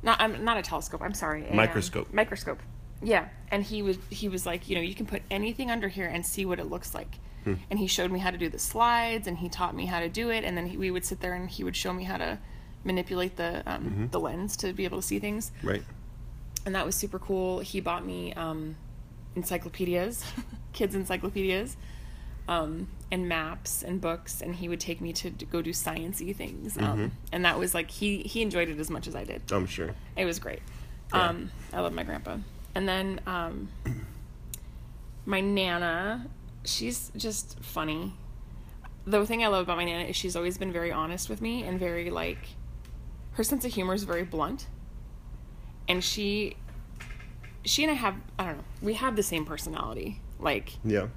Not 0.03 0.21
I'm 0.21 0.43
not 0.45 0.57
a 0.57 0.61
telescope. 0.61 1.01
I'm 1.01 1.13
sorry. 1.13 1.41
a, 1.41 1.45
um, 1.45 1.49
Hmm. 1.51 1.55
Microscope. 1.57 2.13
microscope. 2.13 2.59
Yeah, 3.01 3.27
and 3.51 3.63
he 3.63 3.81
was 3.81 3.97
he 4.09 4.29
was 4.29 4.45
like, 4.45 4.69
you 4.69 4.75
know, 4.75 4.81
you 4.81 4.95
can 4.95 5.05
put 5.05 5.21
anything 5.29 5.69
under 5.71 5.87
here 5.87 6.07
and 6.07 6.25
see 6.25 6.45
what 6.45 6.59
it 6.59 6.65
looks 6.69 6.93
like. 6.95 7.19
Hmm. 7.43 7.55
And 7.69 7.79
he 7.79 7.87
showed 7.87 8.11
me 8.11 8.19
how 8.19 8.31
to 8.31 8.37
do 8.37 8.49
the 8.49 8.59
slides, 8.59 9.27
and 9.27 9.37
he 9.37 9.49
taught 9.49 9.75
me 9.75 9.85
how 9.85 9.99
to 9.99 10.09
do 10.09 10.29
it. 10.29 10.43
And 10.43 10.55
then 10.57 10.67
he, 10.67 10.77
we 10.77 10.91
would 10.91 11.05
sit 11.05 11.19
there, 11.19 11.33
and 11.33 11.49
he 11.49 11.63
would 11.63 11.75
show 11.75 11.93
me 11.93 12.03
how 12.03 12.17
to 12.17 12.37
manipulate 12.83 13.35
the 13.35 13.63
um, 13.65 13.83
Mm-hmm. 13.83 14.07
the 14.07 14.19
lens 14.19 14.55
to 14.57 14.73
be 14.73 14.85
able 14.85 14.99
to 15.01 15.07
see 15.07 15.19
things 15.19 15.51
Right. 15.63 15.83
And 16.67 16.75
that 16.75 16.85
was 16.85 16.95
super 16.95 17.17
cool. 17.17 17.59
He 17.59 17.79
bought 17.79 18.05
me 18.05 18.33
um, 18.33 18.75
encyclopedias, 19.37 20.25
kids' 20.73 20.95
encyclopedias, 20.95 21.77
um, 22.49 22.89
and 23.09 23.29
maps 23.29 23.83
and 23.83 24.01
books, 24.01 24.41
and 24.41 24.53
he 24.53 24.67
would 24.67 24.81
take 24.81 24.99
me 24.99 25.13
to 25.13 25.29
d- 25.29 25.45
go 25.49 25.61
do 25.61 25.69
sciencey 25.71 26.35
things. 26.35 26.75
Mm-hmm. 26.75 26.85
Um, 26.85 27.11
and 27.31 27.45
that 27.45 27.57
was 27.57 27.73
like 27.73 27.89
he 27.89 28.17
he 28.23 28.41
enjoyed 28.41 28.67
it 28.67 28.77
as 28.79 28.89
much 28.89 29.07
as 29.07 29.15
I 29.15 29.23
did. 29.23 29.43
I'm 29.49 29.65
sure. 29.65 29.95
It 30.17 30.25
was 30.25 30.39
great. 30.39 30.59
Yeah. 31.13 31.29
Um, 31.29 31.51
I 31.71 31.79
love 31.79 31.93
my 31.93 32.03
grandpa. 32.03 32.35
And 32.75 32.85
then 32.85 33.21
um, 33.25 33.69
my 35.25 35.39
nana, 35.39 36.27
she's 36.65 37.13
just 37.15 37.63
funny. 37.63 38.13
The 39.05 39.25
thing 39.25 39.41
I 39.41 39.47
love 39.47 39.63
about 39.63 39.77
my 39.77 39.85
nana 39.85 40.03
is 40.03 40.17
she's 40.17 40.35
always 40.35 40.57
been 40.57 40.73
very 40.73 40.91
honest 40.91 41.29
with 41.29 41.41
me 41.41 41.63
and 41.63 41.79
very 41.79 42.09
like 42.09 42.39
her 43.35 43.43
sense 43.45 43.63
of 43.63 43.73
humor 43.73 43.93
is 43.93 44.03
very 44.03 44.23
blunt. 44.23 44.67
And 45.87 46.03
she 46.03 46.55
she 47.65 47.83
and 47.83 47.91
I 47.91 47.95
have 47.95 48.15
I 48.39 48.45
don't 48.45 48.57
know, 48.57 48.63
we 48.81 48.93
have 48.95 49.15
the 49.15 49.23
same 49.23 49.45
personality. 49.45 50.21
Like 50.39 50.73
Yeah. 50.83 51.07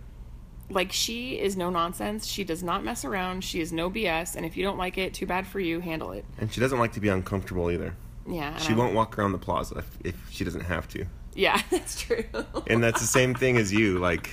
like 0.70 0.92
she 0.92 1.38
is 1.38 1.56
no 1.56 1.70
nonsense. 1.70 2.26
She 2.26 2.44
does 2.44 2.62
not 2.62 2.84
mess 2.84 3.04
around. 3.04 3.44
She 3.44 3.60
is 3.60 3.72
no 3.72 3.90
BS. 3.90 4.36
And 4.36 4.44
if 4.46 4.56
you 4.56 4.62
don't 4.64 4.78
like 4.78 4.98
it, 4.98 5.14
too 5.14 5.26
bad 5.26 5.46
for 5.46 5.60
you. 5.60 5.80
Handle 5.80 6.12
it. 6.12 6.24
And 6.38 6.52
she 6.52 6.60
doesn't 6.60 6.78
like 6.78 6.92
to 6.92 7.00
be 7.00 7.08
uncomfortable 7.08 7.70
either. 7.70 7.94
Yeah. 8.28 8.56
She 8.58 8.72
I- 8.72 8.76
won't 8.76 8.94
walk 8.94 9.18
around 9.18 9.32
the 9.32 9.38
plaza 9.38 9.76
if, 9.78 9.98
if 10.04 10.30
she 10.30 10.44
doesn't 10.44 10.62
have 10.62 10.88
to. 10.88 11.04
Yeah, 11.34 11.60
that's 11.70 12.00
true. 12.00 12.24
And 12.66 12.82
that's 12.82 13.00
the 13.00 13.06
same 13.06 13.34
thing 13.34 13.56
as 13.56 13.72
you. 13.72 13.98
Like, 13.98 14.30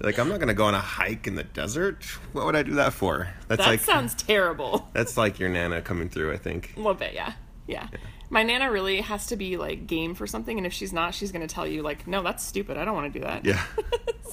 like 0.00 0.18
I'm 0.18 0.28
not 0.28 0.40
gonna 0.40 0.54
go 0.54 0.64
on 0.64 0.74
a 0.74 0.80
hike 0.80 1.26
in 1.28 1.34
the 1.36 1.44
desert. 1.44 2.04
What 2.32 2.46
would 2.46 2.56
I 2.56 2.62
do 2.64 2.74
that 2.74 2.92
for? 2.92 3.28
That's 3.48 3.60
that 3.62 3.68
like 3.68 3.80
sounds 3.80 4.14
terrible. 4.14 4.88
that's 4.92 5.16
like 5.16 5.38
your 5.38 5.48
nana 5.50 5.80
coming 5.82 6.08
through. 6.08 6.32
I 6.32 6.36
think. 6.36 6.72
A 6.74 6.78
little 6.78 6.94
bit, 6.94 7.14
yeah. 7.14 7.34
yeah. 7.68 7.86
My 8.30 8.44
nana 8.44 8.70
really 8.70 9.00
has 9.00 9.26
to 9.26 9.36
be 9.36 9.56
like 9.56 9.86
game 9.86 10.14
for 10.14 10.26
something, 10.26 10.56
and 10.56 10.66
if 10.66 10.72
she's 10.72 10.92
not, 10.92 11.14
she's 11.14 11.32
going 11.32 11.46
to 11.46 11.52
tell 11.52 11.66
you 11.66 11.82
like, 11.82 12.06
"No, 12.06 12.22
that's 12.22 12.44
stupid. 12.44 12.76
I 12.76 12.84
don't 12.84 12.94
want 12.94 13.12
to 13.12 13.18
do 13.18 13.24
that." 13.24 13.44
Yeah. 13.44 13.62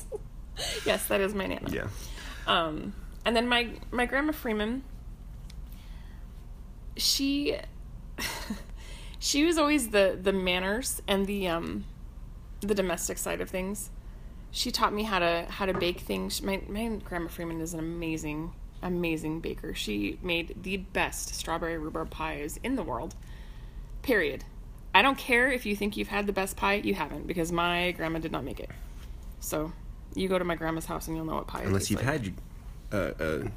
yes, 0.86 1.08
that 1.08 1.20
is 1.20 1.34
my 1.34 1.48
nana. 1.48 1.70
Yeah. 1.72 1.88
Um, 2.46 2.94
and 3.26 3.36
then 3.36 3.48
my 3.48 3.72
my 3.92 4.06
grandma 4.06 4.32
Freeman, 4.32 4.84
she 6.96 7.58
she 9.20 9.46
was 9.46 9.58
always 9.58 9.90
the 9.90 10.18
the 10.22 10.32
manners 10.32 11.02
and 11.08 11.26
the 11.26 11.48
um 11.48 11.86
the 12.62 12.76
domestic 12.76 13.18
side 13.18 13.42
of 13.42 13.50
things. 13.50 13.90
She 14.52 14.72
taught 14.72 14.94
me 14.94 15.04
how 15.04 15.20
to 15.20 15.46
how 15.50 15.66
to 15.66 15.74
bake 15.74 16.02
things. 16.02 16.42
My 16.42 16.62
my 16.68 17.00
grandma 17.04 17.28
Freeman 17.28 17.62
is 17.62 17.74
an 17.74 17.80
amazing 17.80 18.54
amazing 18.82 19.40
baker. 19.42 19.74
She 19.74 20.20
made 20.22 20.56
the 20.62 20.78
best 20.78 21.36
strawberry 21.36 21.78
rhubarb 21.78 22.10
pies 22.10 22.60
in 22.64 22.76
the 22.76 22.84
world. 22.84 23.16
Period. 24.08 24.46
I 24.96 25.02
don't 25.02 25.18
care 25.18 25.52
if 25.52 25.66
you 25.66 25.76
think 25.76 25.98
you've 25.98 26.08
had 26.08 26.28
the 26.28 26.34
best 26.34 26.56
pie, 26.56 26.76
you 26.76 26.94
haven't 26.94 27.28
because 27.28 27.52
my 27.52 27.92
grandma 27.92 28.20
did 28.20 28.32
not 28.32 28.46
make 28.46 28.62
it. 28.62 28.70
So, 29.42 29.74
you 30.16 30.30
go 30.30 30.40
to 30.40 30.46
my 30.46 30.56
grandma's 30.56 30.86
house 30.86 31.08
and 31.08 31.18
you'll 31.18 31.26
know 31.26 31.36
what 31.36 31.48
pie. 31.48 31.64
Is. 31.64 31.68
Unless 31.68 31.92
you've 31.92 32.06
like. 32.06 32.24
had 32.24 32.34
uh, 32.94 33.12
uh, 33.20 33.48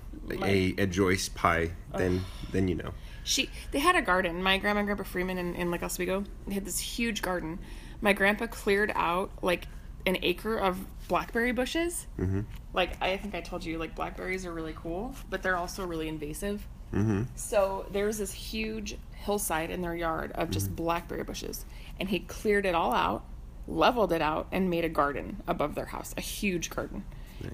a 0.43 0.75
a 0.77 0.87
Joyce 0.89 1.29
pie, 1.29 1.71
then 1.97 2.23
then 2.51 2.67
you 2.67 2.75
know. 2.75 2.93
She 3.23 3.49
they 3.71 3.79
had 3.79 3.95
a 3.95 4.03
garden. 4.03 4.43
My 4.43 4.59
grandma 4.59 4.81
and 4.81 4.89
grandpa 4.89 5.05
Freeman 5.05 5.39
in, 5.39 5.55
in 5.55 5.71
Lake 5.71 5.85
Oswego 5.85 6.25
they 6.49 6.55
had 6.55 6.65
this 6.65 6.81
huge 6.81 7.23
garden. 7.23 7.61
My 8.01 8.13
grandpa 8.13 8.49
cleared 8.49 8.91
out 8.97 9.31
like 9.43 9.69
an 10.05 10.19
acre 10.23 10.59
of 10.59 10.85
blackberry 11.07 11.53
bushes. 11.53 12.09
Mm-hmm. 12.19 12.41
Like 12.73 13.01
I 13.01 13.17
think 13.19 13.37
I 13.37 13.41
told 13.41 13.65
you, 13.65 13.79
like 13.79 13.95
blackberries 13.95 14.45
are 14.47 14.53
really 14.53 14.75
cool, 14.75 15.15
but 15.31 15.45
they're 15.45 15.57
also 15.57 15.87
really 15.87 16.09
invasive. 16.09 16.67
Mm-hmm. 16.93 17.23
So 17.37 17.87
there 17.91 18.07
was 18.07 18.19
this 18.19 18.33
huge 18.33 18.97
hillside 19.13 19.71
in 19.71 19.83
their 19.83 19.95
yard 19.95 20.33
of 20.33 20.51
just 20.51 20.75
blackberry 20.75 21.25
bushes, 21.25 21.65
and 21.99 22.09
he 22.09 22.21
cleared 22.21 22.67
it 22.67 22.75
all 22.75 22.93
out, 22.93 23.25
leveled 23.69 24.13
it 24.13 24.23
out, 24.23 24.49
and 24.51 24.71
made 24.71 24.85
a 24.85 24.89
garden 24.89 25.43
above 25.47 25.75
their 25.75 25.87
house, 25.87 26.15
a 26.17 26.21
huge 26.21 26.71
garden. 26.71 27.05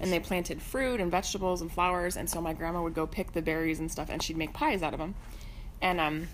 And 0.01 0.11
they 0.11 0.19
planted 0.19 0.61
fruit 0.61 0.99
and 0.99 1.09
vegetables 1.09 1.61
and 1.61 1.71
flowers, 1.71 2.17
and 2.17 2.29
so 2.29 2.41
my 2.41 2.51
grandma 2.51 2.83
would 2.83 2.93
go 2.93 3.07
pick 3.07 3.31
the 3.31 3.41
berries 3.41 3.79
and 3.79 3.89
stuff, 3.89 4.09
and 4.09 4.21
she'd 4.21 4.35
make 4.35 4.51
pies 4.51 4.83
out 4.83 4.93
of 4.93 4.99
them. 4.99 5.15
And 5.81 6.01
um, 6.01 6.27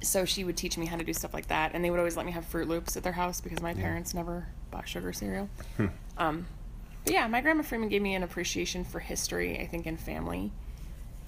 so 0.00 0.24
she 0.24 0.44
would 0.44 0.56
teach 0.56 0.78
me 0.78 0.86
how 0.86 0.96
to 0.96 1.02
do 1.02 1.12
stuff 1.12 1.34
like 1.34 1.48
that, 1.48 1.72
and 1.74 1.84
they 1.84 1.90
would 1.90 1.98
always 1.98 2.16
let 2.16 2.24
me 2.24 2.32
have 2.32 2.48
Froot 2.48 2.68
Loops 2.68 2.96
at 2.96 3.02
their 3.02 3.12
house 3.12 3.40
because 3.40 3.60
my 3.60 3.74
parents 3.74 4.14
never 4.14 4.46
bought 4.70 4.88
sugar 4.88 5.12
cereal. 5.12 5.48
Um, 6.18 6.46
but 7.04 7.14
yeah, 7.14 7.26
my 7.26 7.40
grandma 7.40 7.62
Freeman 7.62 7.88
gave 7.88 8.02
me 8.02 8.14
an 8.14 8.22
appreciation 8.22 8.84
for 8.84 9.00
history, 9.00 9.58
I 9.58 9.66
think, 9.66 9.86
and 9.86 9.98
family. 9.98 10.52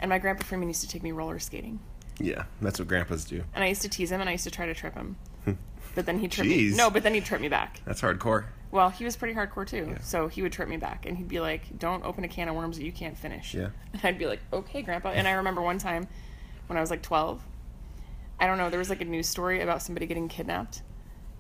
And 0.01 0.09
my 0.09 0.19
grandpa 0.19 0.45
Freeman 0.45 0.69
used 0.69 0.83
to 0.83 0.89
take 0.89 1.03
me 1.03 1.13
roller 1.13 1.39
skating. 1.39 1.81
Yeah, 2.19 2.45
that's 2.61 2.79
what 2.79 2.89
grandpas 2.89 3.25
do. 3.25 3.43
And 3.55 3.65
I 3.65 3.69
used 3.69 3.83
to 3.83 3.89
tease 3.89 4.13
him 4.13 4.21
and 4.21 4.29
I 4.29 4.33
used 4.33 4.45
to 4.45 4.51
try 4.51 4.67
to 4.67 4.75
trip 4.75 4.95
him. 4.95 5.17
Hmm. 5.45 5.53
But 5.95 6.07
then 6.07 6.19
he 6.19 6.29
tripped 6.29 6.49
me. 6.49 6.71
No, 6.75 6.91
but 6.91 7.03
then 7.03 7.15
he'd 7.15 7.25
trip 7.25 7.41
me 7.41 7.49
back. 7.49 7.81
That's 7.85 8.01
hardcore. 8.01 8.45
Well, 8.71 8.91
he 8.91 9.05
was 9.05 9.17
pretty 9.17 9.35
hardcore 9.35 9.67
too. 9.67 9.97
So 10.01 10.27
he 10.29 10.43
would 10.43 10.53
trip 10.53 10.69
me 10.69 10.77
back 10.77 11.07
and 11.07 11.17
he'd 11.17 11.29
be 11.29 11.41
like, 11.41 11.79
Don't 11.79 12.05
open 12.05 12.25
a 12.25 12.29
can 12.29 12.49
of 12.49 12.57
worms 12.57 12.77
that 12.77 12.85
you 12.85 12.93
can't 12.93 13.17
finish. 13.17 13.55
Yeah. 13.55 13.69
And 13.93 14.05
I'd 14.05 14.19
be 14.19 14.27
like, 14.27 14.41
Okay, 14.53 14.83
grandpa. 14.83 15.11
And 15.11 15.29
I 15.29 15.33
remember 15.33 15.63
one 15.63 15.79
time 15.79 16.09
when 16.67 16.77
I 16.77 16.81
was 16.81 16.91
like 16.91 17.03
12, 17.03 17.41
I 18.41 18.47
don't 18.47 18.59
know, 18.59 18.71
there 18.71 18.79
was 18.79 18.91
like 18.91 19.01
a 19.01 19.05
news 19.05 19.29
story 19.29 19.61
about 19.61 19.83
somebody 19.83 20.07
getting 20.07 20.29
kidnapped. 20.29 20.83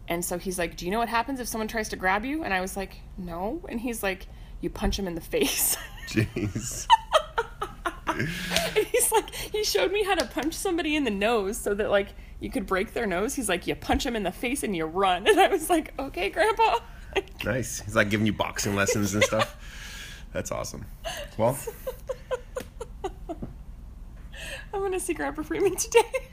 And 0.06 0.24
so 0.24 0.38
he's 0.38 0.58
like, 0.58 0.76
"Do 0.76 0.84
you 0.84 0.90
know 0.90 0.98
what 0.98 1.08
happens 1.08 1.40
if 1.40 1.48
someone 1.48 1.66
tries 1.68 1.88
to 1.88 1.96
grab 1.96 2.24
you?" 2.24 2.44
And 2.44 2.52
I 2.52 2.60
was 2.60 2.76
like, 2.76 3.00
"No." 3.16 3.62
And 3.70 3.80
he's 3.80 4.02
like, 4.02 4.26
"You 4.60 4.68
punch 4.68 4.98
him 4.98 5.06
in 5.06 5.14
the 5.14 5.20
face." 5.20 5.76
Jeez. 6.08 6.86
and 8.18 8.86
he's 8.86 9.10
like, 9.12 9.34
he 9.34 9.64
showed 9.64 9.92
me 9.92 10.04
how 10.04 10.14
to 10.14 10.26
punch 10.26 10.54
somebody 10.54 10.96
in 10.96 11.04
the 11.04 11.10
nose 11.10 11.56
so 11.56 11.74
that 11.74 11.90
like 11.90 12.08
you 12.40 12.50
could 12.50 12.66
break 12.66 12.92
their 12.92 13.06
nose. 13.06 13.34
He's 13.34 13.48
like, 13.48 13.66
you 13.66 13.74
punch 13.74 14.04
them 14.04 14.14
in 14.16 14.22
the 14.22 14.32
face 14.32 14.62
and 14.62 14.76
you 14.76 14.84
run. 14.84 15.26
And 15.28 15.40
I 15.40 15.48
was 15.48 15.68
like, 15.70 15.92
okay, 15.98 16.30
Grandpa. 16.30 16.78
Nice. 17.44 17.80
He's 17.80 17.96
like 17.96 18.10
giving 18.10 18.26
you 18.26 18.32
boxing 18.32 18.76
lessons 18.76 19.14
and 19.14 19.24
stuff. 19.24 19.56
That's 20.32 20.52
awesome. 20.52 20.84
Well, 21.36 21.58
I'm 24.72 24.80
gonna 24.80 25.00
see 25.00 25.14
Grandpa 25.14 25.42
Freeman 25.42 25.76
today. 25.76 26.30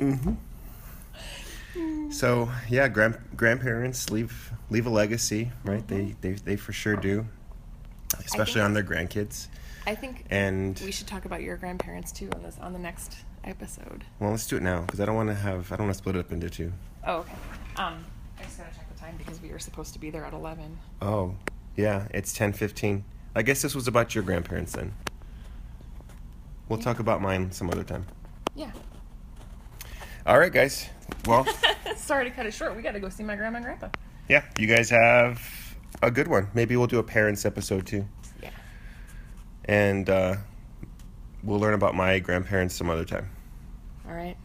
Mm-hmm. 0.00 2.10
so 2.10 2.50
yeah, 2.68 2.88
grand 2.88 3.18
grandparents 3.36 4.10
leave 4.10 4.52
leave 4.70 4.86
a 4.86 4.90
legacy, 4.90 5.52
right? 5.64 5.86
They 5.86 6.16
they 6.20 6.32
they 6.32 6.56
for 6.56 6.72
sure 6.72 6.96
do, 6.96 7.26
especially 8.24 8.60
on 8.60 8.74
their 8.74 8.82
grandkids. 8.82 9.46
I 9.88 9.94
think 9.94 10.24
And 10.30 10.78
we 10.84 10.92
should 10.92 11.06
talk 11.06 11.24
about 11.24 11.42
your 11.42 11.56
grandparents 11.56 12.12
too 12.12 12.28
on 12.34 12.42
this 12.42 12.58
on 12.60 12.72
the 12.72 12.78
next 12.78 13.16
episode. 13.44 14.04
well, 14.20 14.30
let's 14.30 14.46
do 14.46 14.56
it 14.56 14.62
now 14.62 14.82
because 14.82 15.00
I 15.00 15.06
don't 15.06 15.16
want 15.16 15.30
to 15.30 15.34
have 15.34 15.72
I 15.72 15.76
don't 15.76 15.86
want 15.86 15.94
to 15.94 15.98
split 15.98 16.16
it 16.16 16.20
up 16.20 16.30
into 16.32 16.50
two. 16.50 16.72
Oh, 17.06 17.18
okay. 17.20 17.32
Um, 17.76 18.04
I 18.38 18.42
just 18.42 18.58
gotta 18.58 18.70
check 18.76 18.86
the 18.92 19.00
time 19.00 19.14
because 19.16 19.40
we 19.40 19.50
were 19.50 19.58
supposed 19.58 19.94
to 19.94 19.98
be 19.98 20.10
there 20.10 20.24
at 20.24 20.34
eleven. 20.34 20.76
Oh, 21.00 21.34
yeah, 21.76 22.06
it's 22.12 22.32
ten 22.34 22.52
fifteen. 22.52 23.04
I 23.34 23.42
guess 23.42 23.62
this 23.62 23.74
was 23.74 23.88
about 23.88 24.14
your 24.14 24.24
grandparents 24.24 24.72
then. 24.72 24.92
We'll 26.68 26.78
talk 26.80 26.98
about 26.98 27.22
mine 27.22 27.50
some 27.52 27.70
other 27.70 27.84
time. 27.84 28.04
Yeah. 28.54 28.72
All 30.26 30.38
right, 30.38 30.52
guys. 30.52 30.86
Well, 31.26 31.46
Sorry 31.96 32.24
to 32.28 32.30
cut 32.30 32.44
it 32.46 32.52
short. 32.52 32.76
We 32.76 32.82
gotta 32.82 33.00
go 33.00 33.08
see 33.08 33.22
my 33.22 33.36
grandma 33.36 33.56
and 33.56 33.64
grandpa. 33.64 33.88
yeah, 34.28 34.44
you 34.58 34.66
guys 34.66 34.90
have 34.90 35.40
a 36.02 36.10
good 36.10 36.28
one. 36.28 36.48
Maybe 36.52 36.76
we'll 36.76 36.86
do 36.88 36.98
a 36.98 37.02
parents 37.02 37.46
episode 37.46 37.86
too, 37.86 37.98
Yeah. 37.98 38.04
And 39.68 40.08
uh, 40.08 40.36
we'll 41.44 41.60
learn 41.60 41.74
about 41.74 41.94
my 41.94 42.18
grandparents 42.18 42.74
some 42.74 42.90
other 42.90 43.04
time. 43.04 43.30
All 44.08 44.14
right. 44.14 44.36